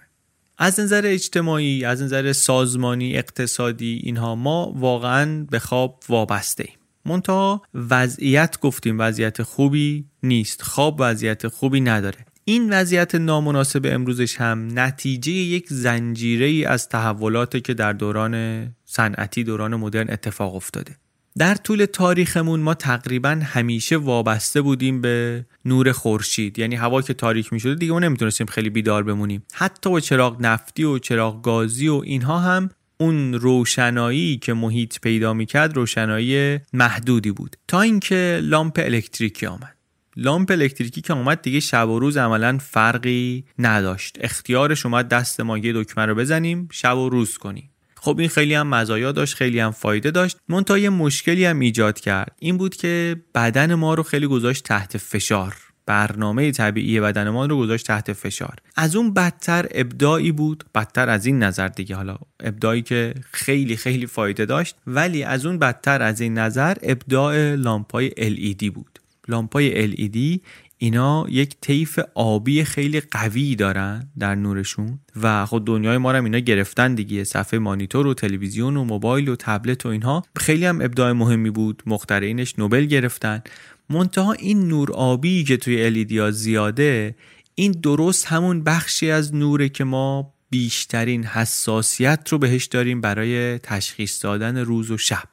از 0.57 0.79
نظر 0.79 1.01
اجتماعی 1.05 1.85
از 1.85 2.01
نظر 2.01 2.33
سازمانی 2.33 3.17
اقتصادی 3.17 4.01
اینها 4.03 4.35
ما 4.35 4.73
واقعا 4.75 5.45
به 5.49 5.59
خواب 5.59 6.03
وابسته 6.09 6.65
ایم 6.67 6.77
منتها 7.07 7.61
وضعیت 7.73 8.59
گفتیم 8.59 8.99
وضعیت 8.99 9.43
خوبی 9.43 10.05
نیست. 10.23 10.61
خواب 10.61 10.95
وضعیت 10.99 11.47
خوبی 11.47 11.81
نداره. 11.81 12.25
این 12.45 12.73
وضعیت 12.73 13.15
نامناسب 13.15 13.81
امروزش 13.85 14.35
هم 14.35 14.79
نتیجه 14.79 15.31
یک 15.31 15.65
زنجیره 15.69 16.45
ای 16.45 16.65
از 16.65 16.89
تحولاتی 16.89 17.61
که 17.61 17.73
در 17.73 17.93
دوران 17.93 18.65
صنعتی 18.85 19.43
دوران 19.43 19.75
مدرن 19.75 20.09
اتفاق 20.09 20.55
افتاده. 20.55 20.95
در 21.37 21.55
طول 21.55 21.85
تاریخمون 21.85 22.59
ما 22.59 22.73
تقریبا 22.73 23.39
همیشه 23.43 23.97
وابسته 23.97 24.61
بودیم 24.61 25.01
به 25.01 25.45
نور 25.65 25.91
خورشید. 25.91 26.59
یعنی 26.59 26.75
هوا 26.75 27.01
که 27.01 27.13
تاریک 27.13 27.53
می 27.53 27.59
شده 27.59 27.75
دیگه 27.75 27.91
ما 27.91 27.99
نمی‌تونستیم 27.99 28.47
خیلی 28.47 28.69
بیدار 28.69 29.03
بمونیم. 29.03 29.43
حتی 29.53 29.89
با 29.89 29.99
چراغ 29.99 30.41
نفتی 30.41 30.83
و 30.83 30.99
چراغ 30.99 31.41
گازی 31.41 31.87
و 31.87 32.01
اینها 32.05 32.39
هم 32.39 32.69
اون 32.97 33.33
روشنایی 33.33 34.37
که 34.37 34.53
محیط 34.53 34.99
پیدا 34.99 35.33
می‌کرد 35.33 35.75
روشنایی 35.75 36.59
محدودی 36.73 37.31
بود. 37.31 37.55
تا 37.67 37.81
اینکه 37.81 38.39
لامپ 38.43 38.79
الکتریکی 38.85 39.45
آمد. 39.45 39.75
لامپ 40.15 40.51
الکتریکی 40.51 41.01
که 41.01 41.13
اومد 41.13 41.41
دیگه 41.41 41.59
شب 41.59 41.89
و 41.89 41.99
روز 41.99 42.17
عملا 42.17 42.57
فرقی 42.57 43.45
نداشت. 43.59 44.17
اختیارش 44.21 44.85
اومد 44.85 45.07
دست 45.07 45.39
ما 45.39 45.57
یه 45.57 45.73
دکمه 45.73 46.05
رو 46.05 46.15
بزنیم 46.15 46.67
شب 46.71 46.97
و 46.97 47.09
روز 47.09 47.37
کنیم. 47.37 47.69
خب 48.01 48.19
این 48.19 48.29
خیلی 48.29 48.53
هم 48.53 48.67
مزایا 48.67 49.11
داشت 49.11 49.35
خیلی 49.35 49.59
هم 49.59 49.71
فایده 49.71 50.11
داشت. 50.11 50.37
منتها 50.49 50.77
یه 50.77 50.89
مشکلی 50.89 51.45
هم 51.45 51.59
ایجاد 51.59 51.99
کرد. 51.99 52.35
این 52.39 52.57
بود 52.57 52.75
که 52.75 53.21
بدن 53.35 53.73
ما 53.73 53.93
رو 53.93 54.03
خیلی 54.03 54.27
گذاشت 54.27 54.63
تحت 54.63 54.97
فشار. 54.97 55.55
برنامه 55.87 56.51
طبیعی 56.51 56.99
بدنمان 56.99 57.49
رو 57.49 57.57
گذاشت 57.57 57.87
تحت 57.87 58.13
فشار. 58.13 58.55
از 58.75 58.95
اون 58.95 59.13
بدتر 59.13 59.67
ابداعی 59.71 60.31
بود 60.31 60.63
بدتر 60.75 61.09
از 61.09 61.25
این 61.25 61.43
نظر 61.43 61.67
دیگه. 61.67 61.95
حالا 61.95 62.17
ابداعی 62.39 62.81
که 62.81 63.13
خیلی 63.31 63.75
خیلی 63.75 64.05
فایده 64.05 64.45
داشت 64.45 64.75
ولی 64.87 65.23
از 65.23 65.45
اون 65.45 65.59
بدتر 65.59 66.01
از 66.01 66.21
این 66.21 66.33
نظر 66.33 66.77
ابداع 66.83 67.55
لامپای 67.55 68.09
LED 68.09 68.71
بود. 68.71 68.99
لامپای 69.27 69.91
LED 69.91 70.39
اینا 70.77 71.25
یک 71.29 71.55
طیف 71.61 71.99
آبی 72.15 72.63
خیلی 72.63 73.01
قوی 73.01 73.55
دارن 73.55 74.09
در 74.19 74.35
نورشون 74.35 74.99
و 75.21 75.45
خود 75.45 75.65
دنیای 75.65 75.97
ما 75.97 76.11
رو 76.11 76.23
اینا 76.23 76.39
گرفتن 76.39 76.95
دیگه. 76.95 77.23
صفحه 77.23 77.59
مانیتور 77.59 78.07
و 78.07 78.13
تلویزیون 78.13 78.77
و 78.77 78.83
موبایل 78.83 79.29
و 79.29 79.35
تبلت 79.35 79.85
و 79.85 79.89
اینها 79.89 80.23
خیلی 80.35 80.65
هم 80.65 80.81
ابداع 80.81 81.11
مهمی 81.11 81.49
بود. 81.49 81.83
مخترعینش 81.85 82.59
نوبل 82.59 82.85
گرفتن. 82.85 83.41
منتها 83.89 84.33
این 84.33 84.67
نور 84.67 84.91
آبی 84.91 85.43
که 85.43 85.57
توی 85.57 85.85
الیدیا 85.85 86.31
زیاده 86.31 87.15
این 87.55 87.71
درست 87.71 88.25
همون 88.25 88.63
بخشی 88.63 89.11
از 89.11 89.35
نوره 89.35 89.69
که 89.69 89.83
ما 89.83 90.33
بیشترین 90.49 91.23
حساسیت 91.23 92.29
رو 92.29 92.37
بهش 92.37 92.65
داریم 92.65 93.01
برای 93.01 93.57
تشخیص 93.57 94.23
دادن 94.25 94.57
روز 94.57 94.91
و 94.91 94.97
شب. 94.97 95.29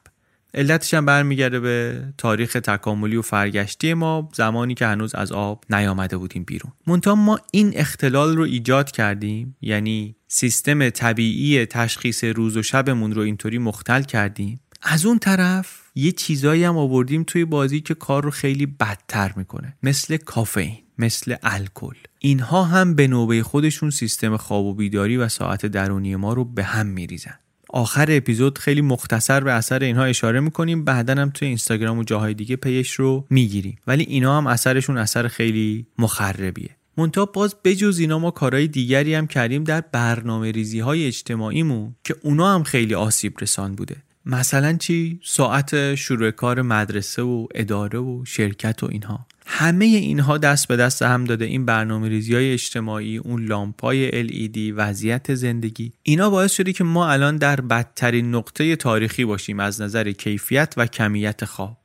علتش 0.53 0.93
هم 0.93 1.05
برمیگرده 1.05 1.59
به 1.59 2.03
تاریخ 2.17 2.53
تکاملی 2.53 3.15
و 3.15 3.21
فرگشتی 3.21 3.93
ما 3.93 4.29
زمانی 4.33 4.73
که 4.73 4.85
هنوز 4.87 5.15
از 5.15 5.31
آب 5.31 5.63
نیامده 5.69 6.17
بودیم 6.17 6.43
بیرون. 6.43 6.71
منتها 6.87 7.15
ما 7.15 7.39
این 7.51 7.71
اختلال 7.75 8.37
رو 8.37 8.43
ایجاد 8.43 8.91
کردیم 8.91 9.57
یعنی 9.61 10.15
سیستم 10.27 10.89
طبیعی 10.89 11.65
تشخیص 11.65 12.23
روز 12.23 12.57
و 12.57 12.63
شبمون 12.63 13.13
رو 13.13 13.21
اینطوری 13.21 13.57
مختل 13.57 14.01
کردیم. 14.01 14.59
از 14.81 15.05
اون 15.05 15.19
طرف 15.19 15.84
یه 15.95 16.11
چیزایی 16.11 16.63
هم 16.63 16.77
آوردیم 16.77 17.23
توی 17.23 17.45
بازی 17.45 17.81
که 17.81 17.93
کار 17.93 18.23
رو 18.23 18.31
خیلی 18.31 18.65
بدتر 18.65 19.33
می‌کنه. 19.35 19.77
مثل 19.83 20.17
کافئین 20.17 20.77
مثل 20.97 21.35
الکل. 21.43 21.95
اینها 22.19 22.63
هم 22.63 22.95
به 22.95 23.07
نوبه 23.07 23.43
خودشون 23.43 23.89
سیستم 23.89 24.37
خواب 24.37 24.65
و 24.65 24.73
بیداری 24.73 25.17
و 25.17 25.29
ساعت 25.29 25.65
درونی 25.65 26.15
ما 26.15 26.33
رو 26.33 26.45
به 26.45 26.63
هم 26.63 26.87
میریزن. 26.87 27.39
آخر 27.69 28.05
اپیزود 28.09 28.57
خیلی 28.57 28.81
مختصر 28.81 29.39
به 29.39 29.51
اثر 29.51 29.83
اینها 29.83 30.03
اشاره 30.03 30.39
می‌کنیم 30.39 30.85
بعدا 30.85 31.21
هم 31.21 31.29
توی 31.29 31.47
اینستاگرام 31.47 31.97
و 31.99 32.03
جاهای 32.03 32.33
دیگه 32.33 32.55
پیش 32.55 32.91
رو 32.91 33.25
می‌گیریم. 33.29 33.77
ولی 33.87 34.03
اینا 34.03 34.37
هم 34.37 34.47
اثرشون 34.47 34.97
اثر 34.97 35.27
خیلی 35.27 35.87
مخربیه. 35.97 36.69
منتها 36.97 37.25
باز 37.25 37.55
بجز 37.63 37.99
اینا 37.99 38.19
ما 38.19 38.31
کارهای 38.31 38.67
دیگری 38.67 39.13
هم 39.13 39.27
کردیم 39.27 39.63
در 39.63 39.81
برنامه 39.81 40.51
ریزی 40.51 40.79
های 40.79 41.07
اجتماعیمون 41.07 41.95
که 42.03 42.15
اونا 42.21 42.55
هم 42.55 42.63
خیلی 42.63 42.95
آسیب 42.95 43.33
رسان 43.41 43.75
بوده. 43.75 43.95
مثلا 44.25 44.73
چی؟ 44.73 45.19
ساعت 45.23 45.95
شروع 45.95 46.31
کار 46.31 46.61
مدرسه 46.61 47.21
و 47.21 47.47
اداره 47.55 47.99
و 47.99 48.25
شرکت 48.25 48.83
و 48.83 48.87
اینها. 48.91 49.25
همه 49.45 49.85
اینها 49.85 50.37
دست 50.37 50.67
به 50.67 50.75
دست 50.75 51.01
هم 51.01 51.23
داده 51.23 51.45
این 51.45 51.65
برنامه 51.65 52.09
ریزی 52.09 52.35
های 52.35 52.53
اجتماعی 52.53 53.17
اون 53.17 53.45
لامپای 53.45 54.27
LED 54.27 54.73
وضعیت 54.75 55.35
زندگی. 55.35 55.91
اینا 56.03 56.29
باعث 56.29 56.51
شده 56.51 56.73
که 56.73 56.83
ما 56.83 57.09
الان 57.09 57.37
در 57.37 57.61
بدترین 57.61 58.35
نقطه 58.35 58.75
تاریخی 58.75 59.25
باشیم 59.25 59.59
از 59.59 59.81
نظر 59.81 60.11
کیفیت 60.11 60.73
و 60.77 60.85
کمیت 60.87 61.45
خواب. 61.45 61.77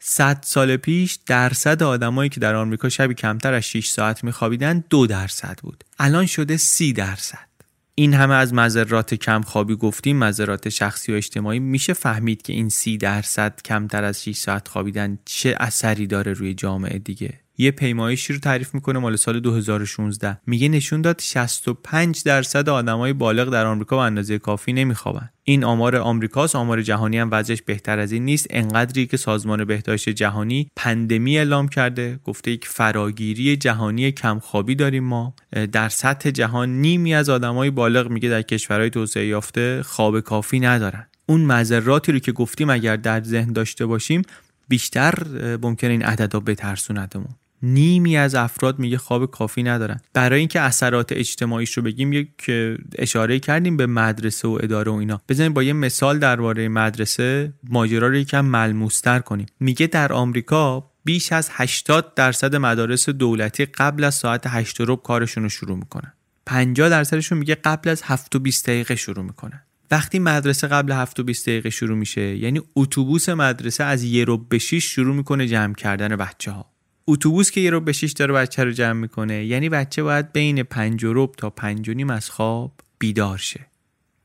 100 0.00 0.38
سال 0.42 0.76
پیش 0.76 1.18
درصد 1.26 1.82
آدمایی 1.82 2.30
که 2.30 2.40
در 2.40 2.54
آمریکا 2.54 2.88
شبی 2.88 3.14
کمتر 3.14 3.54
از 3.54 3.64
6 3.64 3.88
ساعت 3.88 4.24
میخوابیدن 4.24 4.84
دو 4.90 5.06
درصد 5.06 5.58
بود. 5.62 5.84
الان 5.98 6.26
شده 6.26 6.56
30 6.56 6.92
درصد. 6.92 7.53
این 7.94 8.14
همه 8.14 8.34
از 8.34 8.54
مذرات 8.54 9.14
کم 9.14 9.40
خوابی 9.40 9.76
گفتیم 9.76 10.18
مذرات 10.18 10.68
شخصی 10.68 11.12
و 11.12 11.14
اجتماعی. 11.14 11.58
میشه 11.58 11.92
فهمید 11.92 12.42
که 12.42 12.52
این 12.52 12.68
سی 12.68 12.98
درصد 12.98 13.60
کمتر 13.64 14.04
از 14.04 14.22
6 14.22 14.36
ساعت 14.36 14.68
خوابیدن 14.68 15.18
چه 15.24 15.56
اثری 15.60 16.06
داره 16.06 16.32
روی 16.32 16.54
جامعه 16.54 16.98
دیگه؟ 16.98 17.43
یه 17.58 17.70
پیمایشی 17.70 18.32
رو 18.32 18.38
تعریف 18.38 18.74
می‌کنه 18.74 18.98
مال 18.98 19.16
سال 19.16 19.40
2016 19.40 20.38
میگه 20.46 20.68
نشون 20.68 21.02
داد 21.02 21.20
65 21.20 22.22
درصد 22.22 22.68
آدمای 22.68 23.12
بالغ 23.12 23.50
در 23.50 23.66
آمریکا 23.66 23.96
به 23.96 24.02
اندازه 24.02 24.38
کافی 24.38 24.72
نمیخوابن. 24.72 25.30
این 25.44 25.64
آمار 25.64 25.96
آمریکاست 25.96 26.56
آمار 26.56 26.82
جهانی 26.82 27.18
هم 27.18 27.28
وضعش 27.32 27.62
بهتر 27.62 27.98
از 27.98 28.12
این 28.12 28.24
نیست. 28.24 28.46
انقدری 28.50 29.06
که 29.06 29.16
سازمان 29.16 29.64
بهداشت 29.64 30.08
جهانی 30.08 30.70
پندمی 30.76 31.38
اعلام 31.38 31.68
کرده 31.68 32.20
گفته 32.24 32.50
یک 32.50 32.68
فراگیری 32.68 33.56
جهانی 33.56 34.12
کمخوابی 34.12 34.74
داریم 34.74 35.04
ما. 35.04 35.34
در 35.72 35.88
سطح 35.88 36.30
جهان 36.30 36.80
نیمی 36.80 37.14
از 37.14 37.28
آدمای 37.28 37.70
بالغ 37.70 38.10
میگه 38.10 38.28
در 38.28 38.42
کشورهای 38.42 38.90
توسعه 38.90 39.26
یافته 39.26 39.82
خواب 39.82 40.20
کافی 40.20 40.60
ندارن. 40.60 41.06
اون 41.26 41.40
مذراتی 41.40 42.12
رو 42.12 42.18
که 42.18 42.32
گفتیم 42.32 42.70
اگر 42.70 42.96
در 42.96 43.22
ذهن 43.22 43.52
داشته 43.52 43.86
باشیم 43.86 44.22
بیشتر 44.68 45.14
ممکن 45.62 45.88
این 45.88 46.02
عددا 46.02 46.40
بترسوندمون 46.40 47.28
نیمی 47.64 48.16
از 48.16 48.34
افراد 48.34 48.78
میگه 48.78 48.98
خواب 48.98 49.30
کافی 49.30 49.62
ندارن. 49.62 50.00
برای 50.12 50.38
اینکه 50.38 50.60
اثرات 50.60 51.12
اجتماعیش 51.12 51.72
رو 51.72 51.82
بگیم 51.82 52.12
یک 52.12 52.50
اشاره 52.98 53.38
کردیم 53.38 53.76
به 53.76 53.86
مدرسه 53.86 54.48
و 54.48 54.58
اداره 54.62 54.92
و 54.92 54.94
اینا. 54.94 55.20
بزنیم 55.28 55.52
با 55.52 55.62
یه 55.62 55.72
مثال 55.72 56.18
درباره 56.18 56.68
مدرسه 56.68 57.52
ماجرا 57.68 58.08
رو 58.08 58.14
یکم 58.14 58.44
ملموستر 58.44 59.18
کنیم. 59.18 59.46
میگه 59.60 59.86
در 59.86 60.12
آمریکا 60.12 60.90
بیش 61.04 61.32
از 61.32 61.48
80 61.52 62.14
درصد 62.14 62.56
مدارس 62.56 63.08
دولتی 63.08 63.64
قبل 63.64 64.04
از 64.04 64.14
ساعت 64.14 64.42
8 64.46 64.76
رب 64.80 65.02
کارشون 65.02 65.42
رو 65.42 65.48
شروع 65.48 65.76
می‌کنن. 65.76 66.12
50 66.46 66.88
درصدشون 66.88 67.38
میگه 67.38 67.54
قبل 67.54 67.90
از 67.90 68.02
7 68.04 68.36
و 68.36 68.38
20 68.38 68.66
دقیقه 68.66 68.94
شروع 68.94 69.24
می‌کنن. 69.24 69.62
وقتی 69.90 70.18
مدرسه 70.18 70.66
قبل 70.66 70.92
7 70.92 71.20
و 71.20 71.24
20 71.24 71.48
دقیقه 71.48 71.70
شروع 71.70 71.98
میشه 71.98 72.36
یعنی 72.36 72.60
اتوبوس 72.76 73.28
مدرسه 73.28 73.84
از 73.84 74.04
یه 74.04 74.24
رب 74.28 74.48
به 74.48 74.58
6 74.58 74.84
شروع 74.84 75.14
می‌کنه 75.14 75.46
جمع 75.46 75.74
کردن 75.74 76.16
بچه 76.16 76.50
ها 76.50 76.73
اتوبوس 77.06 77.50
که 77.50 77.60
یه 77.60 77.70
رو 77.70 77.80
به 77.80 77.92
6 77.92 78.12
داره 78.12 78.34
بچه 78.34 78.64
رو 78.64 78.70
جمع 78.70 79.00
می‌کنه 79.00 79.44
یعنی 79.44 79.68
بچه 79.68 80.02
باید 80.02 80.32
بین 80.32 80.62
5 80.62 81.04
و 81.04 81.26
تا 81.26 81.50
5 81.50 81.88
و 81.88 81.94
نیم 81.94 82.10
از 82.10 82.30
خواب 82.30 82.72
بیدار 82.98 83.38
شه. 83.38 83.66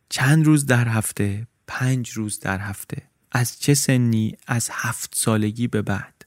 چند 0.10 0.46
روز 0.46 0.66
در 0.66 0.88
هفته؟ 0.88 1.48
پنج 1.68 2.10
روز 2.10 2.40
در 2.40 2.58
هفته. 2.58 3.02
از 3.32 3.60
چه 3.60 3.74
سنی؟ 3.74 4.36
از 4.48 4.70
هفت 4.72 5.16
سالگی 5.16 5.68
به 5.68 5.82
بعد. 5.82 6.26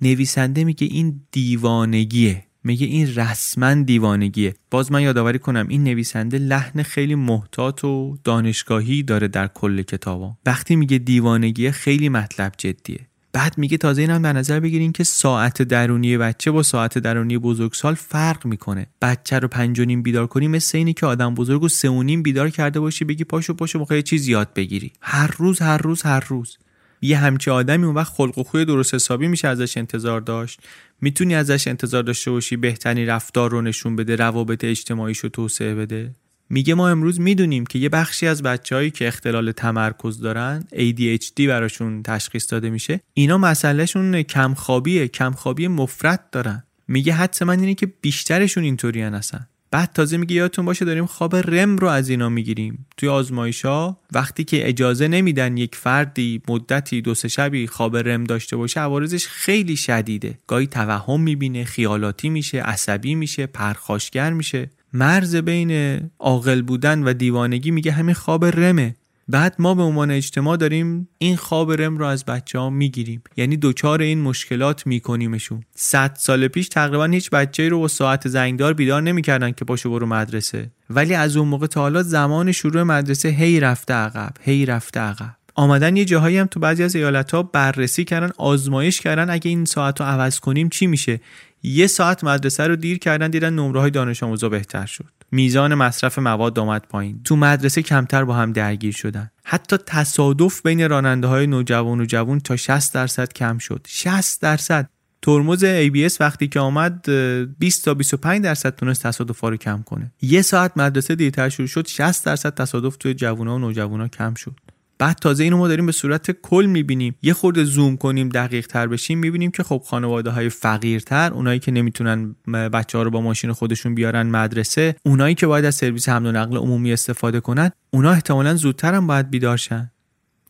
نویسنده 0.00 0.64
میگه 0.64 0.86
این 0.90 1.20
دیوانگیه. 1.30 2.44
میگه 2.64 2.86
این 2.86 3.14
رسما 3.14 3.74
دیوانگیه. 3.74 4.54
باز 4.70 4.92
من 4.92 5.02
یادآوری 5.02 5.38
کنم 5.38 5.68
این 5.68 5.84
نویسنده 5.84 6.38
لحن 6.38 6.82
خیلی 6.82 7.14
محتاط 7.14 7.84
و 7.84 8.18
دانشگاهی 8.24 9.02
داره 9.02 9.28
در 9.28 9.48
کل 9.48 9.82
کتابا. 9.82 10.36
وقتی 10.46 10.76
میگه 10.76 10.98
دیوانگیه 10.98 11.70
خیلی 11.70 12.08
مطلب 12.08 12.52
جدیه. 12.58 13.08
بعد 13.32 13.58
میگه 13.58 13.76
تازه 13.76 14.02
اینم 14.02 14.22
در 14.22 14.32
نظر 14.32 14.60
بگیرین 14.60 14.92
که 14.92 15.04
ساعت 15.04 15.62
درونی 15.62 16.18
بچه 16.18 16.50
با 16.50 16.62
ساعت 16.62 16.98
درونی 16.98 17.38
بزرگسال 17.38 17.94
فرق 17.94 18.46
می‌کنه. 18.46 18.86
بچه 19.02 19.38
رو 19.38 19.48
پنج 19.48 19.80
و 19.80 19.84
نیم 19.84 20.02
بیدار 20.02 20.26
کنی 20.26 20.48
مثل 20.48 20.78
اینی 20.78 20.92
که 20.92 21.06
آدم 21.06 21.34
بزرگ 21.34 21.62
و 21.62 21.68
سه 21.68 21.88
و 21.88 22.02
نیم 22.02 22.22
بیدار 22.22 22.50
کرده 22.50 22.80
باشی 22.80 23.04
بگی 23.04 23.24
پاشو 23.24 23.54
پاشو 23.54 23.78
می‌خوای 23.78 24.02
چیز 24.02 24.28
یاد 24.28 24.54
بگیری. 24.54 24.92
هر 25.00 25.34
روز 25.36 25.58
هر 25.58 25.78
روز 25.78 26.02
هر 26.02 26.24
روز. 26.28 26.58
یه 27.02 27.18
همچی 27.18 27.50
آدمی 27.50 27.84
اون 27.84 27.94
وقت 27.94 28.12
خلق 28.12 28.38
و 28.38 28.42
خوی 28.42 28.64
درست 28.64 28.94
حسابی 28.94 29.28
میشه 29.28 29.48
ازش 29.48 29.76
انتظار 29.76 30.20
داشت. 30.20 30.60
می‌تونی 31.00 31.34
ازش 31.34 31.68
انتظار 31.68 32.02
داشته 32.02 32.30
باشی 32.30 32.56
بهترین 32.56 33.08
رفتار 33.08 33.50
رو 33.50 33.62
نشون 33.62 33.96
بده 33.96 34.16
روابط 34.16 34.64
اجتماعیش 34.64 35.18
رو 35.18 35.28
توسعه 35.28 35.74
بده. 35.74 36.10
میگه 36.52 36.74
ما 36.74 36.88
امروز 36.88 37.20
می‌دونیم 37.20 37.66
که 37.66 37.78
یه 37.78 37.88
بخشی 37.88 38.26
از 38.26 38.42
بچههایی 38.42 38.90
که 38.90 39.08
اختلال 39.08 39.52
تمرکز 39.52 40.20
دارن 40.20 40.64
ADHD 40.72 41.40
براشون 41.40 42.02
تشخیص 42.02 42.52
داده 42.52 42.70
میشه 42.70 43.00
اینا 43.14 43.38
مسئلهشون 43.38 44.22
کمخوابیه 44.22 45.08
کمخوابی 45.08 45.68
مفرد 45.68 46.30
دارن. 46.32 46.64
میگه 46.88 47.12
حدس 47.12 47.42
من 47.42 47.60
اینه 47.60 47.74
که 47.74 47.86
بیشترشون 47.86 48.64
اینطوری 48.64 49.02
هستن. 49.02 49.46
بعد 49.70 49.92
تازه 49.94 50.16
میگه 50.16 50.36
یادتون 50.36 50.64
باشه 50.64 50.84
داریم 50.84 51.06
خواب 51.06 51.36
رم 51.36 51.76
رو 51.76 51.88
از 51.88 52.08
اینا 52.08 52.28
می‌گیریم. 52.28 52.86
توی 52.96 53.08
آزمایش 53.08 53.64
ها 53.64 54.00
وقتی 54.12 54.44
که 54.44 54.68
اجازه 54.68 55.08
نمیدن 55.08 55.56
یک 55.56 55.74
فردی 55.74 56.42
مدتی 56.48 57.00
دو 57.02 57.14
سه 57.14 57.28
شبی 57.28 57.66
خواب 57.66 57.96
رم 57.96 58.24
داشته 58.24 58.56
باشه 58.56 58.80
عوارضش 58.80 59.26
خیلی 59.26 59.76
شدیده. 59.76 60.38
گاهی 60.46 60.66
توهم 60.66 61.20
می‌بینه 61.20 61.64
خیالاتی 61.64 62.28
میشه 62.28 62.60
عصبی 62.60 63.14
میشه 63.14 63.46
پرخاشگر 63.46 64.32
میشه. 64.32 64.70
مرز 64.92 65.36
بین 65.36 66.00
عاقل 66.18 66.62
بودن 66.62 67.02
و 67.02 67.12
دیوانگی 67.12 67.70
میگه 67.70 67.92
همین 67.92 68.14
خواب 68.14 68.44
رمه. 68.44 68.94
بعد 69.28 69.54
ما 69.58 69.74
به 69.74 69.82
عنوان 69.82 70.10
اجتماع 70.10 70.56
داریم 70.56 71.08
این 71.18 71.36
خواب 71.36 71.72
رم 71.72 71.98
رو 71.98 72.06
از 72.06 72.24
بچه 72.24 72.58
ها 72.58 72.70
می‌گیریم. 72.70 73.22
یعنی 73.36 73.56
دوچار 73.56 74.02
این 74.02 74.20
مشکلات 74.20 74.86
میکنیمشون. 74.86 75.60
صد 75.74 76.16
سال 76.18 76.48
پیش 76.48 76.68
تقریبا 76.68 77.04
هیچ 77.04 77.30
بچه 77.30 77.68
رو 77.68 77.78
با 77.80 77.88
ساعت 77.88 78.28
زنگدار 78.28 78.74
بیدار 78.74 79.02
نمی‌کردن 79.02 79.50
که 79.50 79.64
پاشو 79.64 79.90
برو 79.90 80.06
مدرسه. 80.06 80.70
ولی 80.90 81.14
از 81.14 81.36
اون 81.36 81.48
موقع 81.48 81.66
تا 81.66 81.80
حالا 81.80 82.02
زمان 82.02 82.52
شروع 82.52 82.82
مدرسه 82.82 83.28
هی 83.28 83.60
رفته 83.60 83.94
عقب 83.94 84.32
هی 84.40 84.66
رفته 84.66 85.00
عقب. 85.00 85.36
آمدن 85.54 85.96
یه 85.96 86.04
جاهایی 86.04 86.38
هم 86.38 86.46
تو 86.46 86.60
بعضی 86.60 86.82
از 86.82 86.96
ایالت 86.96 87.30
ها 87.30 87.42
بررسی 87.42 88.04
کردن 88.04 88.30
آزمایش 88.36 89.00
کردن 89.00 89.30
اگه 89.30 89.48
این 89.48 89.64
ساعت 89.64 90.00
رو 90.00 90.06
عوض 90.06 90.40
کنیم 90.40 90.68
چی 90.68 90.86
میشه؟ 90.86 91.20
یه 91.62 91.86
ساعت 91.86 92.24
مدرسه 92.24 92.66
رو 92.66 92.76
دیر 92.76 92.98
کردن 92.98 93.30
دیدن 93.30 93.54
نمره 93.54 93.80
های 93.80 93.90
دانش 93.90 94.22
آموزا 94.22 94.48
بهتر 94.48 94.86
شد. 94.86 95.10
میزان 95.30 95.74
مصرف 95.74 96.18
مواد 96.18 96.58
آمد 96.58 96.86
پایین. 96.88 97.20
تو 97.24 97.36
مدرسه 97.36 97.82
کمتر 97.82 98.24
با 98.24 98.34
هم 98.34 98.52
درگیر 98.52 98.92
شدن. 98.92 99.30
حتی 99.44 99.76
تصادف 99.86 100.62
بین 100.62 100.88
راننده 100.88 101.26
های 101.26 101.46
نوجوان 101.46 102.00
و 102.00 102.04
جوان 102.04 102.40
تا 102.40 102.56
60 102.56 102.94
درصد 102.94 103.32
کم 103.32 103.58
شد. 103.58 103.86
60 103.88 104.42
درصد. 104.42 104.88
ترمز 105.22 105.64
ABS 105.64 106.20
وقتی 106.20 106.48
که 106.48 106.60
آمد 106.60 107.10
20 107.58 107.84
تا 107.84 107.94
25 107.94 108.44
درصد 108.44 108.76
تونست 108.76 109.02
تصادف 109.02 109.40
رو 109.40 109.56
کم 109.56 109.82
کنه. 109.82 110.12
یه 110.22 110.42
ساعت 110.42 110.72
مدرسه 110.76 111.14
دیرتر 111.14 111.48
شروع 111.48 111.68
شد 111.68 111.86
60 111.86 112.24
درصد 112.24 112.54
تصادف 112.54 112.96
توی 112.96 113.14
جوونا 113.14 113.56
و 113.56 113.58
نوجوانا 113.58 114.08
کم 114.08 114.34
شد. 114.34 114.54
بعد 115.02 115.16
تازه 115.16 115.44
اینو 115.44 115.56
ما 115.56 115.68
داریم 115.68 115.86
به 115.86 115.92
صورت 115.92 116.30
کل 116.30 116.66
می‌بینیم. 116.66 117.14
یه 117.22 117.32
خورده 117.32 117.64
زوم 117.64 117.96
کنیم 117.96 118.28
دقیق 118.28 118.66
تر 118.66 118.86
بشیم 118.86 119.18
می‌بینیم 119.18 119.50
که 119.50 119.62
خب 119.62 119.82
خانواده 119.86 120.30
های 120.30 120.48
فقیرتر 120.48 121.32
اونایی 121.32 121.58
که 121.58 121.72
نمی‌تونن 121.72 122.36
بچه 122.72 122.98
ها 122.98 123.04
رو 123.04 123.10
با 123.10 123.20
ماشین 123.20 123.52
خودشون 123.52 123.94
بیارن 123.94 124.26
مدرسه 124.26 124.94
اونایی 125.04 125.34
که 125.34 125.46
باید 125.46 125.64
از 125.64 125.74
سرویس 125.74 126.08
حمل 126.08 126.26
و 126.26 126.32
نقل 126.32 126.56
عمومی 126.56 126.92
استفاده 126.92 127.40
کنن 127.40 127.70
اونا 127.90 128.10
احتمالا 128.10 128.54
زودتر 128.54 128.94
هم 128.94 129.06
باید 129.06 129.30
بیدار 129.30 129.56
شن. 129.56 129.90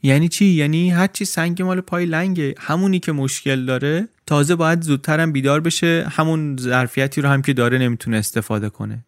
یعنی 0.02 0.28
چی؟ 0.28 0.44
یعنی 0.44 0.90
هر 0.90 1.06
چی 1.06 1.24
سنگ 1.24 1.62
مال 1.62 1.80
پای 1.80 2.06
لنگه. 2.06 2.54
همونی 2.58 2.98
که 2.98 3.12
مشکل 3.12 3.64
داره 3.64 4.08
تازه 4.26 4.54
باید 4.54 4.82
زودتر 4.82 5.20
هم 5.20 5.32
بیدار 5.32 5.60
بشه 5.60 6.06
همون 6.10 6.56
ظرفیتی 6.60 7.20
رو 7.20 7.28
هم 7.28 7.42
که 7.42 7.52
داره 7.52 7.78
نمی‌تونه 7.78 8.16
استفاده 8.16 8.70
کنه. 8.70 9.04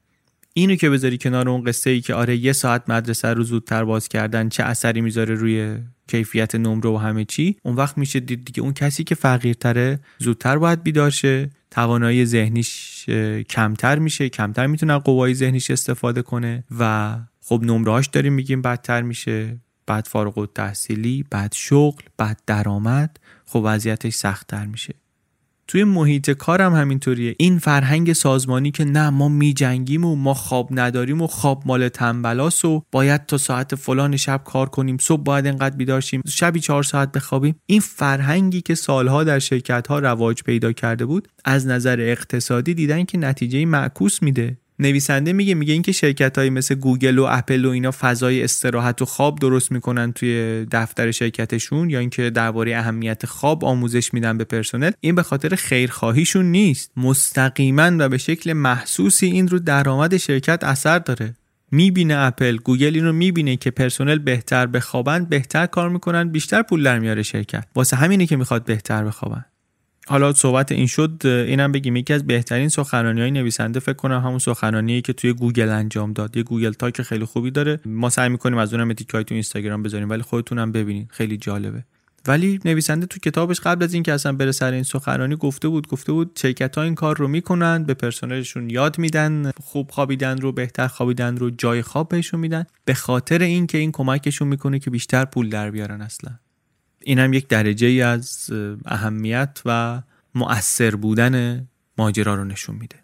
اینو 0.56 0.74
که 0.74 0.90
بذاری 0.90 1.18
کنار 1.18 1.48
اون 1.48 1.64
قصه 1.64 1.90
ای 1.90 2.00
که 2.00 2.14
آره 2.14 2.36
یه 2.36 2.52
ساعت 2.52 2.90
مدرسه 2.90 3.28
رو 3.28 3.42
زودتر 3.42 3.84
باز 3.84 4.08
کردن 4.08 4.48
چه 4.48 4.62
اثری 4.62 5.00
می‌ذاره 5.00 5.34
روی 5.34 5.78
کیفیت 6.08 6.54
نمره 6.54 6.90
و 6.90 6.96
همه 6.96 7.24
چی 7.24 7.56
اون 7.62 7.76
وقت 7.76 7.98
میشه 7.98 8.20
دید 8.20 8.44
دیگه 8.44 8.62
اون 8.62 8.72
کسی 8.72 9.04
که 9.04 9.14
فقیرتره 9.14 10.00
زودتر 10.18 10.58
باید 10.58 10.82
بیدار 10.82 11.10
شه 11.10 11.50
توانایی 11.70 12.24
ذهنیش 12.24 13.04
کمتر 13.50 13.98
میشه 13.98 14.28
کمتر 14.28 14.66
می‌تونه 14.66 14.98
قوای 14.98 15.34
ذهنیش 15.34 15.70
استفاده 15.70 16.22
کنه 16.22 16.64
و 16.78 17.16
خب 17.40 17.60
نمرهاش 17.64 18.06
داریم 18.06 18.32
میگیم 18.32 18.62
بدتر 18.62 19.02
میشه 19.02 19.58
بعد 19.86 20.06
فارغ 20.06 20.38
التحصیلی 20.38 21.24
بعد 21.30 21.52
شغل 21.54 22.02
بعد 22.16 22.42
درآمد 22.46 23.20
خب 23.46 23.62
وضعیتش 23.64 24.14
سختتر 24.14 24.66
میشه. 24.66 24.94
توی 25.68 25.84
محیط 25.84 26.30
کارم 26.30 26.74
همینطوریه. 26.74 27.34
این 27.38 27.58
فرهنگ 27.58 28.12
سازمانی 28.12 28.70
که 28.70 28.84
نه 28.84 29.10
ما 29.10 29.28
میجنگیم 29.28 30.04
و 30.04 30.16
ما 30.16 30.34
خواب 30.34 30.68
نداریم 30.70 31.22
و 31.22 31.26
خواب 31.26 31.62
مال 31.66 31.88
تنبلاس 31.88 32.64
و 32.64 32.82
باید 32.92 33.26
تا 33.26 33.38
ساعت 33.38 33.74
فلان 33.74 34.16
شب 34.16 34.40
کار 34.44 34.68
کنیم 34.68 34.96
صبح 35.00 35.22
باید 35.22 35.46
انقدر 35.46 35.76
بیدار 35.76 36.00
شیم 36.00 36.22
شبی 36.28 36.60
چهار 36.60 36.82
ساعت 36.82 37.12
بخوابیم. 37.12 37.56
این 37.66 37.80
فرهنگی 37.80 38.60
که 38.60 38.74
سالها 38.74 39.24
در 39.24 39.38
شرکت 39.38 39.86
ها 39.86 39.98
رواج 39.98 40.42
پیدا 40.42 40.72
کرده 40.72 41.06
بود 41.06 41.28
از 41.44 41.66
نظر 41.66 42.00
اقتصادی 42.00 42.74
دیدن 42.74 43.04
که 43.04 43.18
نتیجه 43.18 43.64
معکوس 43.64 44.22
میده. 44.22 44.58
نویسنده 44.78 45.32
میگه 45.32 45.54
میگه 45.54 45.72
اینکه 45.72 45.92
شرکت 45.92 46.38
های 46.38 46.50
مثل 46.50 46.74
گوگل 46.74 47.18
و 47.18 47.26
اپل 47.30 47.64
و 47.64 47.70
اینا 47.70 47.90
فضای 47.90 48.44
استراحت 48.44 49.02
و 49.02 49.04
خواب 49.04 49.38
درست 49.38 49.72
می‌کنن 49.72 50.12
توی 50.12 50.66
دفتر 50.70 51.10
شرکتشون 51.10 51.90
یا 51.90 51.98
اینکه 51.98 52.30
درباره 52.30 52.76
اهمیت 52.76 53.26
خواب 53.26 53.64
آموزش 53.64 54.14
میدن 54.14 54.38
به 54.38 54.44
پرسنل 54.44 54.90
این 55.00 55.14
به 55.14 55.22
خاطر 55.22 55.54
خیرخواهیشون 55.54 56.46
نیست. 56.46 56.90
مستقیما 56.96 57.90
و 57.98 58.08
به 58.08 58.18
شکل 58.18 58.52
محسوسی 58.52 59.26
این 59.26 59.48
رو 59.48 59.58
درآمد 59.58 60.16
شرکت 60.16 60.64
اثر 60.64 60.98
داره. 60.98 61.34
می‌بینه 61.70 62.14
اپل 62.18 62.56
گوگل 62.56 62.94
این 62.94 63.04
رو 63.04 63.12
می‌بینه 63.12 63.56
که 63.56 63.70
پرسنل 63.70 64.18
بهتر 64.18 64.66
بخوابن 64.66 65.24
بهتر 65.24 65.66
کار 65.66 65.88
می‌کنن 65.88 66.28
بیشتر 66.28 66.62
پول 66.62 66.82
در 66.82 66.98
میاره 66.98 67.22
شرکت. 67.22 67.66
واسه 67.74 67.96
همینه 67.96 68.26
که 68.26 68.36
می‌خواد 68.36 68.64
بهتر 68.64 69.04
بخوابن. 69.04 69.44
حالا 70.08 70.32
صحبت 70.32 70.72
این 70.72 70.86
شد 70.86 71.22
اینم 71.24 71.72
بگیم 71.72 71.96
یکی 71.96 72.12
از 72.12 72.26
بهترین 72.26 72.68
سخنرانی 72.68 73.20
های 73.20 73.30
نویسنده 73.30 73.80
فکر 73.80 73.96
کنم 73.96 74.20
همون 74.20 74.38
سخنرانی 74.38 75.02
که 75.02 75.12
توی 75.12 75.32
گوگل 75.32 75.68
انجام 75.68 76.12
داد. 76.12 76.36
یه 76.36 76.42
Google 76.42 76.72
Talk 76.72 77.02
خیلی 77.02 77.24
خوبی 77.24 77.50
داره. 77.50 77.80
ما 77.86 78.10
سعی 78.10 78.28
می‌کنیم 78.28 78.58
از 78.58 78.74
اونم 78.74 78.92
تیکه‌هایی 78.92 79.24
تو 79.24 79.34
اینستاگرام 79.34 79.82
بذاریم 79.82 80.10
ولی 80.10 80.22
خودتونم 80.22 80.72
ببینید. 80.72 81.08
خیلی 81.10 81.36
جالبه. 81.36 81.84
ولی 82.26 82.60
نویسنده 82.64 83.06
تو 83.06 83.18
کتابش 83.20 83.60
قبل 83.60 83.84
از 83.84 83.94
اینکه 83.94 84.12
اصلا 84.12 84.32
بره 84.32 84.52
سر 84.52 84.72
این 84.72 84.82
سخنرانی 84.82 85.36
گفته 85.36 85.68
بود 85.68 85.88
گفته 85.88 86.12
بود 86.12 86.38
شرکت 86.42 86.76
ها 86.76 86.82
این 86.82 86.94
کار 86.94 87.16
رو 87.16 87.28
می‌کنن 87.28 87.84
به 87.84 87.94
پرسنلشون 87.94 88.70
یاد 88.70 88.98
میدن 88.98 89.50
خوب 89.64 89.90
خوابیدن 89.90 90.38
رو 90.38 90.52
بهتر 90.52 90.86
خوابیدن 90.86 91.36
رو 91.36 91.50
جای 91.50 91.82
خواب 91.82 92.08
بهشون 92.08 92.40
میدن. 92.40 92.64
به 92.84 92.94
خاطر 92.94 93.42
اینکه 93.42 93.78
این 93.78 93.92
کمکشون 93.92 94.48
می‌کنه 94.48 94.78
که 94.78 94.90
بیشتر 94.90 95.24
پول 95.24 95.48
در 95.48 95.70
بیارن 95.70 96.02
اصلا. 96.02 96.30
این 97.04 97.18
هم 97.18 97.32
یک 97.32 97.48
درجه 97.48 97.86
ای 97.86 98.02
از 98.02 98.50
اهمیت 98.84 99.60
و 99.64 100.02
مؤثر 100.34 100.96
بودن 100.96 101.66
ماجرا 101.98 102.34
رو 102.34 102.44
نشون 102.44 102.76
میده. 102.76 102.96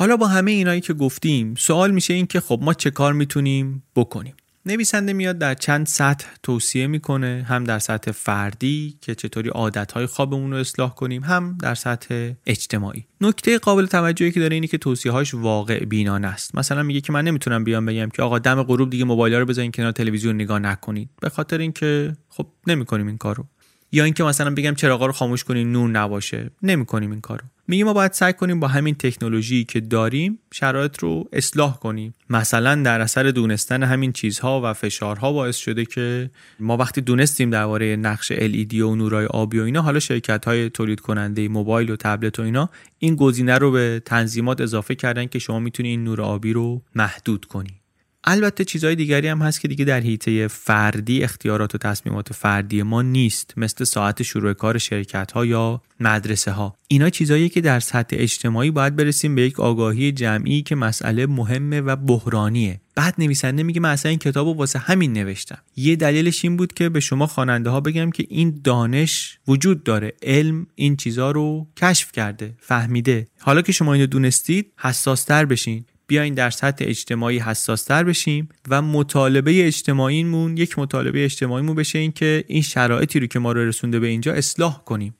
حالا 0.00 0.16
با 0.16 0.26
همه 0.26 0.50
اینایی 0.50 0.80
که 0.80 0.92
گفتیم 0.92 1.54
سوال 1.54 1.90
میشه 1.90 2.14
این 2.14 2.26
که 2.26 2.40
خب 2.40 2.58
ما 2.62 2.74
چه 2.74 2.90
کار 2.90 3.12
می‌تونیم 3.12 3.82
بکنیم؟ 3.96 4.34
نویسنده 4.66 5.12
میاد 5.12 5.38
در 5.38 5.54
چند 5.54 5.86
سطح 5.86 6.26
توصیه 6.42 6.86
می‌کنه 6.86 7.44
هم 7.48 7.64
در 7.64 7.78
سطح 7.78 8.10
فردی 8.10 8.98
که 9.00 9.14
چطوری 9.14 9.48
عادتهای 9.48 10.06
خوابمون 10.06 10.50
رو 10.50 10.56
اصلاح 10.56 10.94
کنیم 10.94 11.22
هم 11.22 11.58
در 11.62 11.74
سطح 11.74 12.30
اجتماعی. 12.46 13.06
نکته 13.20 13.58
قابل 13.58 13.86
توجهی 13.86 14.30
که 14.30 14.40
داره 14.40 14.54
اینه 14.54 14.66
که 14.66 14.78
توصیه 14.78 15.12
هاش 15.12 15.34
واقع 15.34 15.84
بینانه 15.84 16.28
است. 16.28 16.54
مثلا 16.54 16.82
میگه 16.82 17.00
که 17.00 17.12
من 17.12 17.24
نمی‌تونم 17.24 17.64
بیام 17.64 17.86
بگم 17.86 18.08
که 18.08 18.22
آقا 18.22 18.38
دم 18.38 18.62
غروب 18.62 18.90
دیگه 18.90 19.04
موبایل 19.04 19.34
رو 19.34 19.46
بزنین 19.46 19.72
کنار 19.72 19.92
تلویزیون 19.92 20.34
نگاه 20.34 20.58
نکنید 20.58 21.08
به 21.20 21.28
خاطر 21.28 21.58
اینکه 21.58 22.16
خب 22.28 22.46
نمی‌کنیم 22.66 23.06
این 23.06 23.18
کارو. 23.18 23.46
یا 23.92 24.04
اینکه 24.04 24.24
مثلا 24.24 24.50
بگم 24.50 24.74
چراغا 24.74 25.06
رو 25.06 25.12
خاموش 25.12 25.44
کنین 25.44 25.72
نور 25.72 25.90
نباشه. 25.90 26.50
نمی‌کنیم 26.62 27.10
این 27.10 27.20
کارو. 27.20 27.44
میگیم 27.68 27.86
ما 27.86 27.92
باید 27.92 28.12
سعی 28.12 28.32
کنیم 28.32 28.60
با 28.60 28.68
همین 28.68 28.94
تکنولوژی 28.94 29.64
که 29.64 29.80
داریم 29.80 30.38
شرایط 30.52 30.98
رو 30.98 31.28
اصلاح 31.32 31.78
کنیم. 31.78 32.14
مثلا 32.30 32.82
در 32.82 33.00
اثر 33.00 33.22
دونستن 33.22 33.82
همین 33.82 34.12
چیزها 34.12 34.60
و 34.64 34.72
فشارها 34.72 35.32
باعث 35.32 35.56
شده 35.56 35.84
که 35.84 36.30
ما 36.60 36.76
وقتی 36.76 37.00
دونستیم 37.00 37.50
درباره 37.50 37.96
نقش 37.96 38.32
LED 38.32 38.74
و 38.74 38.96
نورای 38.96 39.26
آبی 39.26 39.58
و 39.58 39.62
اینا 39.62 39.82
حالا 39.82 39.98
شرکت 39.98 40.44
های 40.44 40.70
تولید 40.70 41.00
کننده 41.00 41.48
موبایل 41.48 41.90
و 41.90 41.96
تبلت 41.96 42.38
و 42.38 42.42
اینا 42.42 42.70
این 42.98 43.16
گزینه 43.16 43.58
رو 43.58 43.70
به 43.70 44.02
تنظیمات 44.04 44.60
اضافه 44.60 44.94
کردن 44.94 45.26
که 45.26 45.38
شما 45.38 45.58
می‌تونی 45.58 45.88
این 45.88 46.04
نور 46.04 46.20
آبی 46.20 46.52
رو 46.52 46.82
محدود 46.94 47.44
کنی. 47.44 47.79
البته 48.24 48.64
چیزهای 48.64 48.96
دیگری 48.96 49.28
هم 49.28 49.42
هست 49.42 49.60
که 49.60 49.68
دیگه 49.68 49.84
در 49.84 50.00
حیطه 50.00 50.48
فردی 50.48 51.24
اختیارات 51.24 51.74
و 51.74 51.78
تصمیمات 51.78 52.32
فردی 52.32 52.82
ما 52.82 53.02
نیست. 53.02 53.54
مثل 53.56 53.84
ساعت 53.84 54.22
شروع 54.22 54.52
کار 54.52 54.78
شرکت 54.78 55.32
ها 55.32 55.46
یا 55.46 55.82
مدرسه 56.00 56.50
ها 56.50 56.76
اینا 56.88 57.10
چیزهایی 57.10 57.48
که 57.48 57.60
در 57.60 57.80
سطح 57.80 58.16
اجتماعی 58.18 58.70
باید 58.70 58.96
برسیم 58.96 59.34
به 59.34 59.42
یک 59.42 59.60
آگاهی 59.60 60.12
جمعی 60.12 60.62
که 60.62 60.74
مسئله 60.74 61.26
مهمه 61.26 61.80
و 61.80 61.96
بحرانیه. 61.96 62.80
بعد 62.94 63.14
نویسنده 63.18 63.62
میگه 63.62 63.80
من 63.80 63.90
اصلا 63.90 64.10
این 64.10 64.18
کتاب 64.18 64.46
رو 64.46 64.54
واسه 64.54 64.78
همین 64.78 65.12
نوشتم. 65.12 65.58
یه 65.76 65.96
دلیلش 65.96 66.44
این 66.44 66.56
بود 66.56 66.72
که 66.72 66.88
به 66.88 67.00
شما 67.00 67.26
خواننده 67.26 67.70
ها 67.70 67.80
بگم 67.80 68.10
که 68.10 68.26
این 68.28 68.60
دانش 68.64 69.38
وجود 69.48 69.84
داره. 69.84 70.12
علم 70.22 70.66
این 70.74 70.96
چیزها 70.96 71.30
رو 71.30 71.66
کشف 71.76 72.12
کرده 72.12 72.54
فهمیده. 72.58 73.28
حالا 73.38 73.62
که 73.62 73.72
شما 73.72 73.92
اینو 73.92 74.06
دونستید 74.06 74.72
حساستر 74.78 75.44
بشین. 75.44 75.84
بیاین 76.10 76.34
در 76.34 76.50
سطح 76.50 76.84
اجتماعی 76.88 77.38
حساستر 77.38 78.04
بشیم 78.04 78.48
و 78.68 78.82
مطالبه 78.82 79.66
اجتماعیمون 79.66 80.56
یک 80.56 80.78
مطالبه 80.78 81.24
اجتماعیمون 81.24 81.76
بشه 81.76 81.98
این 81.98 82.12
که 82.12 82.44
این 82.46 82.62
شرایطی 82.62 83.20
رو 83.20 83.26
که 83.26 83.38
ما 83.38 83.52
رو 83.52 83.68
رسونده 83.68 84.00
به 84.00 84.06
اینجا 84.06 84.32
اصلاح 84.32 84.84
کنیم. 84.84 85.14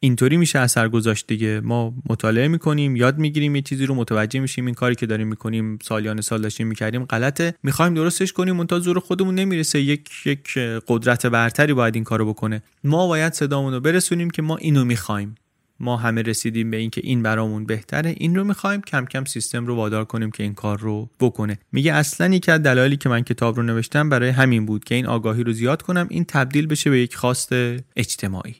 اینطوری 0.00 0.36
میشه 0.36 0.58
اثر 0.58 0.88
گذاشت 0.88 1.26
دیگه. 1.26 1.60
ما 1.60 1.94
مطالعه 2.08 2.48
می‌کنیم 2.48 2.96
یاد 2.96 3.18
می‌گیریم 3.18 3.56
یه 3.56 3.62
چیزی 3.62 3.86
رو 3.86 3.94
متوجه 3.94 4.40
میشیم 4.40 4.66
این 4.66 4.74
کاری 4.74 4.94
که 4.94 5.06
داریم 5.06 5.28
می‌کنیم 5.28 5.78
سالیان 5.82 6.20
سال 6.20 6.42
داشتیم 6.42 6.66
می‌کردیم 6.66 7.04
غلطه. 7.04 7.54
می‌خوایم 7.62 7.94
درستش 7.94 8.32
کنیم 8.32 8.56
منتها 8.56 8.78
زور 8.78 9.00
خودمون 9.00 9.34
نمی‌رسه. 9.34 9.80
یک 9.80 10.10
یک 10.26 10.58
قدرت 10.88 11.26
برتری 11.26 11.74
باید 11.74 11.94
این 11.94 12.04
کارو 12.04 12.28
بکنه. 12.28 12.62
ما 12.84 13.06
باید 13.06 13.32
صدامون 13.32 13.72
رو 13.72 13.80
برسونیم 13.80 14.30
که 14.30 14.42
ما 14.42 14.56
اینو 14.56 14.84
می‌خوایم. 14.84 15.34
ما 15.80 15.96
همه 15.96 16.22
رسیدیم 16.22 16.70
به 16.70 16.76
اینکه 16.76 17.00
این 17.04 17.22
برامون 17.22 17.66
بهتره. 17.66 18.14
این 18.16 18.36
رو 18.36 18.44
می‌خوایم 18.44 18.80
کم 18.80 19.04
کم 19.04 19.24
سیستم 19.24 19.66
رو 19.66 19.76
وادار 19.76 20.04
کنیم 20.04 20.30
که 20.30 20.42
این 20.42 20.54
کار 20.54 20.78
رو 20.78 21.10
بکنه. 21.20 21.58
میگه 21.72 21.92
اصلا 21.92 22.34
یکی 22.34 22.50
از 22.50 22.62
دلایلی 22.62 22.96
که 22.96 23.08
من 23.08 23.22
کتاب 23.22 23.56
رو 23.56 23.62
نوشتم 23.62 24.08
برای 24.08 24.28
همین 24.28 24.66
بود 24.66 24.84
که 24.84 24.94
این 24.94 25.06
آگاهی 25.06 25.44
رو 25.44 25.52
زیاد 25.52 25.82
کنم 25.82 26.06
این 26.10 26.24
تبدیل 26.24 26.66
بشه 26.66 26.90
به 26.90 27.00
یک 27.00 27.16
خواست 27.16 27.52
اجتماعی. 27.96 28.54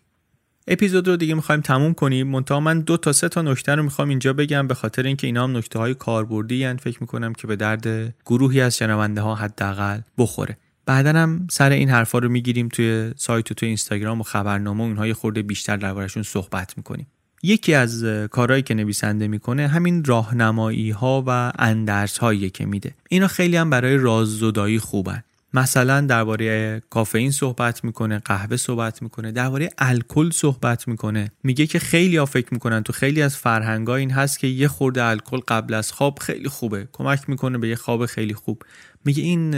اپیزود 0.69 1.09
رو 1.09 1.17
دیگه 1.17 1.35
می‌خوایم 1.35 1.61
تموم 1.61 1.95
کنیم. 1.95 2.29
منتها 2.29 2.61
من 2.61 2.81
دو 2.81 2.97
تا 2.97 3.13
سه 3.13 3.29
تا 3.29 3.43
نکته 3.43 3.75
رو 3.75 3.83
می‌خوام 3.83 4.09
اینجا 4.09 4.33
بگم 4.33 4.67
به 4.67 4.75
خاطر 4.75 5.03
اینکه 5.03 5.27
اینا 5.27 5.45
هم 5.45 5.57
نکته 5.57 5.79
های 5.79 5.95
کاربردی 5.95 6.75
فکر 6.75 6.99
می‌کنم 7.01 7.33
که 7.33 7.47
به 7.47 7.57
درد 7.57 8.15
گروهی 8.27 8.61
از 8.61 8.77
شنونده 8.77 9.21
ها 9.21 9.35
حداقل 9.35 10.01
بخوره. 10.19 10.57
بعدا 10.87 11.13
هم 11.13 11.47
سر 11.51 11.71
این 11.71 11.89
حرفا 11.89 12.19
رو 12.19 12.29
می‌گیریم 12.29 12.69
توی 12.69 13.13
سایت 13.17 13.51
و 13.51 13.55
توی 13.55 13.67
اینستاگرام 13.67 14.21
و 14.21 14.23
خبرنامه 14.23 14.85
و 14.85 14.87
اینها 14.87 15.15
خورده 15.15 15.43
بیشتر 15.43 15.77
دربارشون 15.77 16.23
صحبت 16.23 16.77
می‌کنیم. 16.77 17.07
یکی 17.43 17.75
از 17.75 18.05
کارهایی 18.31 18.63
که 18.63 18.75
نویسنده 18.75 19.29
می‌کنه 19.29 19.69
همین 19.69 20.05
راهنمایی 20.05 20.91
ها 20.91 21.25
و 21.27 21.53
اندرس 21.59 22.19
هایی 22.19 22.51
که 22.51 22.67
میده. 22.67 22.95
اینا 23.09 23.29
خیلی 23.29 23.57
هم 23.57 23.71
برای 23.71 23.97
راززدایی 23.97 24.79
خوبن. 24.79 25.23
مثلا 25.55 26.01
درباره 26.01 26.83
کافئین 26.91 27.31
صحبت 27.31 27.85
می‌کنه 27.85 28.19
قهوه 28.19 28.57
صحبت 28.57 29.03
می‌کنه 29.03 29.33
درباره 29.33 29.71
الکل 29.79 30.31
صحبت 30.31 30.89
می‌کنه. 30.89 31.33
میگه 31.43 31.67
که 31.67 31.79
خیلی 31.79 32.17
ها 32.17 32.27
فکر 32.27 32.49
می‌کنن 32.51 32.83
تو 32.83 32.93
خیلی 32.93 33.23
از 33.23 33.37
فرهنگا 33.37 33.97
این 33.97 34.11
هست 34.11 34.39
که 34.39 34.47
یه 34.47 34.69
خورده 34.69 35.05
الکل 35.05 35.41
قبل 35.49 35.75
از 35.75 35.93
خواب 35.93 36.19
خیلی 36.19 36.49
خوبه. 36.49 36.89
کمک 36.93 37.29
می‌کنه 37.29 37.59
به 37.59 37.69
یه 37.69 37.77
خواب 37.77 38.07
خیلی 38.07 38.35
خوب. 38.35 38.63
میگه 39.05 39.23
این 39.23 39.55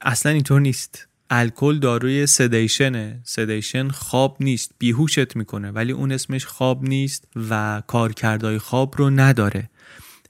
اصلا 0.00 0.32
اینطور 0.32 0.60
نیست. 0.60 1.08
الکل 1.30 1.78
داروی 1.78 2.26
سدیشنه 2.26 3.20
سدیشن 3.24 3.88
خواب 3.88 4.36
نیست. 4.40 4.72
بیهوشت 4.78 5.36
می‌کنه 5.36 5.70
ولی 5.70 5.92
اون 5.92 6.12
اسمش 6.12 6.46
خواب 6.46 6.82
نیست 6.82 7.28
و 7.50 7.82
کارکردهای 7.86 8.58
خواب 8.58 8.94
رو 8.98 9.10
نداره. 9.10 9.70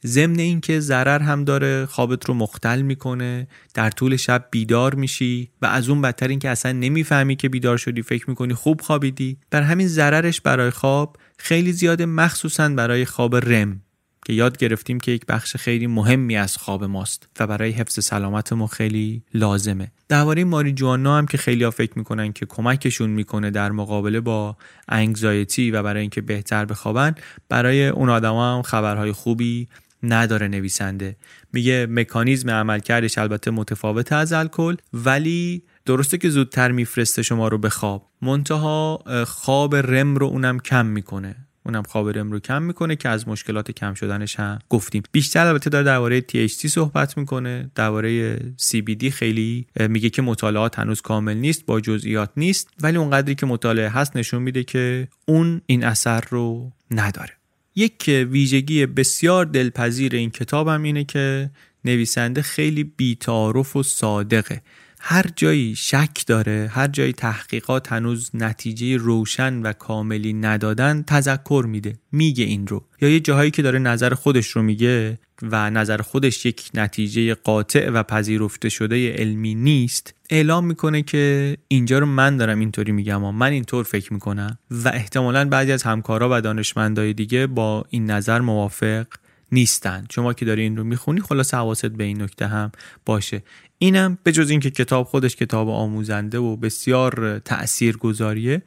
ضمن 0.06 0.38
اینکه 0.38 0.80
ضرر 0.80 1.22
هم 1.22 1.44
داره 1.44 1.86
خوابت 1.86 2.24
رو 2.24 2.34
مختل 2.34 2.82
می‌کنه 2.82 3.48
در 3.74 3.90
طول 3.90 4.16
شب 4.16 4.48
بیدار 4.50 4.94
میشی 4.94 5.50
و 5.62 5.66
از 5.66 5.88
اون 5.88 6.02
بدتر 6.02 6.28
اینکه 6.28 6.48
اصلا 6.50 6.72
نمی‌فهمی 6.72 7.36
که 7.36 7.48
بیدار 7.48 7.76
شدی 7.76 8.02
فکر 8.02 8.30
می‌کنی 8.30 8.54
خوب 8.54 8.80
خوابیدی. 8.80 9.38
بر 9.50 9.62
همین 9.62 9.88
ضررش 9.88 10.40
برای 10.40 10.70
خواب 10.70 11.16
خیلی 11.38 11.72
زیاده 11.72 12.06
مخصوصا 12.06 12.68
برای 12.68 13.04
خواب 13.04 13.36
رم 13.36 13.80
که 14.26 14.32
یاد 14.32 14.56
گرفتیم 14.56 15.00
که 15.00 15.12
یک 15.12 15.26
بخش 15.26 15.56
خیلی 15.56 15.86
مهمی 15.86 16.36
از 16.36 16.56
خواب 16.56 16.84
ماست 16.84 17.28
و 17.40 17.46
برای 17.46 17.70
حفظ 17.70 18.04
سلامت 18.04 18.52
ما 18.52 18.66
خیلی 18.66 19.22
لازمه. 19.34 19.92
درباره 20.08 20.44
ماری 20.44 20.72
جوانا 20.72 21.18
هم 21.18 21.26
که 21.26 21.38
خیلی 21.38 21.64
ها 21.64 21.70
فکر 21.70 21.92
می‌کنن 21.96 22.32
که 22.32 22.46
کمکشون 22.46 23.10
می‌کنه 23.10 23.50
در 23.50 23.70
مقابله 23.70 24.20
با 24.20 24.56
انگزایتی 24.88 25.70
و 25.70 25.82
برای 25.82 26.00
اینکه 26.00 26.20
بهتر 26.20 26.64
بخوابن 26.64 27.14
برای 27.48 27.88
اون 27.88 28.08
آدما 28.08 28.56
هم 28.56 28.62
خبرهای 28.62 29.12
خوبی 29.12 29.68
نداره 30.06 30.48
نویسنده. 30.48 31.16
میگه 31.52 31.86
مکانیزم 31.90 32.50
عملکردش 32.50 33.18
البته 33.18 33.50
متفاوت 33.50 34.12
از 34.12 34.32
الکل 34.32 34.76
ولی 34.92 35.62
درسته 35.84 36.18
که 36.18 36.28
زودتر 36.28 36.72
میفرسته 36.72 37.22
شما 37.22 37.48
رو 37.48 37.58
به 37.58 37.68
خواب. 37.68 38.08
منتها 38.22 39.04
خواب 39.26 39.76
رم 39.76 40.16
رو 40.16 40.26
اونم 40.26 40.58
کم 40.58 40.86
می‌کنه. 40.86 41.36
اونم 41.66 41.82
خواب 41.82 42.18
رم 42.18 42.32
رو 42.32 42.38
کم 42.38 42.62
می‌کنه 42.62 42.96
که 42.96 43.08
از 43.08 43.28
مشکلات 43.28 43.70
کم 43.70 43.94
شدنش 43.94 44.40
هم 44.40 44.58
گفتیم. 44.68 45.02
بیشتر 45.12 45.46
البته 45.46 45.70
داره 45.70 45.84
درباره 45.84 46.20
THC 46.20 46.66
صحبت 46.66 47.18
می‌کنه. 47.18 47.70
درباره 47.74 48.38
CBD 48.38 49.08
خیلی 49.08 49.66
میگه 49.80 50.10
که 50.10 50.22
مطالعات 50.22 50.78
هنوز 50.78 51.00
کامل 51.00 51.36
نیست 51.36 51.66
با 51.66 51.80
جزئیات 51.80 52.30
نیست 52.36 52.68
ولی 52.80 52.98
اونقدری 52.98 53.34
که 53.34 53.46
مطالعه 53.46 53.88
هست 53.88 54.16
نشون 54.16 54.42
میده 54.42 54.64
که 54.64 55.08
اون 55.26 55.60
این 55.66 55.84
اثر 55.84 56.24
رو 56.30 56.72
نداره. 56.90 57.35
یک 57.76 58.26
ویژگی 58.30 58.86
بسیار 58.86 59.44
دلپذیر 59.44 60.14
این 60.14 60.30
کتابم 60.30 60.82
اینه 60.82 61.04
که 61.04 61.50
نویسنده 61.84 62.42
خیلی 62.42 62.84
بیتعارف 62.84 63.76
و 63.76 63.82
صادقه. 63.82 64.62
هر 65.08 65.24
جایی 65.36 65.74
شک 65.76 66.26
داره 66.26 66.70
هر 66.72 66.88
جایی 66.88 67.12
تحقیقات 67.12 67.92
هنوز 67.92 68.30
نتیجه 68.34 68.96
روشن 68.96 69.62
و 69.62 69.72
کاملی 69.72 70.32
ندادن 70.32 71.04
تذکر 71.06 71.64
میده 71.68 71.98
میگه 72.12 72.44
این 72.44 72.66
رو. 72.66 72.84
یا 73.00 73.08
یه 73.08 73.20
جاهایی 73.20 73.50
که 73.50 73.62
داره 73.62 73.78
نظر 73.78 74.14
خودش 74.14 74.48
رو 74.48 74.62
میگه 74.62 75.18
و 75.42 75.70
نظر 75.70 75.96
خودش 75.96 76.46
یک 76.46 76.70
نتیجه 76.74 77.34
قاطع 77.34 77.90
و 77.90 78.02
پذیرفته 78.02 78.68
شده 78.68 79.12
علمی 79.12 79.54
نیست 79.54 80.14
اعلام 80.30 80.66
می‌کنه 80.66 81.02
که 81.02 81.56
اینجا 81.68 81.98
رو 81.98 82.06
من 82.06 82.36
دارم 82.36 82.58
اینطوری 82.58 82.92
میگم 82.92 83.24
و 83.24 83.32
من 83.32 83.52
اینطور 83.52 83.84
فکر 83.84 84.12
می‌کنم 84.12 84.58
و 84.70 84.88
احتمالا 84.88 85.48
بعضی 85.48 85.72
از 85.72 85.82
همکارا 85.82 86.28
و 86.32 86.40
دانشمندای 86.40 87.12
دیگه 87.12 87.46
با 87.46 87.84
این 87.90 88.10
نظر 88.10 88.40
موافق 88.40 89.06
نیستن. 89.52 90.06
شما 90.10 90.32
که 90.32 90.44
داری 90.44 90.62
این 90.62 90.76
رو 90.76 90.84
می‌خونی 90.84 91.20
خلاص 91.20 91.54
حواست 91.54 91.86
به 91.86 92.04
این 92.04 92.22
نکته 92.22 92.46
هم 92.46 92.72
باشه. 93.04 93.42
اینم 93.78 94.18
به 94.22 94.32
جز 94.32 94.50
اینکه 94.50 94.70
کتاب 94.70 95.06
خودش 95.06 95.36
کتاب 95.36 95.68
آموزنده 95.68 96.38
و 96.38 96.56
بسیار 96.56 97.38
تأثیر 97.38 97.96
گذاریه 97.96 98.62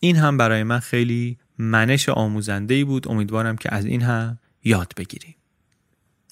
این 0.00 0.16
هم 0.16 0.36
برای 0.36 0.62
من 0.62 0.78
خیلی 0.78 1.38
منش 1.58 2.08
آموزنده 2.08 2.74
ای 2.74 2.84
بود. 2.84 3.08
امیدوارم 3.08 3.56
که 3.56 3.74
از 3.74 3.84
این 3.84 4.02
هم 4.02 4.38
یاد 4.64 4.92
بگیریم. 4.96 5.34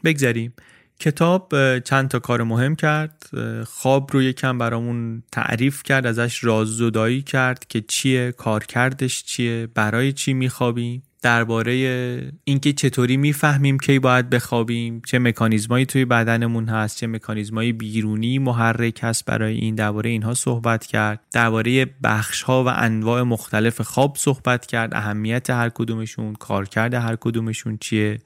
بگذریم. 0.04 0.52
کتاب 0.98 1.78
چند 1.78 2.08
تا 2.08 2.18
کار 2.18 2.42
مهم 2.42 2.76
کرد. 2.76 3.30
خواب 3.66 4.10
رو 4.12 4.22
یکم 4.22 4.58
برامون 4.58 5.22
تعریف 5.32 5.82
کرد 5.82 6.06
ازش 6.06 6.44
راززدایی 6.44 7.22
کرد 7.22 7.66
که 7.68 7.80
چیه 7.80 8.32
کارکردش 8.32 9.24
چیه 9.24 9.68
برای 9.74 10.12
چی 10.12 10.32
میخوابیم. 10.32 11.02
درباره 11.22 11.72
اینکه 12.44 12.72
چطوری 12.72 13.16
می‌فهمیم 13.16 13.78
کی 13.78 13.98
باید 13.98 14.30
بخوابیم 14.30 15.02
چه 15.06 15.18
مکانیزمایی 15.18 15.86
توی 15.86 16.04
بدنمون 16.04 16.68
هست 16.68 16.98
چه 16.98 17.06
مکانیزمایی 17.06 17.72
بیرونی 17.72 18.38
محرک 18.38 19.00
هست 19.02 19.24
برای 19.24 19.54
این 19.54 19.74
درباره 19.74 20.10
اینها 20.10 20.34
صحبت 20.34 20.86
کرد. 20.86 21.20
درباره 21.32 21.86
بخش 22.04 22.42
ها 22.42 22.64
و 22.64 22.68
انواع 22.68 23.22
مختلف 23.22 23.80
خواب 23.80 24.16
صحبت 24.18 24.66
کرد 24.66 24.94
اهمیت 24.94 25.50
هر 25.50 25.68
کدومشون 25.68 26.34
کارکرد 26.34 26.94
هر 26.94 27.16
کدومشون 27.20 27.78
چیه. 27.80 28.18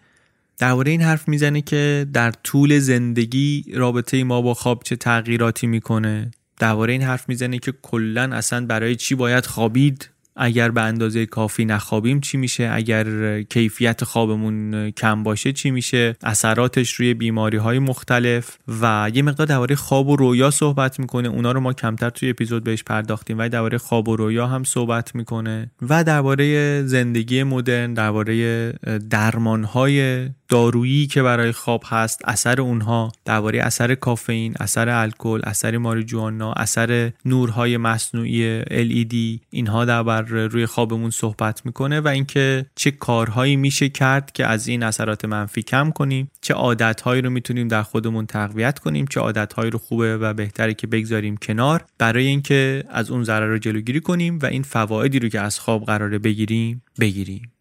درباره 0.59 0.90
این 0.90 1.03
حرف 1.03 1.28
می‌زنه 1.28 1.61
که 1.61 2.07
در 2.12 2.30
طول 2.30 2.78
زندگی 2.78 3.64
رابطه 3.74 4.24
ما 4.24 4.42
با 4.42 4.55
خواب 4.55 4.82
چه 4.84 4.97
تغییراتی 4.97 5.66
می‌کنه. 5.66 6.30
درباره 6.59 6.92
این 6.92 7.03
حرف 7.03 7.28
می‌زنه 7.28 7.59
که 7.59 7.74
کلا 7.82 8.22
اصلا 8.32 8.66
برای 8.66 8.97
چی 8.97 9.14
باید 9.14 9.47
خوابید؟ 9.47 10.11
اگر 10.37 10.70
به 10.70 10.82
اندازه 10.82 11.26
کافی 11.26 11.64
نخوابیم 11.64 12.20
چی 12.20 12.37
میشه؟ 12.37 12.70
اگر 12.72 13.43
کیفیت 13.43 14.05
خوابمون 14.05 14.91
کم 14.91 15.22
باشه 15.22 15.53
چی 15.53 15.70
میشه؟ 15.70 16.16
اثراتش 16.22 16.93
روی 16.93 17.14
بیماری 17.14 17.57
های 17.57 17.78
مختلف 17.78 18.59
و 18.82 19.11
یه 19.14 19.22
مقدار 19.22 19.47
درباره 19.47 19.74
خواب 19.74 20.09
و 20.09 20.16
رویا 20.16 20.51
صحبت 20.51 21.01
می‌کنه. 21.01 21.28
اونا 21.28 21.53
رو 21.53 21.61
ما 21.61 21.72
کمتر 21.72 22.11
توی 22.11 22.30
اپیزود 22.30 22.64
بهش 22.64 22.82
پرداختیم 22.82 23.39
و 23.39 23.49
درباره 23.49 23.78
خواب 23.78 24.09
و 24.09 24.16
رویا 24.16 24.47
هم 24.47 24.64
صحبت 24.64 25.14
می‌کنه. 25.14 25.70
و 25.89 26.05
درباره 26.05 26.82
زندگی 26.82 27.43
مدرن 27.43 27.95
درباره 27.95 28.72
درمان 29.11 29.64
های 29.64 30.28
دارویی 30.49 31.07
که 31.07 31.22
برای 31.22 31.53
خواب 31.53 31.84
هست 31.86 32.20
اثر 32.24 32.61
اونها 32.61 33.12
درباره 33.24 33.62
اثر 33.62 33.94
کافئین 33.94 34.55
اثر 34.61 34.88
الکل 34.88 35.40
اثر 35.44 35.78
ماریجوانا 35.78 36.53
اثر 36.53 37.12
نورهای 37.24 37.76
مصنوعی 37.76 38.62
LED 38.62 39.40
اینها 39.51 39.84
در 39.84 40.20
روی 40.22 40.66
خوابمون 40.66 41.11
صحبت 41.11 41.66
می‌کنه 41.66 42.01
و 42.01 42.09
اینکه 42.09 42.66
چه 42.74 42.90
کارهایی 42.90 43.57
میشه 43.57 43.88
کرد 43.88 44.32
که 44.32 44.47
از 44.47 44.68
این 44.68 44.82
اثرات 44.82 45.24
منفی 45.24 45.62
کم 45.62 45.90
کنیم 45.90 46.30
چه 46.40 46.55
عادتهایی 46.55 47.22
رو 47.22 47.30
می‌تونیم 47.30 47.68
در 47.68 47.82
خودمون 47.82 48.26
تقویت 48.26 48.78
کنیم 48.78 49.07
چه 49.07 49.20
عادتهایی 49.20 49.70
رو 49.70 49.78
خوبه 49.78 50.16
و 50.16 50.34
بهتره 50.34 50.74
که 50.74 50.86
بگذاریم 50.86 51.36
کنار 51.36 51.84
برای 51.99 52.26
اینکه 52.26 52.84
از 52.88 53.11
اون 53.11 53.24
ضرر 53.24 53.47
رو 53.47 53.59
جلوگیری 53.59 54.01
کنیم 54.01 54.38
و 54.42 54.47
این 54.47 54.62
فوایدی 54.62 55.18
رو 55.18 55.28
که 55.28 55.40
از 55.40 55.59
خواب 55.59 55.84
قراره 55.84 56.18
بگیریم 56.18 56.82
بگیریم. 57.01 57.55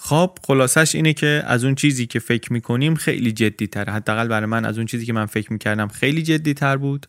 خواب 0.00 0.38
خلاصش 0.46 0.94
اینه 0.94 1.12
که 1.12 1.42
از 1.46 1.64
اون 1.64 1.74
چیزی 1.74 2.06
که 2.06 2.18
فکر 2.18 2.52
می‌کنیم 2.52 2.94
خیلی 2.94 3.32
جدی 3.32 3.66
تره 3.66 3.92
حداقل 3.92 4.28
برای 4.28 4.46
من 4.46 4.64
از 4.64 4.76
اون 4.76 4.86
چیزی 4.86 5.06
که 5.06 5.12
من 5.12 5.26
فکر 5.26 5.52
می‌کردم 5.52 5.88
خیلی 5.88 6.22
جدی 6.22 6.54
تر 6.54 6.76
بود 6.76 7.06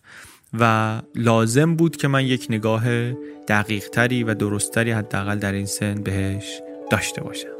و 0.60 1.02
لازم 1.16 1.76
بود 1.76 1.98
که 1.98 2.08
من 2.08 2.26
یک 2.26 2.48
نگاه 2.50 3.12
دقیق 3.48 3.90
تری 3.90 4.24
و 4.24 4.34
درستتری 4.34 4.92
حداقل 4.92 5.40
در 5.40 5.52
این 5.52 5.66
سن 5.66 5.96
بهش 5.96 6.62
داشته 6.92 7.22
باشم. 7.22 7.59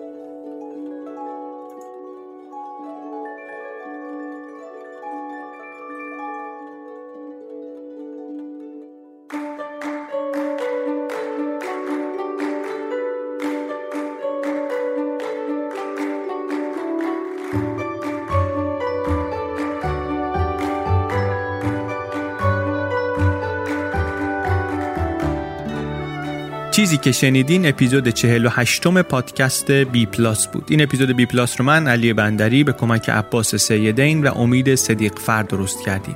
که 27.02 27.12
شنیدین 27.12 27.66
اپیزود 27.66 28.10
48 28.10 28.88
م 28.88 29.02
پادکست 29.02 29.72
بی 29.72 30.06
پلاس 30.06 30.48
بود. 30.48 30.66
این 30.70 30.82
اپیزود 30.82 31.16
بی 31.16 31.26
پلاس 31.26 31.60
رو 31.60 31.66
من 31.66 31.88
علی 31.88 32.14
بندری 32.14 32.64
به 32.64 32.74
کمک 32.74 33.10
عباس 33.10 33.56
سیدین 33.56 34.28
و 34.28 34.38
امید 34.38 34.76
صدیق 34.76 35.20
فرد 35.20 35.48
درست 35.48 35.86
کردیم. 35.86 36.16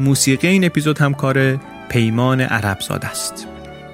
موسیقی 0.00 0.48
این 0.48 0.64
اپیزود 0.64 0.98
هم 0.98 1.14
کار 1.14 1.60
پیمان 1.88 2.40
عربزاد 2.40 3.04
است. 3.04 3.46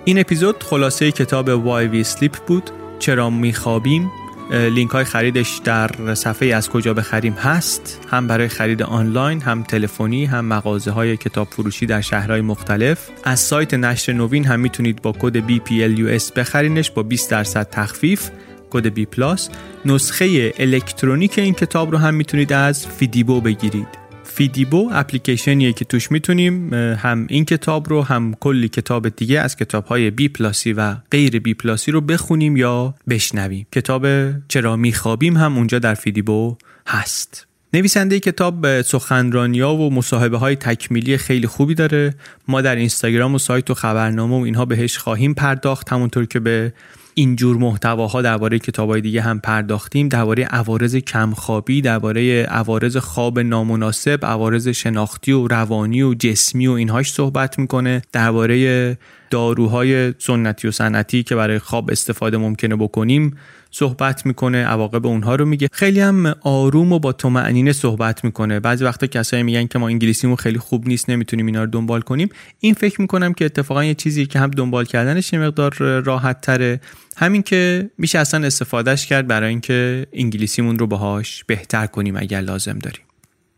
این 0.05 0.19
اپیزود 0.19 0.63
خلاصه 0.63 1.13
کتاب 1.13 1.49
Why 1.49 1.87
We 1.87 2.05
Sleep 2.05 2.37
بود. 2.47 2.71
چرا 2.99 3.31
میخوابیم؟ 3.31 4.11
لینک 4.51 4.91
های 4.91 5.05
خریدش 5.05 5.61
در 5.65 6.15
صفحه 6.15 6.49
از 6.55 6.71
کجا 6.71 6.95
بخریم 6.95 7.33
هست 7.33 8.07
هم 8.11 8.27
برای 8.27 8.49
خرید 8.49 8.83
آنلاین 8.83 9.41
هم 9.41 9.63
تلفنی 9.63 10.25
هم 10.25 10.45
مغازه 10.45 10.91
های 10.91 11.17
کتاب 11.17 11.49
فروشی 11.49 11.87
در 11.87 12.01
شهرهای 12.01 12.41
مختلف. 12.41 13.09
از 13.25 13.41
سایت 13.41 13.75
نشر 13.75 14.13
نوین 14.13 14.45
هم 14.45 14.61
می‌تونید 14.61 15.03
با 15.03 15.13
کد 15.13 15.49
BPLUS 15.49 16.33
بخرینش 16.33 16.91
با 16.91 17.03
20 17.03 17.31
درصد 17.31 17.71
تخفیف 17.71 18.31
کد 18.71 19.05
پلاس 19.05 19.51
نسخه 19.85 20.55
الکترونیک 20.59 21.39
این 21.39 21.55
کتاب 21.55 21.93
رو 21.93 21.99
هم 21.99 22.15
می‌تونید 22.15 22.53
از 22.53 22.87
فیدیبو 22.87 23.41
بگیرید. 23.41 24.08
فیدیبو 24.39 24.91
اپلیکیشنیه 24.93 25.73
که 25.73 25.85
توش 25.85 26.13
می‌تونیم 26.13 26.75
هم 26.75 27.27
این 27.29 27.45
کتاب 27.45 27.89
رو 27.89 28.03
هم 28.03 28.35
کلی 28.41 28.69
کتاب 28.69 29.09
دیگه 29.09 29.41
از 29.41 29.57
کتاب 29.57 29.85
های 29.85 30.11
بی 30.11 30.29
پلاسی 30.29 30.73
و 30.73 30.95
غیر 31.11 31.39
بی 31.39 31.55
پلاسی 31.55 31.91
رو 31.91 32.01
بخونیم 32.01 32.57
یا 32.57 32.95
بشنویم 33.09 33.67
کتاب 33.73 34.07
چرا 34.49 34.77
میخوابیم 34.77 35.37
هم 35.37 35.57
اونجا 35.57 35.79
در 35.79 35.95
فیدیبو 35.95 36.57
هست 36.87 37.47
نویسنده 37.75 38.21
کتاب 38.21 38.83
سخنرانی 38.83 39.61
ها 39.61 39.77
و 39.77 39.95
مصاحبه 39.95 40.39
های 40.39 40.57
تکمیلی 40.57 41.17
خیلی 41.17 41.47
خوبی 41.47 41.75
داره 41.75 42.15
ما 42.49 42.61
در 42.61 42.77
اینستاگرام 42.77 43.35
و 43.35 43.39
سایت 43.39 43.71
و 43.71 43.75
خبرنامه 43.75 44.41
و 44.41 44.43
اینها 44.43 44.65
بهش 44.65 44.99
خواهیم 44.99 45.35
پرداخت 45.35 45.93
همونطور 45.93 46.27
که 46.27 46.41
به 46.41 46.73
اینجور 47.19 47.57
محتواها 47.57 48.23
درباره 48.23 48.59
کتابای 48.59 49.01
دیگه 49.01 49.21
هم 49.21 49.41
پرداختیم. 49.41 50.09
درباره 50.09 50.45
عوارض 50.45 50.97
کمخوابی 50.97 51.81
درباره 51.81 52.43
عوارض 52.43 52.97
خواب 52.97 53.39
نامناسب 53.39 54.19
عوارض 54.23 54.69
شناختی 54.69 55.33
و 55.33 55.49
روانی 55.49 56.03
و 56.03 56.15
جسمی 56.15 56.67
و 56.67 56.73
اینهاش 56.73 57.13
صحبت 57.13 57.59
می‌کنه. 57.59 58.03
درباره 58.13 58.99
داروهای 59.31 60.15
سنتی 60.19 60.69
و 60.69 60.71
صنعتی 60.71 61.23
که 61.23 61.35
برای 61.35 61.59
خواب 61.59 61.91
استفاده 61.91 62.37
ممکنه 62.37 62.77
بکنیم 62.77 63.37
صحبت 63.71 64.27
می‌کنه 64.27 64.65
عواقب 64.65 65.07
اونها 65.07 65.35
رو 65.35 65.45
میگه. 65.45 65.69
خیلی 65.73 66.01
هم 66.01 66.35
آروم 66.41 66.93
و 66.93 66.99
با 66.99 67.15
معنینه 67.25 67.73
صحبت 67.73 68.25
می‌کنه. 68.25 68.61
بعضی 68.61 68.85
وقتا 68.85 69.07
کسایی 69.07 69.43
میگن 69.43 69.67
که 69.67 69.79
ما 69.79 69.89
انگلیسیمون 69.89 70.37
خیلی 70.37 70.59
خوب 70.59 70.89
نیست 70.89 71.11
نمی‌تونیم 71.11 71.47
اینا 71.47 71.65
رو 71.65 71.71
دنبال 71.71 72.01
کنیم. 72.01 72.29
این 72.61 72.75
فکر 72.75 73.01
می‌کنم 73.01 73.33
که 73.33 73.45
اتفاقا 73.45 73.85
یه 73.85 73.95
چیزی 73.95 74.27
که 74.27 74.39
هم 74.39 74.51
دنبال 74.51 74.85
کردنش 74.85 75.33
یه 75.33 75.39
مقدار 75.39 75.75
راحت 76.01 76.41
تره 76.41 76.81
همین 77.17 77.43
که 77.43 77.91
میشه 77.99 78.19
اصلا 78.19 78.47
استفادهش 78.47 79.07
کرد 79.07 79.27
برای 79.27 79.49
اینکه 79.49 80.07
انگلیسیمون 80.13 80.79
رو 80.79 80.87
باهاش 80.87 81.45
بهتر 81.45 81.87
کنیم 81.87 82.17
اگر 82.17 82.41
لازم 82.41 82.79
داریم. 82.79 83.08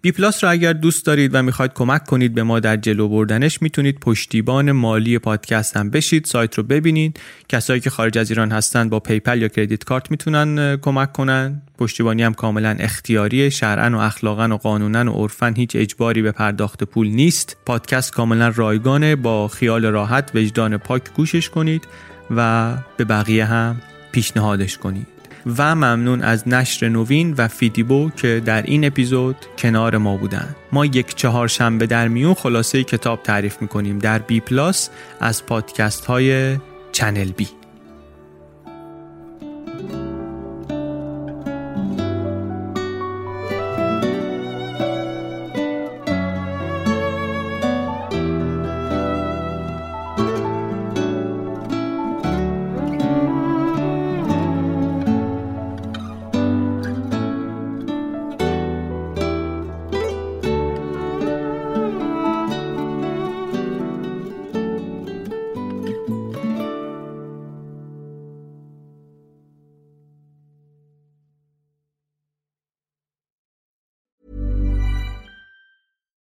بی 0.02 0.12
پلاس 0.12 0.44
را 0.44 0.50
اگر 0.50 0.72
دوست 0.72 1.06
دارید 1.06 1.34
و 1.34 1.42
می‌خواید 1.42 1.72
کمک 1.72 2.04
کنید 2.04 2.34
به 2.34 2.42
ما 2.42 2.60
در 2.60 2.76
جلو 2.76 3.08
بردنش 3.08 3.62
می‌تونید 3.62 4.00
پشتیبان 4.00 4.72
مالی 4.72 5.18
پادکست 5.18 5.76
هم 5.76 5.90
بشید 5.90 6.24
سایت 6.24 6.54
رو 6.54 6.62
ببینید. 6.62 7.20
کسایی 7.48 7.80
که 7.80 7.90
خارج 7.90 8.18
از 8.18 8.30
ایران 8.30 8.50
هستند 8.50 8.90
با 8.90 9.00
PayPal 9.00 9.42
یا 9.42 9.48
credit 9.48 9.84
card 9.84 10.10
می‌تونن 10.10 10.76
کمک 10.76 11.12
کنن. 11.12 11.62
پشتیبانی 11.78 12.22
هم 12.22 12.34
کاملا 12.34 12.76
اختیاریه 12.78 13.50
شرعا 13.50 13.98
و 13.98 14.00
اخلاقا 14.00 14.48
و 14.48 14.56
قانونا 14.56 15.12
و 15.12 15.22
عرفا 15.22 15.46
هیچ 15.56 15.70
اجباری 15.74 16.22
به 16.22 16.32
پرداخت 16.32 16.84
پول 16.84 17.08
نیست. 17.08 17.56
پادکست 17.66 18.12
کاملا 18.12 18.52
رایگانه 18.56 19.16
با 19.16 19.48
خیال 19.48 19.84
راحت 19.84 20.30
وجدان 20.34 20.76
پاک 20.76 21.02
گوشش 21.14 21.50
کنید 21.50 21.88
و 22.36 22.74
به 22.96 23.04
بقیه 23.04 23.44
هم 23.44 23.80
پیشنهادش 24.12 24.78
کنید. 24.78 25.19
و 25.46 25.74
ممنون 25.74 26.22
از 26.22 26.48
نشر 26.48 26.88
نوین 26.88 27.34
و 27.38 27.48
فیدیبو 27.48 28.10
که 28.16 28.42
در 28.44 28.62
این 28.62 28.84
اپیزود 28.84 29.36
کنار 29.58 29.96
ما 29.96 30.16
بودن. 30.16 30.56
ما 30.72 30.86
یک 30.86 31.14
چهارشنبه 31.14 31.86
در 31.86 32.08
میون 32.08 32.34
خلاصه 32.34 32.84
کتاب 32.84 33.22
تعریف 33.22 33.62
می‌کنیم 33.62 33.98
در 33.98 34.18
بی 34.18 34.40
پلاس 34.40 34.90
از 35.20 35.46
پادکست 35.46 36.04
های 36.04 36.56
چنل 36.92 37.32
بی 37.32 37.59